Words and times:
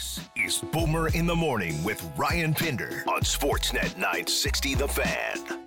This 0.00 0.20
is 0.34 0.58
Boomer 0.72 1.08
in 1.08 1.26
the 1.26 1.36
Morning 1.36 1.84
with 1.84 2.02
Ryan 2.16 2.54
Pinder 2.54 3.04
on 3.06 3.20
Sportsnet 3.20 3.98
960 3.98 4.74
The 4.76 4.88
Fan. 4.88 5.60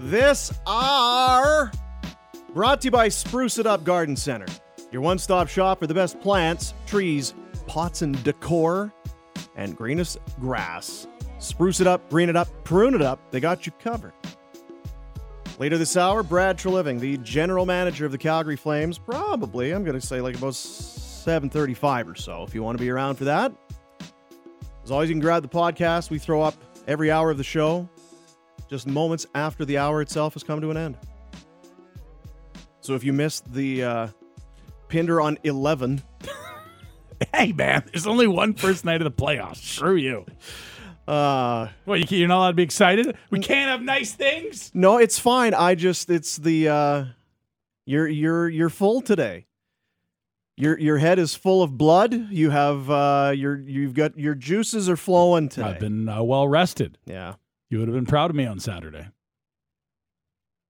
This 0.00 0.52
are 0.66 1.70
brought 2.52 2.80
to 2.80 2.86
you 2.86 2.90
by 2.90 3.08
Spruce 3.08 3.56
It 3.56 3.68
Up 3.68 3.84
Garden 3.84 4.16
Center, 4.16 4.46
your 4.90 5.02
one 5.02 5.20
stop 5.20 5.46
shop 5.46 5.78
for 5.78 5.86
the 5.86 5.94
best 5.94 6.20
plants, 6.20 6.74
trees, 6.86 7.34
pots, 7.68 8.02
and 8.02 8.20
decor, 8.24 8.92
and 9.54 9.76
greenest 9.76 10.18
grass. 10.40 11.06
Spruce 11.38 11.80
it 11.80 11.86
up, 11.86 12.10
green 12.10 12.28
it 12.28 12.34
up, 12.34 12.48
prune 12.64 12.94
it 12.94 13.02
up, 13.02 13.20
they 13.30 13.38
got 13.38 13.64
you 13.64 13.70
covered. 13.78 14.12
Later 15.62 15.78
this 15.78 15.96
hour, 15.96 16.24
Brad 16.24 16.58
Treliving, 16.58 16.98
the 16.98 17.18
general 17.18 17.66
manager 17.66 18.04
of 18.04 18.10
the 18.10 18.18
Calgary 18.18 18.56
Flames, 18.56 18.98
probably, 18.98 19.70
I'm 19.70 19.84
going 19.84 19.94
to 19.94 20.04
say 20.04 20.20
like 20.20 20.36
about 20.36 20.54
7.35 20.54 22.10
or 22.10 22.16
so, 22.16 22.42
if 22.42 22.52
you 22.52 22.64
want 22.64 22.76
to 22.76 22.82
be 22.82 22.90
around 22.90 23.14
for 23.14 23.26
that. 23.26 23.52
As 24.82 24.90
always, 24.90 25.08
you 25.08 25.14
can 25.14 25.20
grab 25.20 25.44
the 25.44 25.48
podcast. 25.48 26.10
We 26.10 26.18
throw 26.18 26.42
up 26.42 26.56
every 26.88 27.12
hour 27.12 27.30
of 27.30 27.38
the 27.38 27.44
show 27.44 27.88
just 28.68 28.88
moments 28.88 29.24
after 29.36 29.64
the 29.64 29.78
hour 29.78 30.02
itself 30.02 30.32
has 30.32 30.42
come 30.42 30.60
to 30.62 30.72
an 30.72 30.76
end. 30.76 30.98
So 32.80 32.96
if 32.96 33.04
you 33.04 33.12
missed 33.12 33.52
the 33.52 33.84
uh, 33.84 34.08
Pinder 34.88 35.20
on 35.20 35.38
11, 35.44 36.02
Hey, 37.32 37.52
man, 37.52 37.84
there's 37.92 38.06
only 38.06 38.26
one 38.26 38.54
first 38.54 38.84
night 38.84 39.00
of 39.00 39.04
the 39.04 39.22
playoffs. 39.22 39.58
Screw 39.58 39.94
you. 39.94 40.26
Uh, 41.08 41.68
Well, 41.86 41.98
you 41.98 42.06
you're 42.16 42.28
not 42.28 42.38
allowed 42.38 42.50
to 42.50 42.56
be 42.56 42.62
excited? 42.62 43.16
We 43.30 43.40
can't 43.40 43.70
have 43.70 43.82
nice 43.82 44.12
things? 44.12 44.70
no, 44.74 44.98
it's 44.98 45.18
fine. 45.18 45.54
I 45.54 45.74
just 45.74 46.10
it's 46.10 46.36
the 46.36 46.68
uh, 46.68 47.04
you're 47.86 48.08
you're 48.08 48.48
you're 48.48 48.70
full 48.70 49.00
today. 49.00 49.46
Your 50.56 50.78
your 50.78 50.98
head 50.98 51.18
is 51.18 51.34
full 51.34 51.62
of 51.62 51.76
blood. 51.78 52.12
You 52.14 52.50
have 52.50 52.88
uh, 52.90 53.32
your 53.34 53.58
you've 53.58 53.94
got 53.94 54.18
your 54.18 54.34
juices 54.34 54.88
are 54.88 54.96
flowing 54.96 55.48
today. 55.48 55.66
I've 55.68 55.80
been 55.80 56.08
uh, 56.08 56.22
well 56.22 56.46
rested. 56.46 56.98
yeah. 57.06 57.34
You 57.70 57.78
would 57.78 57.88
have 57.88 57.94
been 57.94 58.04
proud 58.04 58.28
of 58.28 58.36
me 58.36 58.44
on 58.44 58.60
Saturday. 58.60 59.08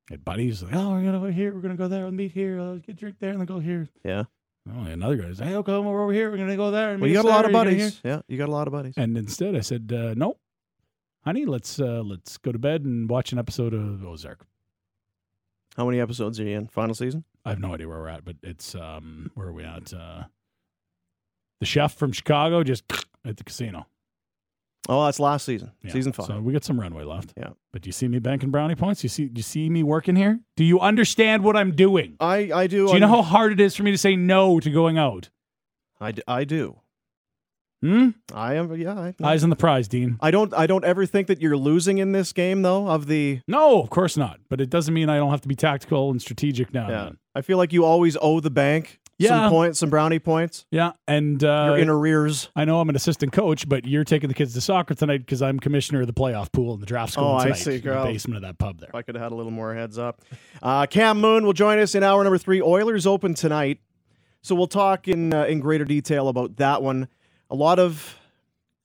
Had 0.09 0.25
buddies 0.25 0.63
like, 0.63 0.73
oh, 0.75 0.91
we're 0.91 1.03
gonna 1.03 1.19
go 1.19 1.27
here, 1.27 1.53
we're 1.53 1.61
gonna 1.61 1.75
go 1.77 1.89
there, 1.89 2.03
we'll 2.03 2.13
meet 2.13 2.31
here, 2.33 2.61
uh, 2.61 2.75
get 2.75 2.91
a 2.91 2.93
drink 2.93 3.17
there, 3.19 3.31
and 3.31 3.41
then 3.41 3.47
go 3.47 3.59
here. 3.59 3.89
Yeah. 4.05 4.25
Oh, 4.71 4.83
another 4.85 5.17
guy 5.17 5.33
said, 5.33 5.49
hey, 5.49 5.57
okay, 5.57 5.79
we're 5.79 6.03
over 6.03 6.13
here, 6.13 6.31
we're 6.31 6.37
gonna 6.37 6.57
go 6.57 6.71
there. 6.71 6.93
And 6.93 7.01
Well, 7.01 7.09
you 7.09 7.15
got 7.17 7.25
a 7.25 7.29
lot 7.29 7.45
of 7.45 7.53
buddies. 7.53 8.01
Yeah, 8.05 8.23
you 8.29 8.39
got 8.39 8.49
a 8.49 8.53
lot 8.53 8.69
of 8.69 8.73
buddies. 8.73 8.95
And 8.97 9.19
instead, 9.19 9.57
I 9.57 9.61
said, 9.61 9.93
uh, 9.93 10.15
nope, 10.17 10.39
honey, 11.25 11.47
let's 11.47 11.81
uh, 11.81 12.03
let's 12.05 12.39
go 12.39 12.53
to 12.53 12.59
bed 12.59 12.85
and 12.85 13.09
watch 13.11 13.33
an 13.33 13.39
episode 13.39 13.75
of 13.75 14.05
Ozark. 14.05 14.47
How 15.77 15.87
many 15.87 16.01
episodes 16.01 16.39
are 16.39 16.45
you 16.45 16.57
in? 16.57 16.69
Final 16.69 16.95
season? 16.95 17.25
I 17.45 17.51
have 17.51 17.59
no 17.59 17.75
idea 17.75 17.89
where 17.89 17.99
we're 17.99 18.09
at, 18.09 18.25
but 18.25 18.37
it's 18.43 18.75
um, 18.75 19.31
where 19.35 19.49
are 19.49 19.53
we 19.53 19.65
at? 19.65 19.93
Uh, 19.93 20.25
the 21.61 21.67
chef 21.67 21.95
from 21.95 22.13
Chicago 22.13 22.63
just 22.63 22.85
at 23.25 23.37
the 23.39 23.45
casino. 23.45 23.87
Oh, 24.89 25.05
that's 25.05 25.21
last 25.21 25.45
season. 25.47 25.71
Yeah. 25.83 25.93
Season 25.93 26.13
five. 26.13 26.27
So 26.27 26.41
we 26.41 26.53
got 26.53 26.65
some 26.65 26.79
runway 26.81 27.05
left. 27.05 27.33
Yeah. 27.37 27.51
But 27.73 27.83
do 27.83 27.89
you 27.89 27.93
see 27.93 28.09
me 28.09 28.19
banking 28.19 28.51
brownie 28.51 28.75
points? 28.75 29.03
You 29.05 29.09
see 29.09 29.31
you 29.35 29.43
see 29.43 29.71
me 29.71 29.83
working 29.83 30.17
here? 30.17 30.41
Do 30.57 30.65
you 30.65 30.81
understand 30.81 31.45
what 31.45 31.57
I'm 31.57 31.73
doing? 31.73 32.17
I 32.19 32.51
I 32.53 32.67
do. 32.67 32.89
Do 32.89 32.95
you 32.95 33.01
know 33.01 33.07
I'm- 33.07 33.17
how 33.17 33.23
hard 33.23 33.53
it 33.53 33.61
is 33.61 33.77
for 33.77 33.85
me 33.85 33.93
to 33.93 33.99
say 33.99 34.17
no 34.17 34.59
to 34.61 34.71
going 34.71 34.99
out? 34.99 35.31
I, 36.01 36.11
d- 36.11 36.23
I 36.27 36.43
do. 36.43 36.81
Hmm? 37.81 38.11
I 38.35 38.55
am. 38.55 38.73
Yeah. 38.77 38.95
I, 38.99 39.15
Eyes 39.25 39.43
on 39.45 39.51
the 39.51 39.57
prize, 39.57 39.87
Dean. 39.89 40.17
I 40.21 40.31
don't. 40.31 40.53
I 40.55 40.67
don't 40.67 40.85
ever 40.85 41.05
think 41.07 41.27
that 41.29 41.41
you're 41.41 41.57
losing 41.57 41.99
in 41.99 42.13
this 42.13 42.33
game, 42.33 42.63
though. 42.63 42.89
Of 42.89 43.07
the 43.07 43.41
No, 43.49 43.83
of 43.83 43.91
course 43.91 44.17
not. 44.17 44.39
But 44.49 44.61
it 44.61 44.71
doesn't 44.71 44.95
mean 44.95 45.09
I 45.09 45.17
don't 45.17 45.31
have 45.31 45.41
to 45.43 45.49
be 45.49 45.57
tactical 45.57 46.11
and 46.11 46.21
strategic 46.23 46.73
now. 46.73 46.83
and 46.83 46.91
yeah, 46.91 47.05
then. 47.05 47.19
I 47.35 47.43
feel 47.43 47.57
like 47.59 47.73
you 47.73 47.85
always 47.85 48.17
owe 48.21 48.39
the 48.41 48.51
bank 48.51 49.01
Yeah. 49.23 49.29
some 49.45 49.51
points, 49.51 49.79
some 49.79 49.91
brownie 49.91 50.19
points. 50.19 50.67
Yeah. 50.71 50.93
And 51.09 51.43
uh, 51.43 51.65
You're 51.69 51.79
in 51.79 51.89
arrears. 51.89 52.49
I 52.57 52.65
know 52.65 52.81
I'm 52.81 52.89
an 52.89 52.97
assistant 52.97 53.33
coach, 53.33 53.69
but 53.69 53.87
you're 53.87 54.05
taking 54.05 54.29
the 54.29 54.35
kids 54.35 54.55
to 54.55 54.61
soccer 54.61 54.95
tonight 54.95 55.19
because 55.19 55.41
I'm 55.43 55.59
commissioner 55.61 56.01
of 56.03 56.07
the 56.07 56.13
playoff 56.13 56.53
pool 56.53 56.75
and 56.75 56.83
the 56.83 56.87
draft 56.87 57.13
school 57.15 57.25
Oh, 57.25 57.37
I 57.37 57.45
tonight 57.45 57.57
see, 57.59 57.75
in 57.77 57.81
girl. 57.81 58.05
the 58.05 58.13
basement 58.13 58.37
of 58.37 58.43
that 58.43 58.59
pub 58.59 58.81
there. 58.81 58.89
If 58.91 58.95
I 58.95 59.03
could 59.03 59.15
have 59.15 59.23
had 59.23 59.33
a 59.33 59.35
little 59.35 59.53
more 59.53 59.75
heads 59.75 59.99
up. 59.99 60.21
Uh, 60.63 60.87
Cam 60.87 61.21
Moon 61.21 61.45
will 61.45 61.53
join 61.53 61.79
us 61.79 61.95
in 61.95 62.03
hour 62.03 62.23
number 62.25 62.39
three. 62.39 62.61
Oilers 62.61 63.07
open 63.07 63.35
tonight, 63.35 63.79
so 64.43 64.55
we'll 64.55 64.67
talk 64.67 65.09
in 65.09 65.33
uh, 65.33 65.45
in 65.45 65.61
greater 65.61 65.85
detail 65.85 66.29
about 66.29 66.57
that 66.57 66.83
one. 66.83 67.09
A 67.51 67.55
lot 67.55 67.79
of 67.79 68.19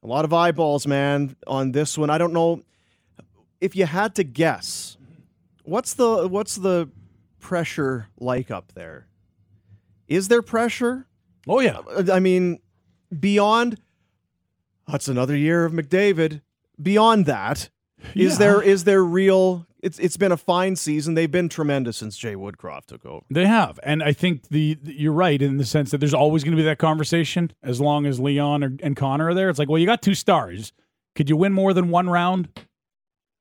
a 0.04 0.08
lot 0.08 0.26
of 0.26 0.34
eyeballs, 0.34 0.86
man, 0.88 1.36
on 1.48 1.72
this 1.72 1.98
one. 1.98 2.10
I 2.10 2.18
don't 2.18 2.34
know 2.34 2.64
if 3.60 3.76
you 3.76 3.86
had 3.86 4.14
to 4.16 4.24
guess. 4.24 4.98
What's 5.64 5.94
the 5.96 6.28
what's 6.28 6.56
the 6.56 6.90
pressure 7.40 8.08
like 8.20 8.52
up 8.52 8.74
there? 8.74 9.08
Is 10.08 10.28
there 10.28 10.42
pressure? 10.42 11.08
Oh 11.48 11.60
yeah. 11.60 11.80
Uh, 11.90 12.04
I 12.12 12.20
mean, 12.20 12.60
beyond 13.18 13.80
that's 14.88 15.08
another 15.08 15.36
year 15.36 15.66
of 15.66 15.74
McDavid. 15.74 16.42
Beyond 16.82 17.26
that, 17.26 17.70
is 18.16 18.34
Yeah. 18.34 18.38
there 18.38 18.62
is 18.62 18.84
there 18.84 19.04
real? 19.04 19.66
It's 19.82 20.00
it's 20.00 20.18
been 20.18 20.32
a 20.32 20.38
fine 20.38 20.76
season. 20.76 21.14
They've 21.14 21.32
been 21.32 21.50
tremendous 21.50 21.98
since 21.98 22.18
Jay 22.18 22.36
Woodcroft 22.36 22.86
took 22.88 23.06
over. 23.06 23.26
They 23.30 23.46
have, 23.46 23.80
and 23.84 24.02
I 24.04 24.12
think 24.14 24.50
the, 24.50 24.78
the- 24.82 24.94
you're 24.94 25.14
right 25.14 25.42
in 25.42 25.58
the 25.58 25.66
sense 25.66 25.92
that 25.92 26.00
there's 26.00 26.14
always 26.14 26.44
going 26.44 26.52
to 26.52 26.58
be 26.58 26.64
that 26.66 26.80
conversation 26.80 27.52
as 27.64 27.80
long 27.82 28.06
as 28.06 28.20
Leon 28.20 28.64
or, 28.64 28.76
and 28.82 28.96
Connor 28.96 29.28
are 29.30 29.34
there. 29.34 29.50
It's 29.50 29.60
like, 29.60 29.70
well, 29.70 29.78
you 29.80 29.86
got 29.86 30.02
two 30.02 30.16
stars. 30.16 30.72
Could 31.16 31.30
you 31.30 31.38
win 31.38 31.54
more 31.54 31.74
than 31.74 31.90
one 31.90 32.10
round? 32.10 32.50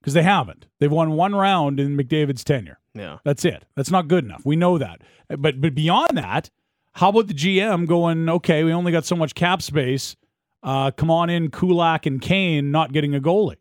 Because 0.07 0.13
they 0.13 0.23
haven't. 0.23 0.67
They've 0.79 0.89
won 0.89 1.11
one 1.17 1.35
round 1.35 1.81
in 1.81 1.97
McDavid's 1.97 2.45
tenure. 2.45 2.79
Yeah, 2.93 3.17
That's 3.25 3.43
it. 3.43 3.65
That's 3.75 3.91
not 3.91 4.07
good 4.07 4.23
enough. 4.23 4.41
We 4.45 4.55
know 4.55 4.77
that. 4.77 5.01
But 5.27 5.59
but 5.59 5.75
beyond 5.75 6.17
that, 6.17 6.49
how 6.93 7.09
about 7.09 7.27
the 7.27 7.33
GM 7.33 7.85
going? 7.87 8.29
Okay, 8.29 8.63
we 8.63 8.71
only 8.71 8.93
got 8.93 9.03
so 9.03 9.17
much 9.17 9.35
cap 9.35 9.61
space. 9.61 10.15
Uh, 10.63 10.91
come 10.91 11.11
on 11.11 11.29
in, 11.29 11.51
Kulak 11.51 12.05
and 12.05 12.21
Kane 12.21 12.71
not 12.71 12.93
getting 12.93 13.15
a 13.15 13.19
goalie. 13.19 13.57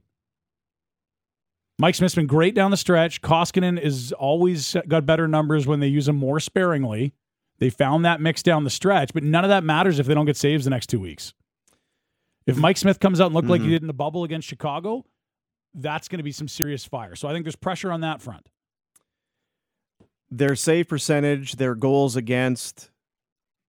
Mike 1.80 1.96
Smith's 1.96 2.14
been 2.14 2.28
great 2.28 2.54
down 2.54 2.70
the 2.70 2.76
stretch. 2.76 3.22
Koskinen 3.22 3.80
is 3.80 4.12
always 4.12 4.76
got 4.86 5.04
better 5.04 5.26
numbers 5.26 5.66
when 5.66 5.80
they 5.80 5.88
use 5.88 6.06
him 6.06 6.14
more 6.14 6.38
sparingly. 6.38 7.12
They 7.58 7.70
found 7.70 8.04
that 8.04 8.20
mix 8.20 8.44
down 8.44 8.62
the 8.62 8.70
stretch, 8.70 9.12
but 9.12 9.24
none 9.24 9.42
of 9.42 9.48
that 9.48 9.64
matters 9.64 9.98
if 9.98 10.06
they 10.06 10.14
don't 10.14 10.26
get 10.26 10.36
saves 10.36 10.62
the 10.62 10.70
next 10.70 10.86
two 10.90 11.00
weeks. 11.00 11.34
If 12.46 12.56
Mike 12.56 12.76
Smith 12.76 13.00
comes 13.00 13.20
out 13.20 13.26
and 13.26 13.34
look 13.34 13.46
like 13.46 13.62
he 13.62 13.68
did 13.68 13.82
in 13.82 13.88
the 13.88 13.92
bubble 13.92 14.22
against 14.22 14.46
Chicago, 14.46 15.04
that's 15.76 16.08
going 16.08 16.18
to 16.18 16.24
be 16.24 16.32
some 16.32 16.48
serious 16.48 16.84
fire. 16.84 17.14
So 17.14 17.28
I 17.28 17.32
think 17.32 17.44
there's 17.44 17.56
pressure 17.56 17.92
on 17.92 18.00
that 18.00 18.20
front. 18.22 18.48
their 20.30 20.56
save 20.56 20.88
percentage, 20.88 21.52
their 21.56 21.74
goals 21.74 22.16
against, 22.16 22.90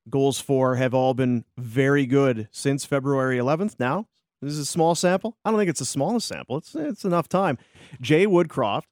goals 0.10 0.40
for 0.40 0.76
have 0.76 0.94
all 0.94 1.14
been 1.14 1.46
very 1.58 2.06
good 2.06 2.48
since 2.52 2.86
February 2.86 3.38
11th. 3.38 3.76
Now 3.80 4.08
this 4.42 4.54
is 4.54 4.60
a 4.60 4.66
small 4.66 4.96
sample. 4.96 5.38
I 5.46 5.52
don't 5.52 5.60
think 5.60 5.70
it's 5.70 5.80
the 5.80 5.86
smallest 5.86 6.28
sample. 6.28 6.58
It's 6.58 6.74
it's 6.76 7.06
enough 7.06 7.28
time. 7.28 7.58
Jay 8.02 8.26
Woodcroft 8.26 8.84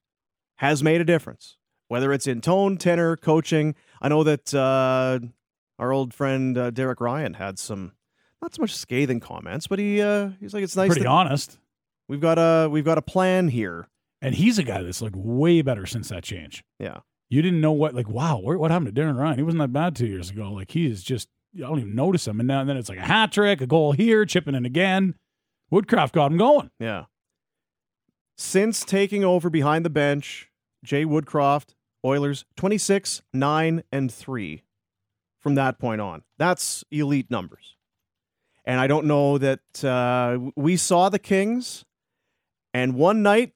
has 0.58 0.84
made 0.84 1.02
a 1.02 1.06
difference, 1.06 1.58
whether 1.88 2.14
it's 2.14 2.28
in 2.28 2.42
tone, 2.42 2.78
tenor, 2.78 3.16
coaching. 3.16 3.76
I 4.02 4.10
know 4.10 4.24
that 4.24 4.54
uh, 4.54 5.20
our 5.80 5.92
old 5.92 6.14
friend 6.14 6.58
uh, 6.58 6.70
Derek 6.72 7.02
Ryan 7.02 7.36
had 7.36 7.58
some 7.60 7.94
not 8.42 8.54
so 8.54 8.62
much 8.62 8.76
scathing 8.76 9.20
comments, 9.20 9.68
but 9.68 9.80
he 9.80 10.02
uh, 10.02 10.30
he's 10.40 10.54
like 10.54 10.64
it's 10.64 10.76
nice 10.76 10.90
Pretty 10.90 11.04
that 11.04 11.10
honest. 11.10 11.58
We've 12.08 12.22
got 12.22 12.38
a 12.38 12.70
we've 12.70 12.86
got 12.86 12.98
a 12.98 13.02
plan 13.02 13.50
here. 13.50 13.88
And 14.22 14.34
he's 14.34 14.58
a 14.58 14.64
guy 14.64 14.82
that's 14.82 15.02
like 15.02 15.14
way 15.16 15.62
better 15.62 15.86
since 15.86 16.10
that 16.10 16.24
change. 16.24 16.64
Yeah. 16.80 17.00
You 17.30 17.42
didn't 17.42 17.62
know 17.62 17.72
what, 17.72 17.94
like, 17.94 18.10
wow, 18.10 18.40
where, 18.40 18.58
what 18.58 18.72
happened 18.72 18.94
to 18.94 19.02
Darren 19.02 19.18
Ryan? 19.18 19.38
He 19.38 19.44
wasn't 19.44 19.62
that 19.62 19.74
bad 19.74 19.96
two 19.96 20.08
years 20.08 20.30
ago. 20.30 20.52
Like, 20.52 20.72
he 20.72 20.88
is 20.88 21.04
just, 21.04 21.28
I 21.56 21.62
don't 21.62 21.80
even 21.80 21.96
notice 21.96 22.28
him. 22.28 22.40
And 22.40 22.48
now 22.48 22.62
and 22.62 22.70
then 22.70 22.78
it's 22.78 22.90
like 22.90 22.98
a 22.98 23.06
hat 23.06 23.32
trick, 23.32 23.62
a 23.62 23.68
goal 23.68 23.92
here, 23.92 24.26
chipping 24.26 24.56
in 24.56 24.66
again. 24.66 25.16
Woodcroft 25.72 26.14
got 26.14 26.32
him 26.32 26.38
going. 26.38 26.72
Yeah. 26.80 27.06
Since 28.38 28.84
taking 28.84 29.24
over 29.24 29.50
behind 29.50 29.86
the 29.86 29.90
bench, 29.90 30.50
Jay 30.84 31.06
Woodcroft, 31.06 31.76
Oilers 32.04 32.46
26, 32.56 33.22
9, 33.34 33.84
and 33.92 34.14
3 34.14 34.64
from 35.40 35.56
that 35.56 35.80
point 35.80 36.02
on. 36.02 36.24
That's 36.38 36.84
elite 36.92 37.32
numbers. 37.32 37.76
And 38.66 38.80
I 38.80 38.88
don't 38.88 39.06
know 39.06 39.38
that 39.38 39.84
uh, 39.84 40.52
we 40.56 40.78
saw 40.78 41.10
the 41.10 41.20
Kings, 41.20 41.86
and 42.76 42.94
one 42.94 43.24
night 43.24 43.54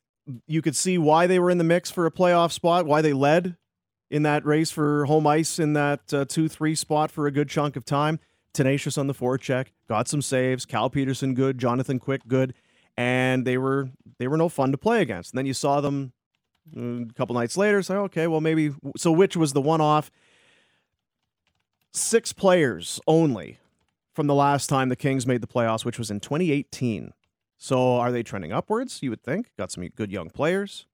you 0.48 0.62
could 0.62 0.78
see 0.78 0.98
why 0.98 1.28
they 1.28 1.40
were 1.40 1.50
in 1.50 1.58
the 1.58 1.64
mix 1.66 1.92
for 1.92 2.06
a 2.06 2.12
playoff 2.12 2.54
spot, 2.54 2.86
why 2.86 3.02
they 3.02 3.12
led 3.12 3.58
in 4.10 4.24
that 4.24 4.46
race 4.46 4.72
for 4.72 5.04
home 5.08 5.28
ice 5.28 5.60
in 5.60 5.74
that 5.74 6.14
uh, 6.14 6.24
2 6.24 6.48
3 6.48 6.74
spot 6.74 7.12
for 7.12 7.28
a 7.28 7.32
good 7.32 7.50
chunk 7.50 7.76
of 7.76 7.84
time. 7.84 8.22
Tenacious 8.54 8.98
on 8.98 9.08
the 9.08 9.14
forecheck, 9.14 9.68
got 9.90 10.08
some 10.08 10.22
saves. 10.22 10.66
Cal 10.66 10.90
Petersen 10.90 11.34
good, 11.34 11.58
Jonathan 11.58 12.00
Quick 12.00 12.30
good, 12.30 12.54
and 12.96 13.44
they 13.44 13.58
were 13.58 13.90
they 14.20 14.28
were 14.30 14.38
no 14.38 14.48
fun 14.48 14.72
to 14.72 14.78
play 14.78 15.02
against. 15.02 15.34
And 15.34 15.38
then 15.38 15.46
you 15.46 15.54
saw 15.54 15.82
them 15.82 16.14
uh, 16.78 17.02
a 17.02 17.14
couple 17.14 17.36
nights 17.36 17.58
later. 17.58 17.82
Say, 17.82 17.96
okay, 17.96 18.26
well 18.26 18.40
maybe. 18.40 18.72
So 18.96 19.12
which 19.12 19.36
was 19.36 19.52
the 19.52 19.62
one 19.62 19.82
off? 19.82 20.10
Six 21.92 22.32
players 22.32 23.02
only 23.06 23.60
from 24.14 24.28
the 24.28 24.36
last 24.36 24.68
time 24.68 24.88
the 24.88 24.96
Kings 24.96 25.28
made 25.28 25.42
the 25.42 25.48
playoffs, 25.48 25.84
which 25.84 26.00
was 26.00 26.10
in 26.10 26.22
2018. 26.22 27.12
So 27.62 27.98
are 27.98 28.12
they 28.12 28.24
trending 28.24 28.52
upwards? 28.54 29.04
You 29.04 29.10
would 29.12 29.22
think. 29.22 29.52
Got 29.58 29.70
some 29.70 29.86
good 29.90 30.12
young 30.12 30.30
players. 30.30 30.88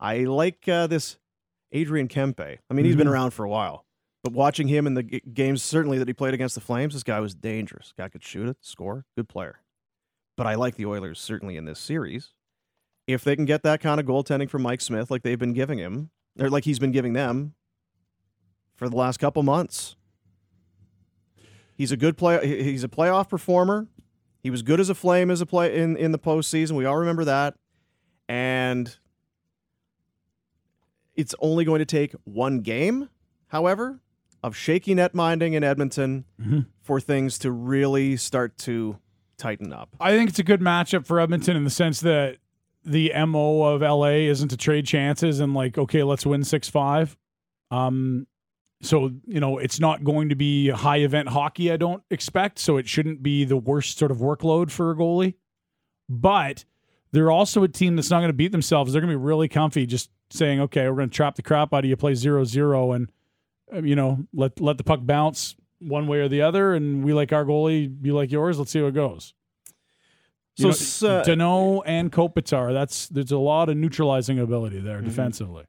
I 0.00 0.18
like 0.24 0.68
uh, 0.68 0.86
this 0.88 1.16
Adrian 1.72 2.08
Kempe. 2.08 2.58
I 2.68 2.74
mean, 2.74 2.84
he's 2.84 2.96
been 2.96 3.06
Mhm. 3.06 3.12
around 3.12 3.30
for 3.30 3.44
a 3.44 3.48
while, 3.48 3.86
but 4.24 4.32
watching 4.32 4.66
him 4.68 4.86
in 4.86 4.94
the 4.94 5.04
g- 5.04 5.22
games, 5.32 5.62
certainly 5.62 5.96
that 5.98 6.08
he 6.08 6.14
played 6.14 6.34
against 6.34 6.54
the 6.56 6.60
Flames, 6.60 6.94
this 6.94 7.02
guy 7.04 7.20
was 7.20 7.34
dangerous. 7.34 7.92
Guy 7.96 8.08
could 8.08 8.22
shoot 8.24 8.48
it, 8.48 8.56
score, 8.60 9.06
good 9.16 9.28
player. 9.28 9.60
But 10.36 10.46
I 10.48 10.54
like 10.56 10.74
the 10.76 10.86
Oilers 10.86 11.20
certainly 11.20 11.56
in 11.56 11.64
this 11.66 11.78
series. 11.78 12.34
If 13.06 13.22
they 13.24 13.36
can 13.36 13.44
get 13.44 13.62
that 13.62 13.80
kind 13.80 14.00
of 14.00 14.06
goaltending 14.06 14.50
from 14.50 14.62
Mike 14.62 14.80
Smith, 14.80 15.10
like 15.10 15.22
they've 15.22 15.38
been 15.38 15.52
giving 15.52 15.78
him, 15.78 16.10
or 16.38 16.50
like 16.50 16.64
he's 16.64 16.78
been 16.80 16.92
giving 16.92 17.12
them 17.12 17.54
for 18.74 18.88
the 18.88 18.96
last 18.96 19.18
couple 19.18 19.42
months, 19.42 19.96
he's 21.76 21.92
a 21.92 21.96
good 21.96 22.16
play. 22.16 22.44
he- 22.46 22.64
He's 22.64 22.84
a 22.84 22.88
playoff 22.88 23.28
performer. 23.28 23.88
He 24.48 24.50
was 24.50 24.62
good 24.62 24.80
as 24.80 24.88
a 24.88 24.94
flame 24.94 25.30
as 25.30 25.42
a 25.42 25.46
play 25.46 25.76
in 25.76 25.94
in 25.98 26.10
the 26.10 26.18
postseason. 26.18 26.70
We 26.72 26.86
all 26.86 26.96
remember 26.96 27.22
that, 27.26 27.54
and 28.30 28.96
it's 31.14 31.34
only 31.40 31.66
going 31.66 31.80
to 31.80 31.84
take 31.84 32.14
one 32.24 32.60
game, 32.60 33.10
however, 33.48 34.00
of 34.42 34.56
shaky 34.56 34.94
net 34.94 35.14
minding 35.14 35.52
in 35.52 35.62
Edmonton 35.62 36.24
Mhm. 36.40 36.64
for 36.80 36.98
things 36.98 37.38
to 37.40 37.50
really 37.52 38.16
start 38.16 38.56
to 38.60 38.96
tighten 39.36 39.70
up. 39.70 39.90
I 40.00 40.12
think 40.16 40.30
it's 40.30 40.38
a 40.38 40.42
good 40.44 40.62
matchup 40.62 41.04
for 41.04 41.20
Edmonton 41.20 41.54
in 41.54 41.64
the 41.64 41.68
sense 41.70 42.00
that 42.00 42.38
the 42.82 43.12
mo 43.26 43.64
of 43.64 43.82
LA 43.82 44.28
isn't 44.30 44.48
to 44.48 44.56
trade 44.56 44.86
chances 44.86 45.40
and 45.40 45.52
like, 45.52 45.76
okay, 45.76 46.02
let's 46.04 46.24
win 46.24 46.42
six 46.42 46.70
five. 46.70 47.18
Um, 47.70 48.26
so 48.80 49.10
you 49.26 49.40
know 49.40 49.58
it's 49.58 49.80
not 49.80 50.04
going 50.04 50.28
to 50.28 50.34
be 50.34 50.68
high 50.70 50.98
event 50.98 51.28
hockey. 51.28 51.70
I 51.72 51.76
don't 51.76 52.02
expect, 52.10 52.58
so 52.58 52.76
it 52.76 52.88
shouldn't 52.88 53.22
be 53.22 53.44
the 53.44 53.56
worst 53.56 53.98
sort 53.98 54.10
of 54.10 54.18
workload 54.18 54.70
for 54.70 54.90
a 54.90 54.94
goalie. 54.94 55.34
But 56.08 56.64
they're 57.12 57.30
also 57.30 57.62
a 57.62 57.68
team 57.68 57.96
that's 57.96 58.10
not 58.10 58.18
going 58.18 58.28
to 58.30 58.34
beat 58.34 58.52
themselves. 58.52 58.92
They're 58.92 59.00
going 59.02 59.12
to 59.12 59.18
be 59.18 59.24
really 59.24 59.48
comfy, 59.48 59.86
just 59.86 60.10
saying, 60.30 60.60
okay, 60.60 60.88
we're 60.88 60.96
going 60.96 61.08
to 61.10 61.14
trap 61.14 61.36
the 61.36 61.42
crap 61.42 61.72
out 61.74 61.84
of 61.84 61.88
you, 61.90 61.96
play 61.96 62.14
zero 62.14 62.44
zero, 62.44 62.92
and 62.92 63.10
uh, 63.74 63.82
you 63.82 63.96
know 63.96 64.26
let 64.32 64.60
let 64.60 64.78
the 64.78 64.84
puck 64.84 65.00
bounce 65.02 65.56
one 65.80 66.06
way 66.06 66.18
or 66.20 66.28
the 66.28 66.42
other, 66.42 66.74
and 66.74 67.04
we 67.04 67.12
like 67.12 67.32
our 67.32 67.44
goalie, 67.44 67.94
you 68.04 68.14
like 68.14 68.30
yours. 68.32 68.58
Let's 68.58 68.70
see 68.70 68.80
how 68.80 68.86
it 68.86 68.94
goes. 68.94 69.34
So 70.56 70.68
You 70.68 71.08
know, 71.08 71.18
uh, 71.18 71.24
Danault 71.24 71.82
and 71.86 72.10
Kopitar, 72.10 72.72
that's 72.72 73.08
there's 73.08 73.30
a 73.30 73.38
lot 73.38 73.68
of 73.68 73.76
neutralizing 73.76 74.40
ability 74.40 74.80
there 74.80 75.00
Mhm. 75.00 75.04
defensively. 75.04 75.64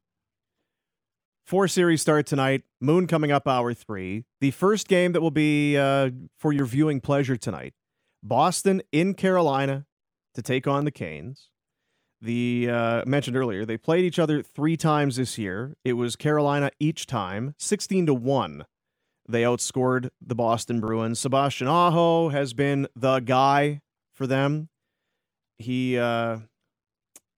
Four 1.50 1.68
series 1.68 2.00
start 2.00 2.28
tonight. 2.28 2.62
Moon 2.80 3.08
coming 3.08 3.32
up 3.32 3.48
hour 3.48 3.74
three. 3.74 4.24
The 4.40 4.52
first 4.52 4.88
game 4.88 5.14
that 5.14 5.22
will 5.22 5.32
be 5.32 5.76
uh, 5.76 6.12
for 6.38 6.54
your 6.54 6.68
viewing 6.68 7.02
pleasure 7.02 7.38
tonight. 7.38 7.74
Boston 8.22 8.84
in 8.92 9.16
Carolina 9.16 9.88
to 10.36 10.44
take 10.44 10.68
on 10.68 10.86
the 10.86 10.92
Canes. 10.92 11.50
The 12.22 12.70
uh, 12.70 13.04
mentioned 13.08 13.36
earlier, 13.36 13.66
they 13.66 13.78
played 13.78 14.06
each 14.06 14.20
other 14.20 14.44
three 14.44 14.78
times 14.78 15.16
this 15.16 15.40
year. 15.40 15.74
It 15.84 15.94
was 15.94 16.16
Carolina 16.16 16.70
each 16.80 17.08
time, 17.08 17.56
sixteen 17.58 18.06
to 18.06 18.14
one. 18.14 18.66
They 19.28 19.42
outscored 19.42 20.12
the 20.22 20.36
Boston 20.36 20.80
Bruins. 20.80 21.20
Sebastian 21.20 21.68
Aho 21.68 22.30
has 22.30 22.54
been 22.54 22.88
the 22.96 23.22
guy 23.22 23.82
for 24.14 24.28
them. 24.28 24.70
He 25.58 25.98
uh, 25.98 26.42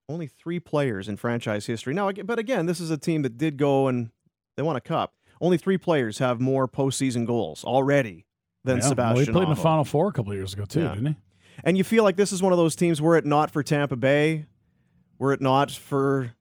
only 0.10 0.28
three 0.28 0.60
players 0.60 1.08
in 1.08 1.18
franchise 1.18 1.66
history. 1.66 1.94
Now, 1.94 2.12
but 2.12 2.40
again, 2.40 2.66
this 2.66 2.80
is 2.80 2.92
a 2.92 2.98
team 2.98 3.22
that 3.22 3.38
did 3.38 3.58
go 3.58 3.88
and 3.88 4.10
they 4.58 4.64
won 4.64 4.76
a 4.76 4.82
cup. 4.82 5.14
Only 5.40 5.58
three 5.58 5.78
players 5.78 6.18
have 6.20 6.40
more 6.40 6.68
postseason 6.68 7.26
goals 7.26 7.64
already 7.64 8.26
than 8.64 8.78
Yeah, 8.78 8.84
well, 8.84 8.90
Sebastian. 8.90 9.26
he 9.26 9.32
played 9.32 9.44
in 9.46 9.50
the 9.50 9.56
Final 9.56 9.84
Four 9.86 10.10
a 10.10 10.12
couple 10.12 10.32
of 10.32 10.38
years 10.38 10.54
ago 10.54 10.66
too, 10.66 10.82
Yeah. 10.82 10.94
didn't 10.96 11.08
he? 11.08 11.16
And 11.64 11.78
you 11.78 11.84
feel 11.84 12.04
like 12.04 12.16
this 12.16 12.32
is 12.32 12.42
one 12.42 12.52
of 12.54 12.58
those 12.58 12.76
teams 12.76 13.02
were 13.02 13.18
it 13.18 13.26
not 13.26 13.52
for 13.52 13.64
Tampa 13.64 13.96
Bay, 13.96 14.46
were 15.20 15.34
it 15.34 15.42
not 15.42 15.72
for 15.72 16.34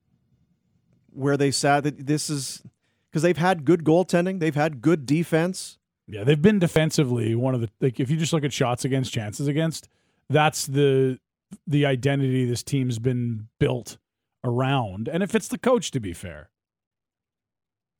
where 1.12 1.36
they 1.36 1.50
sat, 1.50 1.84
that 1.84 2.06
this 2.06 2.30
is 2.30 2.62
because 3.10 3.22
they've 3.22 3.36
had 3.36 3.64
good 3.64 3.84
goaltending, 3.84 4.38
they've 4.40 4.54
had 4.54 4.80
good 4.80 5.06
defense. 5.06 5.78
Yeah, 6.06 6.24
they've 6.24 6.40
been 6.40 6.58
defensively 6.58 7.34
one 7.34 7.54
of 7.54 7.60
the 7.60 7.70
like 7.80 8.00
if 8.00 8.10
you 8.10 8.16
just 8.16 8.32
look 8.32 8.44
at 8.44 8.52
shots 8.52 8.84
against, 8.84 9.12
chances 9.12 9.46
against, 9.48 9.88
that's 10.28 10.66
the 10.66 11.18
the 11.66 11.86
identity 11.86 12.44
this 12.44 12.62
team's 12.62 12.98
been 12.98 13.48
built 13.58 13.98
around. 14.44 15.08
And 15.08 15.22
if 15.22 15.34
it's 15.34 15.48
the 15.48 15.58
coach 15.58 15.90
to 15.92 16.00
be 16.00 16.12
fair. 16.12 16.50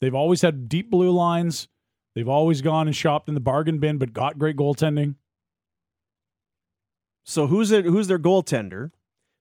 They've 0.01 0.15
always 0.15 0.43
had 0.43 0.69
deep 0.69 0.91
blue 0.91 1.11
lines. 1.11 1.69
They've 2.15 2.29
always 2.29 2.63
gone 2.63 2.87
and 2.87 2.97
shopped 2.97 3.29
in 3.29 3.35
the 3.35 3.41
bargain 3.41 3.79
bin, 3.79 3.99
but 3.99 4.13
got 4.13 4.39
great 4.39 4.57
goaltending. 4.57 5.17
So 7.25 7.47
who's 7.47 7.71
it? 7.71 7.85
Who's 7.85 8.09
their 8.09 8.19
goaltender? 8.19 8.91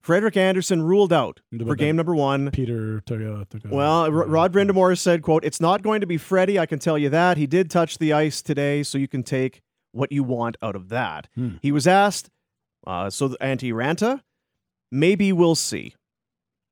Frederik 0.02 0.38
Andersen 0.38 0.82
ruled 0.82 1.12
out 1.12 1.42
for 1.66 1.76
game 1.76 1.96
number 1.96 2.16
one. 2.16 2.52
Peter 2.52 3.02
took 3.02 3.50
took 3.50 3.64
Well, 3.66 4.04
R- 4.04 4.28
Rod 4.28 4.54
Brind'Amour 4.54 4.98
said, 4.98 5.22
"quote 5.22 5.44
It's 5.44 5.60
not 5.60 5.82
going 5.82 6.02
to 6.02 6.08
be 6.08 6.18
Freddie. 6.18 6.60
I 6.60 6.66
can 6.66 6.80
tell 6.80 6.98
you 6.98 7.10
that. 7.10 7.38
He 7.38 7.48
did 7.48 7.70
touch 7.70 7.98
the 7.98 8.14
ice 8.14 8.42
today, 8.42 8.84
so 8.84 8.98
you 8.98 9.08
can 9.08 9.24
take 9.24 9.62
what 9.92 10.12
you 10.12 10.24
want 10.24 10.56
out 10.62 10.76
of 10.76 10.90
that." 10.90 11.28
Hmm. 11.36 11.56
He 11.62 11.72
was 11.72 11.86
asked, 11.88 12.30
uh, 12.90 13.10
"So 13.10 13.28
the 13.28 13.38
Antti 13.38 13.72
Raanta, 13.72 14.22
maybe 14.92 15.32
we'll 15.32 15.56
see." 15.56 15.96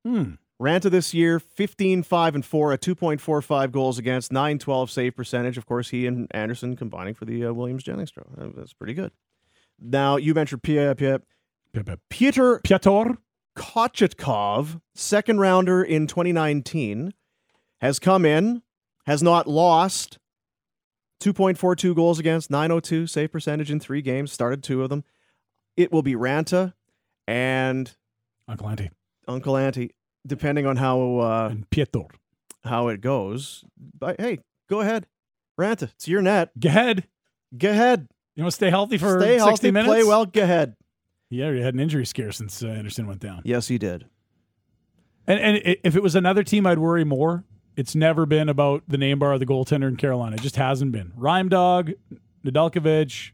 Hmm. 0.05 0.33
Raanta 0.61 0.89
this 0.89 1.13
year, 1.13 1.39
15 1.39 2.01
5 2.01 2.35
and 2.35 2.43
4, 2.45 2.73
a 2.73 2.77
2.45 2.79 3.71
goals 3.71 3.99
against, 3.99 4.31
912 4.31 4.89
save 4.89 5.15
percentage. 5.15 5.57
Of 5.57 5.67
course, 5.67 5.89
he 5.89 6.07
and 6.07 6.27
Andersen 6.31 6.75
combining 6.75 7.13
for 7.13 7.25
the 7.25 7.45
uh, 7.45 7.53
Williams 7.53 7.83
Jennings. 7.83 8.11
Uh, 8.17 8.47
That's 8.55 8.73
pretty 8.73 8.95
good. 8.95 9.11
Now, 9.79 10.17
you 10.17 10.33
mentioned 10.33 10.63
Pep- 10.63 10.97
pep. 10.97 11.23
Peter 12.09 12.59
Piotr 12.63 13.11
Kochetkov, 13.55 14.81
second 14.95 15.39
rounder 15.39 15.83
in 15.83 16.07
2019, 16.07 17.13
has 17.81 17.99
come 17.99 18.25
in, 18.25 18.63
has 19.05 19.21
not 19.21 19.47
lost. 19.47 20.17
2.42 21.19 21.95
goals 21.95 22.19
against, 22.19 22.51
902 22.51 23.07
save 23.07 23.31
percentage 23.31 23.71
in 23.71 23.79
three 23.79 24.03
games, 24.03 24.31
started 24.31 24.63
two 24.63 24.83
of 24.83 24.89
them. 24.89 25.03
It 25.77 25.91
will 25.91 26.01
be 26.01 26.15
Raanta 26.15 26.73
and 27.27 27.95
Uncle 28.47 28.67
Auntie 28.67 28.89
Uncle 29.27 29.55
Auntie, 29.55 29.91
depending 30.25 30.65
on 30.65 30.75
how 30.77 31.19
uh, 31.19 31.47
and 31.51 31.69
Piotr. 31.69 32.13
how 32.63 32.87
it 32.89 32.99
goes. 33.01 33.63
But 33.97 34.19
hey, 34.19 34.39
go 34.69 34.81
ahead, 34.81 35.05
Raanta. 35.59 35.83
It's 35.95 36.07
your 36.07 36.21
net. 36.21 36.49
Go 36.59 36.69
ahead. 36.69 37.07
Go 37.57 37.69
ahead. 37.69 38.07
You 38.35 38.43
want 38.43 38.51
to 38.51 38.55
stay 38.55 38.69
healthy 38.69 38.97
for 38.97 39.19
Stay 39.19 39.37
60 39.37 39.45
healthy. 39.47 39.71
minutes? 39.71 39.93
Play 39.93 40.03
well. 40.03 40.25
Go 40.25 40.43
ahead. 40.43 40.75
Yeah, 41.29 41.49
you 41.51 41.61
had 41.61 41.73
an 41.73 41.79
injury 41.79 42.05
scare 42.05 42.31
since 42.31 42.63
uh, 42.63 42.67
Andersen 42.67 43.05
went 43.07 43.19
down. 43.19 43.41
Yes, 43.43 43.67
he 43.67 43.77
did. 43.77 44.05
And 45.27 45.39
and 45.39 45.77
if 45.83 45.95
it 45.95 46.01
was 46.03 46.15
another 46.15 46.43
team, 46.43 46.65
I'd 46.65 46.79
worry 46.79 47.03
more. 47.03 47.43
It's 47.75 47.93
never 47.95 48.25
been 48.25 48.49
about 48.49 48.83
the 48.87 48.97
name 48.97 49.19
bar 49.19 49.33
of 49.33 49.39
the 49.39 49.45
goaltender 49.45 49.87
in 49.87 49.97
Carolina. 49.97 50.35
It 50.37 50.41
just 50.41 50.55
hasn't 50.55 50.91
been. 50.93 51.11
Rhyme 51.15 51.47
Dog, 51.49 51.91
Nedeljkovic, 52.45 53.31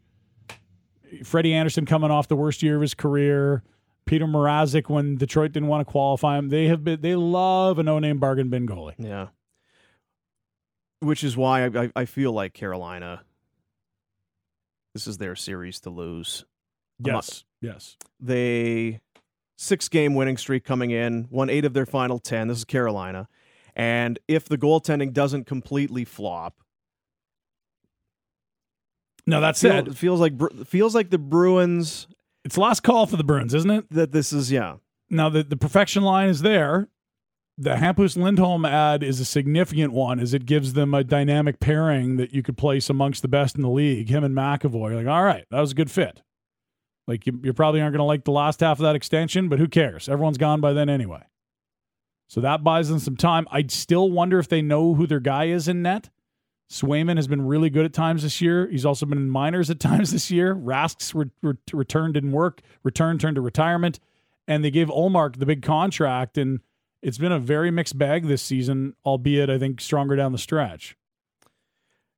Freddie 1.24 1.54
Andersen 1.54 1.86
coming 1.86 2.12
off 2.12 2.28
the 2.28 2.36
worst 2.36 2.64
year 2.64 2.76
of 2.76 2.82
his 2.82 2.94
career, 2.94 3.64
Peter 4.06 4.26
Mrazek 4.26 4.90
when 4.90 5.16
Detroit 5.16 5.52
didn't 5.52 5.70
want 5.70 5.86
to 5.86 5.92
qualify 5.92 6.38
him. 6.38 6.50
They 6.50 6.68
have 6.68 6.84
been. 6.84 7.02
They 7.02 7.16
love 7.16 7.80
a 7.80 7.84
no-name 7.84 8.20
bargain 8.20 8.50
bin 8.50 8.68
goalie. 8.68 8.94
Yeah. 8.98 9.28
Which 11.00 11.24
is 11.24 11.36
why 11.36 11.66
I, 11.66 11.84
I, 11.84 11.92
I 11.98 12.06
feel 12.06 12.32
like 12.32 12.54
Carolina. 12.54 13.24
This 14.94 15.08
is 15.08 15.18
their 15.18 15.36
series 15.36 15.80
to 15.82 15.90
lose. 15.90 16.46
I'm 17.06 17.12
not- 17.14 17.26
Yes, 17.26 17.44
yes. 17.62 17.98
They 18.20 19.00
six 19.58 19.90
game 19.90 20.14
winning 20.16 20.38
streak 20.38 20.64
coming 20.64 20.92
in, 20.92 21.28
won 21.30 21.50
eight 21.50 21.66
of 21.66 21.74
their 21.74 21.86
final 21.86 22.20
ten. 22.20 22.48
This 22.48 22.60
is 22.60 22.66
Carolina, 22.66 23.28
and 23.76 24.20
if 24.28 24.46
the 24.46 24.58
goaltending 24.58 25.12
doesn't 25.14 25.46
completely 25.46 26.06
flop, 26.06 26.60
No, 29.26 29.40
that's 29.42 29.62
feel- 29.62 29.72
it. 29.78 29.88
it 29.90 29.96
feels 29.98 30.20
like 30.20 30.34
feels 30.68 30.94
like 30.96 31.10
the 31.10 31.18
Bruins 31.18 32.08
It's 32.44 32.58
last 32.58 32.82
call 32.84 33.06
for 33.06 33.16
the 33.18 33.24
Bruins, 33.24 33.54
isn't 33.54 33.72
it? 33.72 33.86
that 33.92 34.12
this 34.12 34.34
is 34.34 34.52
yeah 34.52 34.76
Now 35.10 35.30
the 35.30 35.44
the 35.44 35.58
perfection 35.58 36.04
line 36.04 36.30
is 36.30 36.42
there. 36.42 36.90
The 37.56 37.76
Hampus 37.76 38.18
Lindholm 38.18 38.66
ad 38.66 39.04
is 39.04 39.20
a 39.20 39.26
significant 39.26 39.94
one, 39.94 40.20
as 40.20 40.34
it 40.34 40.48
gives 40.48 40.74
them 40.74 40.94
a 40.96 41.04
dynamic 41.04 41.60
pairing 41.60 42.18
that 42.18 42.34
you 42.34 42.42
could 42.42 42.58
place 42.58 42.90
amongst 42.90 43.22
the 43.22 43.28
best 43.28 43.56
in 43.56 43.62
the 43.62 43.70
league. 43.70 44.10
Him 44.10 44.24
and 44.24 44.36
McAvoy. 44.36 44.90
You're 44.90 44.96
like, 45.04 45.08
all 45.08 45.24
right, 45.24 45.46
that 45.52 45.60
was 45.60 45.72
a 45.72 45.76
good 45.76 45.92
fit. 45.92 46.24
Like 47.08 47.28
you, 47.28 47.40
you 47.44 47.54
probably 47.54 47.80
aren't 47.80 47.94
going 47.94 48.00
to 48.00 48.06
like 48.06 48.24
the 48.24 48.32
last 48.32 48.62
half 48.62 48.80
of 48.80 48.84
that 48.84 48.96
extension, 48.96 49.50
but 49.50 49.60
who 49.60 49.68
cares? 49.68 50.10
Everyone's 50.10 50.40
gone 50.40 50.62
by 50.62 50.74
then 50.74 50.90
anyway. 50.90 51.22
So 52.28 52.42
that 52.42 52.64
buys 52.64 52.90
them 52.90 52.98
some 52.98 53.18
time. 53.18 53.46
I'd 53.52 53.70
still 53.70 54.10
wonder 54.10 54.40
if 54.40 54.48
they 54.50 54.64
know 54.64 54.96
who 54.96 55.06
their 55.06 55.20
guy 55.20 55.46
is 55.46 55.68
in 55.68 55.84
net. 55.84 56.10
Swayman 56.70 57.18
has 57.18 57.28
been 57.28 57.46
really 57.46 57.70
good 57.70 57.86
at 57.86 57.94
times 57.94 58.24
this 58.24 58.42
year. 58.42 58.68
He's 58.68 58.86
also 58.86 59.06
been 59.06 59.18
in 59.18 59.30
minors 59.30 59.70
at 59.70 59.80
times 59.92 60.12
this 60.12 60.32
year. 60.32 60.54
Rask's 60.54 61.14
re- 61.14 61.30
re- 61.42 61.54
return 61.72 62.12
didn't 62.12 62.32
work. 62.32 62.62
Return 62.84 63.18
turned 63.18 63.36
to 63.36 63.42
retirement, 63.42 64.00
and 64.48 64.64
they 64.64 64.72
gave 64.72 64.88
Ullmark 64.88 65.38
the 65.38 65.46
big 65.46 65.62
contract, 65.62 66.38
and 66.38 66.62
it's 67.02 67.18
been 67.18 67.32
a 67.32 67.40
very 67.40 67.70
mixed 67.70 67.98
bag 67.98 68.28
this 68.28 68.42
season. 68.42 68.96
Albeit, 69.06 69.50
I 69.50 69.60
think 69.60 69.82
stronger 69.82 70.16
down 70.16 70.32
the 70.32 70.38
stretch. 70.38 70.96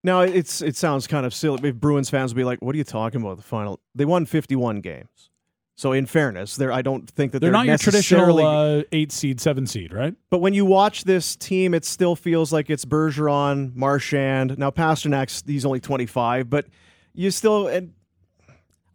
Now 0.04 0.22
it's 0.22 0.62
it 0.62 0.76
sounds 0.76 1.08
kind 1.08 1.26
of 1.26 1.34
silly. 1.34 1.72
Bruins 1.72 2.12
fans 2.12 2.32
will 2.32 2.38
be 2.38 2.44
like, 2.44 2.62
"What 2.62 2.76
are 2.76 2.78
you 2.78 2.84
talking 2.84 3.22
about?" 3.22 3.38
The 3.38 3.44
final 3.44 3.80
they 3.96 4.06
won 4.06 4.28
fifty 4.28 4.56
one 4.56 4.80
games. 4.80 5.32
So 5.78 5.92
in 5.92 6.06
fairness, 6.06 6.56
they're 6.56 6.72
I 6.72 6.82
don't 6.82 7.10
think 7.10 7.34
that 7.34 7.40
They're, 7.40 7.52
they're, 7.52 7.60
not 7.60 7.66
your 7.66 7.78
traditional 7.78 8.40
uh, 8.40 8.84
eight 8.94 9.12
seed, 9.12 9.42
seven 9.42 9.68
seed, 9.68 9.94
right? 9.94 10.16
But 10.30 10.40
when 10.40 10.54
you 10.54 10.66
watch 10.66 11.04
this 11.04 11.36
team, 11.36 11.74
it 11.74 11.84
still 11.84 12.16
feels 12.16 12.54
like 12.54 12.70
it's 12.70 12.86
Bergeron, 12.86 13.76
Marchand. 13.76 14.58
Now 14.58 14.72
Pastrnak's 14.72 15.44
he's 15.46 15.66
only 15.66 15.82
25, 15.82 16.50
but 16.50 16.68
you 17.14 17.30
still 17.30 17.68
and 17.68 17.94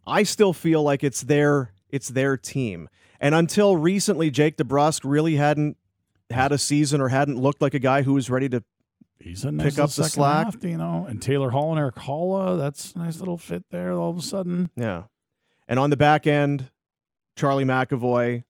I 0.06 0.22
still 0.22 0.54
feel 0.54 0.82
like 0.82 1.04
it's 1.04 1.20
their 1.20 1.72
it's 1.90 2.08
their 2.08 2.36
team. 2.36 2.88
And 3.20 3.34
until 3.34 3.76
recently, 3.76 4.30
Jake 4.30 4.56
DeBrusk 4.56 5.02
really 5.04 5.36
hadn't 5.36 5.76
had 6.30 6.52
a 6.52 6.58
season 6.58 7.00
or 7.02 7.08
hadn't 7.08 7.38
looked 7.38 7.60
like 7.60 7.74
a 7.74 7.78
guy 7.78 8.02
who 8.02 8.14
was 8.14 8.30
ready 8.30 8.48
to. 8.48 8.64
He's 9.18 9.44
a 9.44 9.52
nice 9.52 9.74
Pick 9.74 9.78
up 9.78 9.90
the 9.90 10.04
slack. 10.04 10.46
half, 10.46 10.64
you 10.64 10.78
know. 10.78 11.04
And 11.06 11.20
Taylor 11.20 11.50
Hall 11.50 11.72
and 11.72 11.78
Erik 11.78 11.96
Haula, 11.96 12.56
that's 12.56 12.92
a 12.94 13.00
nice 13.00 13.18
little 13.18 13.36
fit 13.36 13.64
there. 13.70 13.92
All 13.92 14.08
of 14.10 14.16
a 14.16 14.22
sudden, 14.22 14.70
Yeah. 14.76 15.02
And 15.70 15.78
on 15.78 15.88
the 15.88 15.96
back 15.96 16.26
end, 16.26 16.68
Charlie 17.36 17.64
McAvoy, 17.64 18.42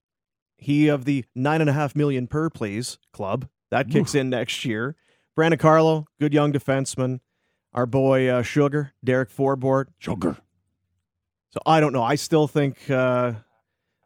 he 0.57 0.89
of 0.89 1.05
the 1.05 1.25
nine 1.35 1.61
and 1.61 1.69
a 1.69 1.73
half 1.75 1.95
million 1.95 2.27
per 2.27 2.49
please 2.51 2.99
club 3.13 3.47
that 3.71 3.91
kicks 3.91 4.15
in 4.15 4.31
next 4.31 4.65
year. 4.65 4.97
Brandon 5.37 5.59
Carlo, 5.59 6.07
good 6.19 6.33
young 6.33 6.51
defenseman. 6.53 7.21
Our 7.73 7.87
boy 7.87 8.27
uh, 8.27 8.43
Sugar, 8.43 8.95
Derek 9.05 9.31
Forbort. 9.31 9.87
sugar. 9.99 10.39
So 11.51 11.61
I 11.67 11.79
don't 11.79 11.93
know. 11.93 12.03
I 12.03 12.15
still 12.15 12.49
think 12.49 12.91
uh, 12.91 13.35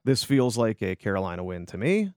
this 0.04 0.24
feels 0.24 0.58
like 0.58 0.82
a 0.82 0.96
Carolina 0.96 1.44
win 1.44 1.66
to 1.66 1.78
me. 1.78 2.12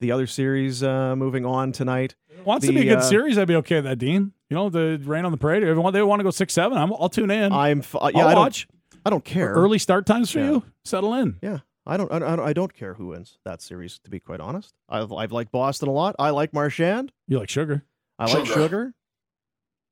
The 0.00 0.12
other 0.12 0.26
series 0.26 0.82
uh, 0.82 1.16
moving 1.16 1.46
on 1.46 1.72
tonight. 1.72 2.14
Wants 2.44 2.66
to 2.66 2.72
be 2.72 2.82
a 2.82 2.84
good 2.84 2.98
uh, 2.98 3.02
series. 3.02 3.38
I'd 3.38 3.48
be 3.48 3.56
okay 3.56 3.76
with 3.76 3.84
that, 3.84 3.98
Dean. 3.98 4.32
You 4.50 4.56
know, 4.56 4.68
the 4.68 5.00
rain 5.04 5.24
on 5.24 5.32
the 5.32 5.38
parade. 5.38 5.62
Everyone 5.62 5.92
they 5.92 6.02
want 6.02 6.20
to 6.20 6.24
go 6.24 6.30
six 6.30 6.52
seven. 6.52 6.76
I'm, 6.76 6.92
I'll 6.92 7.08
tune 7.08 7.30
in. 7.30 7.52
I'm 7.52 7.78
f- 7.78 7.94
uh, 7.94 8.10
yeah. 8.12 8.22
I'll 8.22 8.28
I 8.28 8.34
don't. 8.34 8.66
Watch. 9.04 9.06
I 9.06 9.10
don't 9.10 9.24
care. 9.24 9.52
Early 9.52 9.78
start 9.78 10.06
times 10.06 10.30
for 10.30 10.38
Yeah. 10.40 10.50
you. 10.50 10.64
Settle 10.84 11.14
in. 11.14 11.38
Yeah. 11.42 11.58
I 11.84 11.96
don't, 11.96 12.12
I 12.12 12.18
don't. 12.20 12.38
I 12.40 12.52
don't 12.52 12.72
care 12.72 12.94
who 12.94 13.08
wins 13.08 13.38
that 13.44 13.60
series. 13.60 13.98
To 14.04 14.10
be 14.10 14.20
quite 14.20 14.38
honest, 14.40 14.72
I've 14.88 15.12
I've 15.12 15.32
liked 15.32 15.50
Boston 15.50 15.88
a 15.88 15.92
lot. 15.92 16.14
I 16.18 16.30
like 16.30 16.52
Marchand. 16.52 17.10
You 17.26 17.40
like 17.40 17.50
sugar? 17.50 17.84
I 18.20 18.32
like 18.32 18.46
Sugar. 18.46 18.94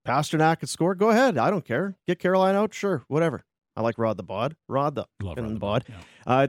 Pastrnak 0.07 0.61
could 0.61 0.69
score. 0.69 0.95
Go 0.95 1.11
ahead. 1.11 1.37
I 1.37 1.51
don't 1.51 1.65
care. 1.65 1.97
Get 2.07 2.19
Carolina 2.21 2.59
out. 2.61 2.73
Sure. 2.75 3.03
Whatever. 3.09 3.45
I 3.77 3.83
like 3.83 3.99
Rod 3.99 4.17
the 4.17 4.23
Bod. 4.23 4.57
Rod 4.69 4.95
the 4.95 5.07
Love 5.23 5.37
Rod 5.37 5.47
the 5.49 5.53
the 5.55 5.59
bod. 5.59 5.85
Bod, 5.89 5.95
Uh, 6.27 6.47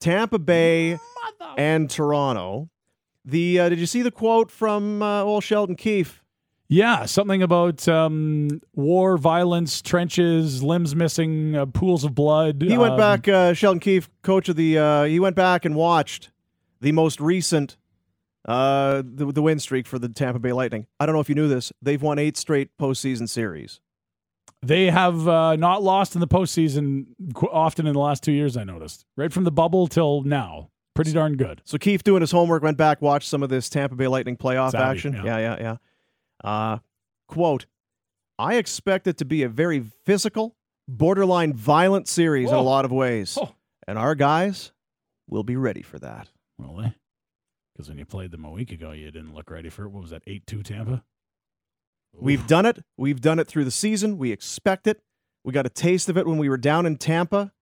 Tampa 0.00 0.38
Bay 0.38 0.92
Mother- 1.40 1.54
and 1.58 1.88
Toronto. 1.90 2.68
The 3.24 3.60
uh, 3.60 3.68
did 3.70 3.78
you 3.78 3.86
see 3.86 4.02
the 4.02 4.10
quote 4.10 4.50
from 4.50 5.02
uh, 5.02 5.22
old 5.22 5.42
Sheldon 5.44 5.76
Keefe? 5.76 6.21
Yeah, 6.72 7.04
something 7.04 7.42
about 7.42 7.86
um, 7.86 8.62
war, 8.72 9.18
violence, 9.18 9.82
trenches, 9.82 10.62
limbs 10.62 10.96
missing, 10.96 11.54
uh, 11.54 11.66
pools 11.66 12.02
of 12.02 12.14
blood. 12.14 12.62
He 12.62 12.78
went 12.78 12.94
um, 12.94 12.98
back. 12.98 13.28
Uh, 13.28 13.52
Sheldon 13.52 13.78
Keefe, 13.78 14.08
coach 14.22 14.48
of 14.48 14.56
the. 14.56 14.78
Uh, 14.78 15.04
he 15.04 15.20
went 15.20 15.36
back 15.36 15.66
and 15.66 15.74
watched 15.74 16.30
the 16.80 16.92
most 16.92 17.20
recent 17.20 17.76
uh, 18.46 19.02
the, 19.04 19.26
the 19.26 19.42
win 19.42 19.58
streak 19.58 19.86
for 19.86 19.98
the 19.98 20.08
Tampa 20.08 20.38
Bay 20.38 20.54
Lightning. 20.54 20.86
I 20.98 21.04
don't 21.04 21.14
know 21.14 21.20
if 21.20 21.28
you 21.28 21.34
knew 21.34 21.46
this. 21.46 21.74
They've 21.82 22.00
won 22.00 22.18
eight 22.18 22.38
straight 22.38 22.70
postseason 22.78 23.28
series. 23.28 23.80
They 24.62 24.86
have 24.86 25.28
uh, 25.28 25.56
not 25.56 25.82
lost 25.82 26.14
in 26.14 26.22
the 26.22 26.28
postseason 26.28 27.04
often 27.52 27.86
in 27.86 27.92
the 27.92 28.00
last 28.00 28.22
two 28.22 28.32
years. 28.32 28.56
I 28.56 28.64
noticed 28.64 29.04
right 29.14 29.30
from 29.30 29.44
the 29.44 29.52
bubble 29.52 29.88
till 29.88 30.22
now. 30.22 30.70
Pretty 30.94 31.12
darn 31.12 31.36
good. 31.36 31.60
So 31.64 31.76
Keefe 31.76 32.02
doing 32.02 32.22
his 32.22 32.30
homework 32.30 32.62
went 32.62 32.78
back, 32.78 33.02
watched 33.02 33.28
some 33.28 33.42
of 33.42 33.50
this 33.50 33.68
Tampa 33.68 33.94
Bay 33.94 34.08
Lightning 34.08 34.38
playoff 34.38 34.70
Savvy, 34.70 34.84
action. 34.84 35.12
yeah. 35.12 35.24
Yeah, 35.24 35.38
yeah, 35.38 35.56
yeah. 35.60 35.76
Uh, 36.42 36.78
quote: 37.28 37.66
I 38.38 38.56
expect 38.56 39.06
it 39.06 39.16
to 39.18 39.24
be 39.24 39.42
a 39.42 39.48
very 39.48 39.80
physical, 40.04 40.56
borderline 40.88 41.52
violent 41.54 42.08
series 42.08 42.48
in 42.50 42.54
a 42.56 42.60
lot 42.62 42.84
of 42.84 42.92
ways, 42.92 43.38
Oh. 43.40 43.54
and 43.86 43.98
our 43.98 44.14
guys 44.14 44.72
will 45.28 45.44
be 45.44 45.56
ready 45.56 45.82
for 45.82 45.98
that. 45.98 46.28
Really? 46.58 46.94
Because 47.72 47.88
when 47.88 47.98
you 47.98 48.04
played 48.04 48.30
them 48.30 48.44
a 48.44 48.50
week 48.50 48.70
ago, 48.70 48.92
you 48.92 49.10
didn't 49.10 49.34
look 49.34 49.50
ready 49.50 49.70
for 49.70 49.84
it. 49.84 49.88
What 49.90 50.02
was 50.02 50.10
that? 50.10 50.22
Eight 50.26 50.46
two 50.46 50.62
Tampa. 50.62 51.04
We've 52.14 52.46
done 52.46 52.66
it. 52.66 52.84
We've 52.98 53.20
done 53.22 53.38
it 53.38 53.46
through 53.48 53.64
the 53.64 53.70
season. 53.70 54.18
We 54.18 54.32
expect 54.32 54.86
it. 54.86 55.00
We 55.44 55.52
got 55.52 55.64
a 55.64 55.70
taste 55.70 56.10
of 56.10 56.18
it 56.18 56.26
when 56.26 56.36
we 56.36 56.48
were 56.50 56.58
down 56.58 56.84
in 56.84 56.96
Tampa. 56.98 57.52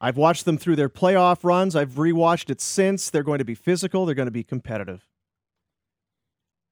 I've 0.00 0.18
watched 0.18 0.44
them 0.44 0.58
through 0.58 0.76
their 0.76 0.90
playoff 0.90 1.42
runs. 1.42 1.74
I've 1.74 1.92
rewatched 1.92 2.50
it 2.50 2.60
since. 2.60 3.08
They're 3.08 3.22
going 3.22 3.38
to 3.38 3.44
be 3.46 3.54
physical. 3.54 4.04
They're 4.04 4.14
going 4.14 4.26
to 4.26 4.30
be 4.30 4.44
competitive. 4.44 5.08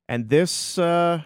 And 0.08 0.28
this, 0.28 0.78
uh, 0.78 1.22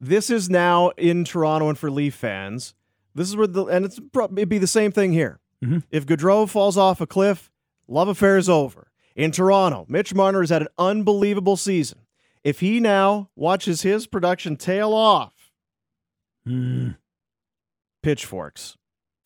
this 0.00 0.30
is 0.30 0.48
now 0.48 0.90
in 0.90 1.24
Toronto, 1.24 1.68
and 1.68 1.78
for 1.78 1.90
Leaf 1.90 2.14
fans, 2.14 2.74
this 3.14 3.28
is 3.28 3.36
where 3.36 3.46
the 3.46 3.64
and 3.66 3.84
it's 3.84 3.98
it'd 4.14 4.48
be 4.48 4.58
the 4.58 4.66
same 4.66 4.92
thing 4.92 5.12
here. 5.12 5.40
Mhm. 5.64 5.82
If 5.90 6.06
Gaudreau 6.06 6.48
falls 6.48 6.76
off 6.76 7.00
a 7.00 7.06
cliff, 7.06 7.50
love 7.88 8.08
affair 8.08 8.36
is 8.36 8.48
over. 8.48 8.90
In 9.16 9.32
Toronto, 9.32 9.84
Mitch 9.88 10.14
Marner 10.14 10.40
has 10.40 10.50
had 10.50 10.62
an 10.62 10.68
unbelievable 10.78 11.56
season. 11.56 12.00
If 12.44 12.60
he 12.60 12.78
now 12.78 13.30
watches 13.34 13.82
his 13.82 14.06
production 14.06 14.56
tail 14.56 14.92
off, 14.94 15.50
Hmm. 16.44 16.90
pitchforks. 18.02 18.76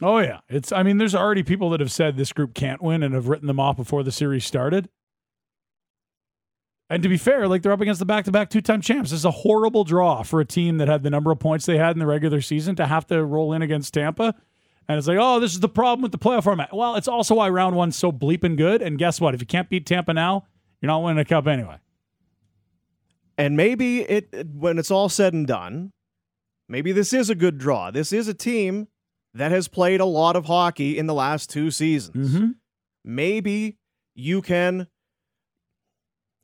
Oh 0.00 0.18
yeah, 0.18 0.40
it's. 0.48 0.72
I 0.72 0.82
mean, 0.82 0.98
there's 0.98 1.14
already 1.14 1.42
people 1.42 1.70
that 1.70 1.80
have 1.80 1.92
said 1.92 2.16
this 2.16 2.32
group 2.32 2.54
can't 2.54 2.82
win 2.82 3.02
and 3.02 3.14
have 3.14 3.28
written 3.28 3.46
them 3.46 3.60
off 3.60 3.76
before 3.76 4.02
the 4.02 4.10
series 4.10 4.44
started. 4.44 4.88
And 6.92 7.02
to 7.02 7.08
be 7.08 7.16
fair, 7.16 7.48
like 7.48 7.62
they're 7.62 7.72
up 7.72 7.80
against 7.80 8.00
the 8.00 8.04
back-to-back 8.04 8.50
two-time 8.50 8.82
champs. 8.82 9.12
This 9.12 9.20
is 9.20 9.24
a 9.24 9.30
horrible 9.30 9.82
draw 9.82 10.22
for 10.22 10.40
a 10.40 10.44
team 10.44 10.76
that 10.76 10.88
had 10.88 11.02
the 11.02 11.08
number 11.08 11.30
of 11.30 11.38
points 11.38 11.64
they 11.64 11.78
had 11.78 11.96
in 11.96 11.98
the 11.98 12.06
regular 12.06 12.42
season 12.42 12.76
to 12.76 12.86
have 12.86 13.06
to 13.06 13.24
roll 13.24 13.54
in 13.54 13.62
against 13.62 13.94
Tampa. 13.94 14.34
And 14.86 14.98
it's 14.98 15.08
like, 15.08 15.16
oh, 15.18 15.40
this 15.40 15.54
is 15.54 15.60
the 15.60 15.70
problem 15.70 16.02
with 16.02 16.12
the 16.12 16.18
playoff 16.18 16.44
format. 16.44 16.68
Well, 16.76 16.96
it's 16.96 17.08
also 17.08 17.36
why 17.36 17.48
round 17.48 17.76
one's 17.76 17.96
so 17.96 18.12
bleeping 18.12 18.58
good. 18.58 18.82
And 18.82 18.98
guess 18.98 19.22
what? 19.22 19.32
If 19.34 19.40
you 19.40 19.46
can't 19.46 19.70
beat 19.70 19.86
Tampa 19.86 20.12
now, 20.12 20.44
you're 20.82 20.88
not 20.88 21.02
winning 21.02 21.18
a 21.18 21.24
cup 21.24 21.46
anyway. 21.46 21.78
And 23.38 23.56
maybe 23.56 24.02
it 24.02 24.28
it- 24.30 24.48
when 24.54 24.78
it's 24.78 24.90
all 24.90 25.08
said 25.08 25.32
and 25.32 25.46
done, 25.46 25.92
maybe 26.68 26.92
this 26.92 27.14
is 27.14 27.30
a 27.30 27.34
good 27.34 27.56
draw. 27.56 27.90
This 27.90 28.12
is 28.12 28.28
a 28.28 28.34
team 28.34 28.88
that 29.32 29.50
has 29.50 29.66
played 29.66 30.02
a 30.02 30.04
lot 30.04 30.36
of 30.36 30.44
hockey 30.44 30.98
in 30.98 31.06
the 31.06 31.14
last 31.14 31.48
two 31.48 31.70
seasons. 31.70 32.32
Mm-hmm. 32.32 32.50
Maybe 33.02 33.78
you 34.14 34.42
can 34.42 34.88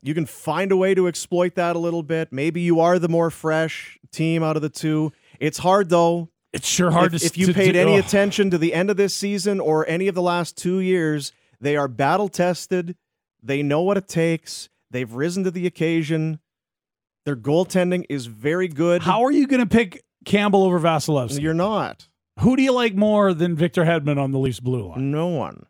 you 0.01 0.13
can 0.13 0.25
find 0.25 0.71
a 0.71 0.77
way 0.77 0.95
to 0.95 1.07
exploit 1.07 1.55
that 1.55 1.75
a 1.75 1.79
little 1.79 2.03
bit. 2.03 2.31
Maybe 2.31 2.61
you 2.61 2.79
are 2.79 2.99
the 2.99 3.09
more 3.09 3.29
fresh 3.29 3.99
team 4.11 4.43
out 4.43 4.55
of 4.55 4.61
the 4.61 4.69
two. 4.69 5.11
It's 5.39 5.57
hard 5.57 5.89
though. 5.89 6.29
It's 6.51 6.67
sure 6.67 6.89
hard 6.91 7.13
if, 7.13 7.21
to 7.21 7.27
if 7.27 7.37
you 7.37 7.47
to- 7.47 7.53
paid 7.53 7.73
to- 7.73 7.79
any 7.79 7.95
oh. 7.95 7.99
attention 7.99 8.49
to 8.51 8.57
the 8.57 8.73
end 8.73 8.89
of 8.89 8.97
this 8.97 9.13
season 9.13 9.59
or 9.59 9.87
any 9.87 10.07
of 10.07 10.15
the 10.15 10.21
last 10.21 10.57
two 10.57 10.79
years, 10.79 11.31
they 11.61 11.75
are 11.75 11.87
battle 11.87 12.29
tested. 12.29 12.95
They 13.43 13.61
know 13.61 13.81
what 13.81 13.97
it 13.97 14.07
takes. 14.07 14.69
They've 14.91 15.11
risen 15.11 15.43
to 15.43 15.51
the 15.51 15.67
occasion. 15.67 16.39
Their 17.25 17.35
goaltending 17.35 18.05
is 18.09 18.25
very 18.25 18.67
good. 18.67 19.03
How 19.03 19.23
are 19.23 19.31
you 19.31 19.45
going 19.45 19.59
to 19.59 19.67
pick 19.67 20.03
Campbell 20.25 20.63
over 20.63 20.79
Vasilevskiy? 20.79 21.41
You're 21.41 21.53
not. 21.53 22.07
Who 22.39 22.55
do 22.55 22.63
you 22.63 22.71
like 22.71 22.95
more 22.95 23.33
than 23.33 23.55
Victor 23.55 23.83
Hedman 23.83 24.17
on 24.17 24.31
the 24.31 24.39
Leafs 24.39 24.59
blue 24.59 24.89
line? 24.89 25.11
No 25.11 25.27
one. 25.27 25.65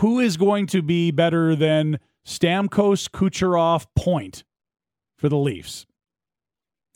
Who 0.00 0.18
is 0.18 0.36
going 0.36 0.66
to 0.68 0.82
be 0.82 1.10
better 1.10 1.56
than 1.56 1.98
Stamkos, 2.26 3.08
Kucherov, 3.08 3.86
Point 3.96 4.44
for 5.16 5.28
the 5.28 5.36
Leafs? 5.36 5.86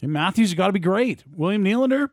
And 0.00 0.12
Matthews 0.12 0.50
has 0.50 0.56
got 0.56 0.66
to 0.66 0.72
be 0.72 0.80
great. 0.80 1.24
William 1.32 1.64
Nylander, 1.64 2.08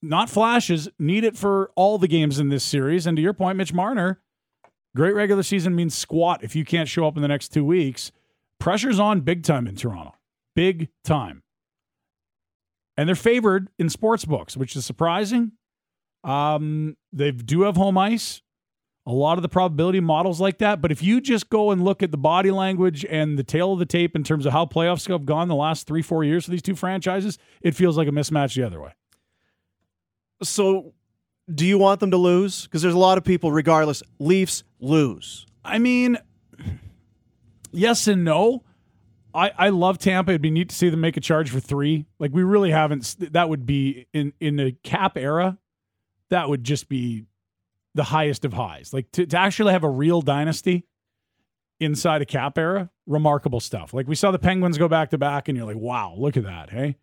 not 0.00 0.30
flashes, 0.30 0.88
need 0.98 1.24
it 1.24 1.36
for 1.36 1.70
all 1.74 1.98
the 1.98 2.08
games 2.08 2.38
in 2.38 2.48
this 2.48 2.64
series. 2.64 3.06
And 3.06 3.16
to 3.16 3.22
your 3.22 3.32
point, 3.32 3.58
Mitch 3.58 3.72
Marner, 3.72 4.20
great 4.94 5.14
regular 5.14 5.42
season 5.42 5.74
means 5.74 5.96
squat 5.96 6.44
if 6.44 6.54
you 6.54 6.64
can't 6.64 6.88
show 6.88 7.06
up 7.06 7.16
in 7.16 7.22
the 7.22 7.28
next 7.28 7.48
two 7.48 7.64
weeks. 7.64 8.12
Pressure's 8.60 9.00
on 9.00 9.20
big 9.20 9.42
time 9.42 9.66
in 9.66 9.76
Toronto. 9.76 10.14
Big 10.54 10.88
time. 11.04 11.42
And 12.96 13.08
they're 13.08 13.16
favored 13.16 13.68
in 13.78 13.88
sports 13.88 14.24
books, 14.24 14.56
which 14.56 14.74
is 14.74 14.84
surprising. 14.84 15.52
Um, 16.24 16.96
they 17.12 17.30
do 17.30 17.62
have 17.62 17.76
home 17.76 17.96
ice. 17.96 18.42
A 19.08 19.12
lot 19.12 19.38
of 19.38 19.42
the 19.42 19.48
probability 19.48 20.00
models 20.00 20.38
like 20.38 20.58
that. 20.58 20.82
But 20.82 20.92
if 20.92 21.02
you 21.02 21.22
just 21.22 21.48
go 21.48 21.70
and 21.70 21.82
look 21.82 22.02
at 22.02 22.10
the 22.10 22.18
body 22.18 22.50
language 22.50 23.06
and 23.08 23.38
the 23.38 23.42
tail 23.42 23.72
of 23.72 23.78
the 23.78 23.86
tape 23.86 24.14
in 24.14 24.22
terms 24.22 24.44
of 24.44 24.52
how 24.52 24.66
playoffs 24.66 25.08
have 25.08 25.24
gone 25.24 25.48
the 25.48 25.54
last 25.54 25.86
three, 25.86 26.02
four 26.02 26.24
years 26.24 26.44
for 26.44 26.50
these 26.50 26.60
two 26.60 26.74
franchises, 26.74 27.38
it 27.62 27.74
feels 27.74 27.96
like 27.96 28.06
a 28.06 28.10
mismatch 28.10 28.54
the 28.54 28.64
other 28.64 28.82
way. 28.82 28.92
So, 30.42 30.92
do 31.52 31.64
you 31.64 31.78
want 31.78 32.00
them 32.00 32.10
to 32.10 32.18
lose? 32.18 32.64
Because 32.64 32.82
there's 32.82 32.92
a 32.92 32.98
lot 32.98 33.16
of 33.16 33.24
people, 33.24 33.50
regardless, 33.50 34.02
Leafs 34.18 34.62
lose. 34.78 35.46
I 35.64 35.78
mean, 35.78 36.18
yes 37.72 38.08
and 38.08 38.24
no. 38.24 38.62
I, 39.32 39.52
I 39.56 39.68
love 39.70 39.96
Tampa. 39.96 40.32
It'd 40.32 40.42
be 40.42 40.50
neat 40.50 40.68
to 40.68 40.76
see 40.76 40.90
them 40.90 41.00
make 41.00 41.16
a 41.16 41.20
charge 41.20 41.48
for 41.48 41.60
three. 41.60 42.04
Like 42.18 42.32
we 42.34 42.42
really 42.42 42.72
haven't. 42.72 43.16
That 43.32 43.48
would 43.48 43.64
be 43.64 44.06
in 44.12 44.34
in 44.38 44.60
a 44.60 44.72
cap 44.72 45.16
era. 45.16 45.56
That 46.28 46.50
would 46.50 46.62
just 46.62 46.90
be 46.90 47.24
the 47.98 48.04
highest 48.04 48.44
of 48.44 48.52
highs. 48.52 48.94
Like 48.94 49.10
to, 49.12 49.26
to 49.26 49.36
actually 49.36 49.72
have 49.72 49.82
a 49.82 49.90
real 49.90 50.22
dynasty 50.22 50.86
inside 51.80 52.22
a 52.22 52.24
cap 52.24 52.56
era, 52.56 52.90
remarkable 53.06 53.58
stuff. 53.58 53.92
Like 53.92 54.06
we 54.06 54.14
saw 54.14 54.30
the 54.30 54.38
Penguins 54.38 54.78
go 54.78 54.86
back 54.86 55.10
to 55.10 55.18
back, 55.18 55.48
and 55.48 55.58
you're 55.58 55.66
like, 55.66 55.76
wow, 55.76 56.14
look 56.16 56.36
at 56.36 56.44
that. 56.44 56.70
Hey, 56.70 56.96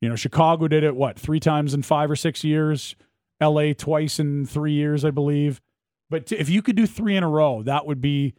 you 0.00 0.08
know, 0.08 0.16
Chicago 0.16 0.68
did 0.68 0.84
it 0.84 0.96
what 0.96 1.18
three 1.18 1.38
times 1.38 1.74
in 1.74 1.82
five 1.82 2.10
or 2.10 2.16
six 2.16 2.42
years. 2.42 2.96
L.A. 3.38 3.74
twice 3.74 4.18
in 4.18 4.46
three 4.46 4.72
years, 4.72 5.04
I 5.04 5.10
believe. 5.10 5.60
But 6.08 6.26
to, 6.26 6.40
if 6.40 6.48
you 6.48 6.62
could 6.62 6.76
do 6.76 6.86
three 6.86 7.14
in 7.14 7.22
a 7.22 7.28
row, 7.28 7.62
that 7.64 7.84
would 7.84 8.00
be 8.00 8.32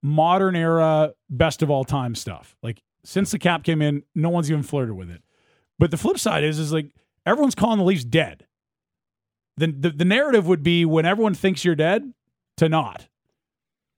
modern 0.00 0.54
era, 0.54 1.14
best 1.28 1.62
of 1.62 1.70
all 1.70 1.82
time 1.82 2.14
stuff. 2.14 2.56
Like 2.62 2.80
since 3.04 3.32
the 3.32 3.40
cap 3.40 3.64
came 3.64 3.82
in, 3.82 4.04
no 4.14 4.28
one's 4.28 4.48
even 4.48 4.62
flirted 4.62 4.94
with 4.94 5.10
it. 5.10 5.22
But 5.80 5.90
the 5.90 5.96
flip 5.96 6.20
side 6.20 6.44
is, 6.44 6.60
is 6.60 6.72
like 6.72 6.92
everyone's 7.26 7.56
calling 7.56 7.78
the 7.78 7.84
Leafs 7.84 8.04
dead. 8.04 8.46
The, 9.58 9.66
the, 9.66 9.90
the 9.90 10.04
narrative 10.04 10.46
would 10.46 10.62
be 10.62 10.84
when 10.84 11.04
everyone 11.04 11.34
thinks 11.34 11.64
you're 11.64 11.74
dead, 11.74 12.12
to 12.58 12.68
not, 12.68 13.08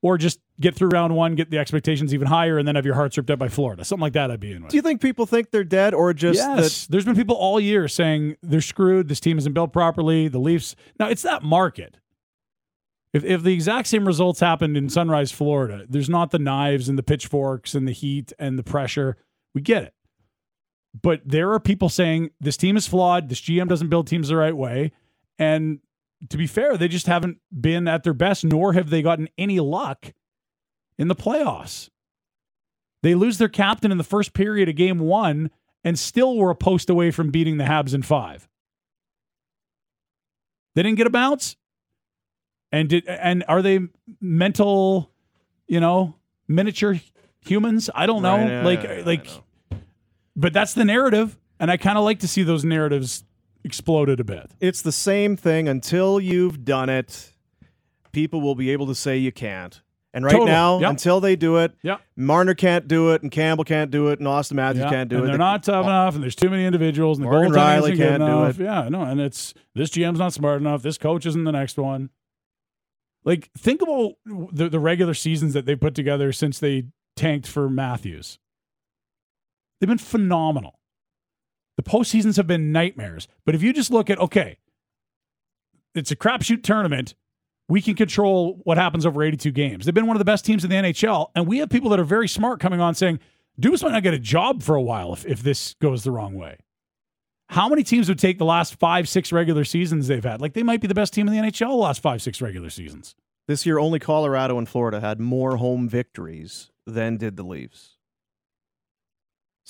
or 0.03 0.17
just 0.17 0.41
get 0.59 0.75
through 0.75 0.89
round 0.89 1.15
one, 1.15 1.35
get 1.35 1.51
the 1.51 1.59
expectations 1.59 2.15
even 2.15 2.27
higher, 2.27 2.59
and 2.59 2.67
then 2.67 2.75
have 2.75 2.87
your 2.87 2.95
hearts 2.95 3.17
ripped 3.17 3.31
out 3.31 3.39
by 3.39 3.49
Florida. 3.49 3.85
Something 3.85 4.03
like 4.03 4.13
that. 4.15 4.31
I'd 4.31 4.41
be 4.41 4.53
in 4.53 4.63
with. 4.63 4.71
Do 4.71 4.77
you 4.77 4.83
think 4.83 5.01
people 5.01 5.27
think 5.27 5.51
they're 5.51 5.65
dead, 5.65 5.93
or 5.95 6.13
just 6.15 6.39
yes, 6.39 6.87
that 6.87 6.93
there's 6.93 7.05
been 7.05 7.17
people 7.17 7.37
all 7.37 7.61
year 7.61 7.89
saying 7.89 8.37
they're 8.43 8.61
screwed. 8.61 9.09
This 9.09 9.21
team 9.21 9.39
isn't 9.39 9.53
built 9.53 9.73
properly. 9.73 10.29
The 10.29 10.39
Leafs. 10.39 10.77
Now 10.99 11.09
it's 11.09 11.23
that 11.23 11.43
market. 11.43 11.99
If 13.13 13.25
if 13.25 13.43
the 13.43 13.53
exact 13.53 13.89
same 13.89 14.07
results 14.07 14.41
happened 14.41 14.77
in 14.77 14.89
Sunrise, 14.89 15.33
Florida, 15.33 15.85
there's 15.89 16.09
not 16.09 16.31
the 16.31 16.39
knives 16.39 16.89
and 16.89 16.97
the 16.97 17.03
pitchforks 17.03 17.75
and 17.75 17.87
the 17.87 17.93
heat 17.93 18.33
and 18.39 18.59
the 18.59 18.63
pressure. 18.63 19.17
We 19.55 19.61
get 19.61 19.83
it. 19.83 19.95
But 21.01 21.23
there 21.25 21.53
are 21.53 21.61
people 21.61 21.89
saying 21.89 22.31
this 22.41 22.57
team 22.57 22.77
is 22.77 22.87
flawed. 22.87 23.29
This 23.29 23.41
GM 23.41 23.69
doesn't 23.69 23.89
build 23.89 24.07
teams 24.07 24.29
the 24.29 24.37
right 24.37 24.57
way. 24.57 24.93
And 25.41 25.81
to 26.29 26.37
be 26.37 26.47
fair, 26.47 26.77
they 26.77 26.87
just 26.87 27.07
haven't 27.07 27.39
been 27.59 27.89
at 27.89 28.05
their 28.05 28.13
best, 28.13 28.45
nor 28.45 28.75
have 28.75 28.91
they 28.91 29.01
gotten 29.01 29.29
any 29.39 29.59
luck 29.59 30.13
in 30.99 31.09
the 31.09 31.17
playoffs. 31.17 31.89
They 33.03 33.15
lose 33.15 33.39
their 33.39 33.49
captain 33.49 33.91
in 33.91 33.97
the 33.97 34.05
first 34.05 34.35
period 34.35 34.69
of 34.69 34.77
game 34.77 34.99
one 34.99 35.51
and 35.83 35.99
still 35.99 36.37
were 36.37 36.51
a 36.51 36.55
post 36.55 36.91
away 36.91 37.11
from 37.11 37.31
beating 37.31 37.57
the 37.57 37.65
Habs 37.65 37.95
in 37.95 38.03
five. 38.03 38.47
They 40.75 40.83
didn't 40.83 40.99
get 40.99 41.07
a 41.07 41.11
bounce. 41.11 41.57
And 42.71 42.91
did 42.91 43.07
and 43.09 43.43
are 43.49 43.63
they 43.63 43.81
mental, 44.21 45.11
you 45.67 45.81
know, 45.81 46.17
miniature 46.47 47.01
humans? 47.41 47.89
I 47.95 48.05
don't 48.05 48.23
know. 48.23 48.37
Right, 48.37 48.49
yeah, 48.51 48.65
like 48.65 48.83
yeah, 48.83 49.03
like 49.05 49.25
know. 49.25 49.79
but 50.37 50.53
that's 50.53 50.75
the 50.75 50.85
narrative. 50.85 51.37
And 51.59 51.71
I 51.71 51.79
kind 51.79 51.99
of 51.99 52.05
like 52.05 52.21
to 52.21 52.29
see 52.29 52.43
those 52.43 52.65
narratives 52.65 53.25
exploded 53.65 54.21
a 54.21 54.25
bit. 54.25 54.51
it's 54.61 54.83
the 54.83 54.93
same 54.93 55.37
thing 55.37 55.69
until 55.69 56.19
you've 56.21 56.65
done 56.65 56.89
it. 56.89 57.33
People 58.13 58.41
will 58.41 58.55
be 58.55 58.71
able 58.71 58.87
to 58.87 58.95
say 58.95 59.17
you 59.19 59.33
can't. 59.33 59.83
And 60.13 60.25
right 60.25 60.45
now, 60.45 60.81
Yep. 60.81 60.91
until 60.91 61.21
they 61.21 61.37
do 61.37 61.59
it, 61.59 61.73
Yep. 61.85 62.01
Marner 62.17 62.55
can't 62.55 62.89
do 62.89 63.13
it, 63.13 63.23
and 63.23 63.31
Campbell 63.31 63.63
can't 63.63 63.93
do 63.93 64.09
it, 64.09 64.19
and 64.19 64.27
Auston 64.27 64.55
Matthews 64.55 64.83
Yeah, 64.85 64.91
can't 64.91 65.09
do 65.09 65.17
and 65.19 65.25
it. 65.27 65.29
They're 65.29 65.39
not 65.39 65.63
tough 65.63 65.85
enough, 65.87 66.15
and 66.17 66.23
there's 66.25 66.35
too 66.35 66.51
many 66.51 66.65
individuals, 66.65 67.19
and 67.19 67.25
the 67.27 67.31
Morgan 67.31 67.53
Rielly 67.53 67.97
can't 67.97 68.19
do 68.19 68.25
enough. 68.27 68.59
it. 68.59 68.65
Yeah, 68.65 68.89
no, 68.89 69.03
and 69.03 69.21
it's 69.21 69.55
this 69.77 69.91
GM's 69.91 70.19
not 70.19 70.33
smart 70.33 70.61
enough. 70.61 70.83
This 70.83 70.99
coach 70.99 71.27
isn't 71.27 71.45
the 71.45 71.53
next 71.53 71.79
one. 71.79 72.11
Like, 73.25 73.51
think 73.57 73.83
about 73.83 74.15
the 74.27 74.69
the 74.69 74.81
regular 74.81 75.15
seasons 75.15 75.53
that 75.55 75.65
they 75.67 75.77
put 75.77 75.95
together 75.95 76.33
since 76.33 76.59
they 76.59 76.87
tanked 77.15 77.47
for 77.47 77.71
Matthews. 77.71 78.41
They've 79.79 79.87
been 79.89 79.99
phenomenal. 79.99 80.80
The 81.81 81.91
postseasons 81.91 82.37
have 82.37 82.47
been 82.47 82.73
nightmares. 82.73 83.27
But 83.47 83.55
if 83.55 83.63
you 83.63 83.73
just 83.73 83.91
look 83.91 84.11
at 84.11 84.19
okay, 84.19 84.59
it's 85.95 86.11
a 86.11 86.17
crapshoot 86.17 86.63
tournament. 86.63 87.15
We 87.71 87.81
can 87.81 87.95
control 87.95 88.61
what 88.65 88.77
happens 88.77 89.07
over 89.07 89.23
82 89.23 89.51
games. 89.53 89.87
They've 89.87 89.95
been 89.95 90.07
one 90.07 90.15
of 90.15 90.19
the 90.19 90.27
best 90.27 90.45
teams 90.45 90.63
in 90.63 90.69
the 90.69 90.77
NHL, 90.77 91.31
and 91.35 91.47
we 91.47 91.57
have 91.57 91.71
people 91.71 91.89
that 91.89 91.99
are 91.99 92.05
very 92.05 92.29
smart 92.29 92.61
coming 92.61 92.83
on 92.83 92.95
saying 92.95 93.19
Dubas 93.59 93.83
might 93.83 93.93
not 93.93 94.03
get 94.03 94.13
a 94.13 94.19
job 94.19 94.63
for 94.63 94.75
a 94.75 94.83
while 94.83 95.15
if, 95.15 95.25
if 95.25 95.43
this 95.43 95.73
goes 95.81 96.05
the 96.05 96.11
wrong 96.11 96.35
way. 96.35 96.59
How 97.49 97.67
many 97.67 97.83
teams 97.83 98.11
would 98.11 98.19
take 98.19 98.37
the 98.37 98.45
last 98.45 98.79
five, 98.79 99.09
six 99.09 99.33
regular 99.33 99.65
seasons 99.65 100.07
they've 100.07 100.23
had? 100.23 100.43
Like 100.43 100.53
they 100.53 100.63
might 100.63 100.83
be 100.83 100.87
the 100.87 100.95
best 100.95 101.15
team 101.15 101.29
in 101.29 101.33
the 101.33 101.49
NHL 101.49 101.69
the 101.69 101.75
last 101.77 102.03
five, 102.03 102.21
six 102.21 102.43
regular 102.43 102.69
seasons. 102.69 103.15
This 103.49 103.65
year, 103.65 103.79
only 103.79 104.01
Colorado 104.01 104.59
and 104.59 104.69
Florida 104.69 105.01
had 105.01 105.19
more 105.19 105.57
home 105.57 105.89
victories 105.89 106.73
than 106.87 107.17
did 107.17 107.39
the 107.39 107.43
Leafs. 107.43 107.97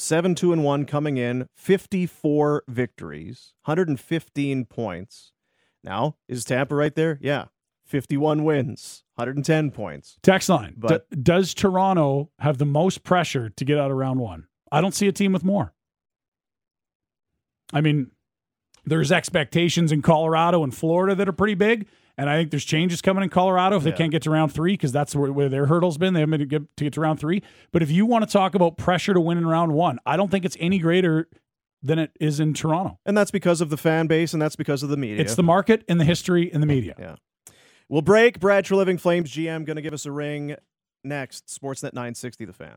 7 0.01 0.35
2 0.35 0.53
and 0.53 0.65
1 0.65 0.87
coming 0.87 1.17
in, 1.19 1.47
54 1.57 2.65
victories, 2.67 3.53
115 3.65 4.65
points. 4.65 5.33
Now, 5.85 6.17
is 6.29 6.45
Tampa 6.45 6.75
right 6.75 6.95
there? 6.95 7.19
Yeah. 7.21 7.47
51 7.85 8.45
wins, 8.45 9.03
110 9.17 9.71
points. 9.73 10.17
Text 10.23 10.49
line. 10.49 10.75
But- 10.77 11.11
D- 11.11 11.17
does 11.23 11.53
Toronto 11.55 12.31
have 12.39 12.59
the 12.59 12.67
most 12.67 13.03
pressure 13.03 13.51
to 13.51 13.65
get 13.65 13.79
out 13.79 13.91
of 13.91 13.97
round 13.97 14.21
one? 14.21 14.47
I 14.73 14.81
don't 14.81 14.95
see 14.95 15.09
a 15.09 15.13
team 15.13 15.33
with 15.33 15.45
more. 15.45 15.75
I 17.73 17.81
mean, 17.81 18.11
there's 18.85 19.13
expectations 19.13 19.93
in 19.93 20.03
Colorado 20.03 20.63
and 20.65 20.75
Florida 20.75 21.15
that 21.15 21.29
are 21.29 21.33
pretty 21.33 21.55
big. 21.55 21.89
And 22.21 22.29
I 22.29 22.37
think 22.37 22.51
there's 22.51 22.65
changes 22.65 23.01
coming 23.01 23.25
in 23.25 23.31
Colorado 23.31 23.77
if 23.77 23.83
they 23.83 23.91
Yeah. 23.91 23.97
can't 23.97 24.11
get 24.13 24.23
to 24.23 24.31
round 24.31 24.53
three 24.53 24.75
because 24.75 24.93
that's 24.93 25.15
where, 25.17 25.33
where 25.33 25.49
their 25.49 25.67
hurdle's 25.67 25.97
been. 25.99 26.13
They 26.15 26.21
haven't 26.21 26.33
been 26.39 26.41
to 26.41 26.47
get, 26.47 26.77
to 26.77 26.85
get 26.85 26.93
to 26.95 27.01
round 27.01 27.19
three. 27.19 27.43
But 27.73 27.83
if 27.83 27.91
you 27.91 28.05
want 28.07 28.27
to 28.27 28.31
talk 28.31 28.55
about 28.55 28.77
pressure 28.77 29.15
to 29.15 29.21
win 29.21 29.39
in 29.39 29.47
round 29.47 29.73
one, 29.73 29.99
I 30.05 30.17
don't 30.17 30.31
think 30.31 30.45
it's 30.45 30.57
any 30.61 30.79
greater 30.79 31.29
than 31.83 31.99
it 31.99 32.11
is 32.21 32.39
in 32.39 32.53
Toronto. 32.53 32.99
And 33.07 33.17
that's 33.17 33.31
because 33.31 33.61
of 33.63 33.71
the 33.71 33.79
fan 33.79 34.07
base 34.07 34.33
and 34.35 34.43
that's 34.43 34.55
because 34.57 34.83
of 34.83 34.91
the 34.91 34.99
media. 34.99 35.23
It's 35.23 35.35
the 35.35 35.43
market 35.43 35.83
and 35.89 35.99
the 35.99 36.05
history 36.05 36.53
and 36.53 36.63
the 36.63 36.67
media. 36.67 36.95
Yeah. 36.99 37.17
We'll 37.89 38.03
break. 38.03 38.39
Brad 38.39 38.67
Treliving, 38.67 39.01
Flames 39.01 39.31
GM, 39.33 39.65
going 39.65 39.77
to 39.77 39.83
give 39.83 39.95
us 39.95 40.05
a 40.05 40.13
ring 40.13 40.57
next. 41.03 41.47
Sportsnet 41.47 41.95
960, 41.95 42.45
The 42.45 42.53
Fan. 42.53 42.77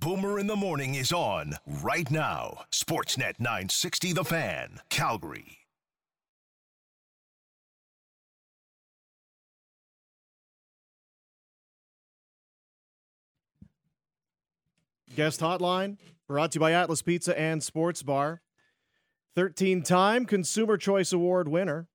Boomer 0.00 0.38
in 0.38 0.46
the 0.46 0.56
Morning 0.56 0.94
is 0.94 1.12
on 1.12 1.54
right 1.66 2.10
now. 2.10 2.64
Sportsnet 2.72 3.38
960 3.38 4.12
The 4.12 4.24
Fan, 4.24 4.80
Calgary. 4.90 5.58
Guest 15.14 15.40
hotline 15.40 15.98
brought 16.26 16.52
to 16.52 16.56
you 16.56 16.60
by 16.60 16.72
Atlas 16.72 17.02
Pizza 17.02 17.38
and 17.38 17.62
Sports 17.62 18.02
Bar. 18.02 18.40
13 19.36 19.82
time 19.82 20.24
Consumer 20.24 20.78
Choice 20.78 21.12
Award 21.12 21.48
winner. 21.48 21.88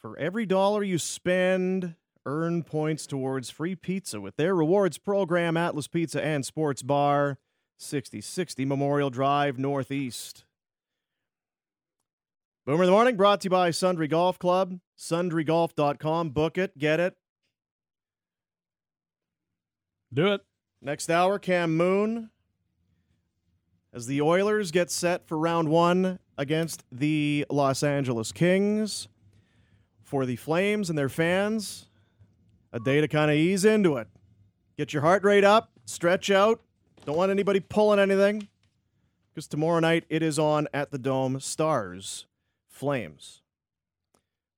For 0.00 0.18
every 0.18 0.44
dollar 0.44 0.82
you 0.82 0.98
spend, 0.98 1.94
earn 2.26 2.64
points 2.64 3.06
towards 3.06 3.50
free 3.50 3.76
pizza 3.76 4.20
with 4.20 4.36
their 4.36 4.54
rewards 4.54 4.98
program, 4.98 5.56
Atlas 5.56 5.86
Pizza 5.86 6.22
and 6.24 6.44
Sports 6.44 6.82
Bar, 6.82 7.38
6060 7.78 8.64
Memorial 8.64 9.10
Drive, 9.10 9.58
Northeast. 9.58 10.44
Boomer 12.66 12.84
in 12.84 12.86
the 12.86 12.92
Morning 12.92 13.16
brought 13.16 13.42
to 13.42 13.46
you 13.46 13.50
by 13.50 13.70
Sundry 13.70 14.08
Golf 14.08 14.38
Club, 14.38 14.80
sundrygolf.com. 14.98 16.30
Book 16.30 16.58
it, 16.58 16.76
get 16.76 16.98
it. 16.98 17.14
Do 20.12 20.32
it. 20.32 20.40
Next 20.84 21.08
hour, 21.08 21.38
Cam 21.38 21.78
Moon. 21.78 22.28
As 23.94 24.06
the 24.06 24.20
Oilers 24.20 24.70
get 24.70 24.90
set 24.90 25.26
for 25.26 25.38
round 25.38 25.70
one 25.70 26.18
against 26.36 26.84
the 26.92 27.46
Los 27.48 27.82
Angeles 27.82 28.32
Kings. 28.32 29.08
For 30.02 30.26
the 30.26 30.36
Flames 30.36 30.90
and 30.90 30.98
their 30.98 31.08
fans, 31.08 31.86
a 32.70 32.78
day 32.78 33.00
to 33.00 33.08
kind 33.08 33.30
of 33.30 33.36
ease 33.38 33.64
into 33.64 33.96
it. 33.96 34.06
Get 34.76 34.92
your 34.92 35.00
heart 35.00 35.24
rate 35.24 35.42
up, 35.42 35.70
stretch 35.86 36.30
out. 36.30 36.60
Don't 37.06 37.16
want 37.16 37.30
anybody 37.30 37.58
pulling 37.60 37.98
anything. 37.98 38.46
Because 39.32 39.48
tomorrow 39.48 39.80
night 39.80 40.04
it 40.10 40.22
is 40.22 40.38
on 40.38 40.68
at 40.74 40.90
the 40.90 40.98
Dome 40.98 41.40
Stars, 41.40 42.26
Flames. 42.68 43.40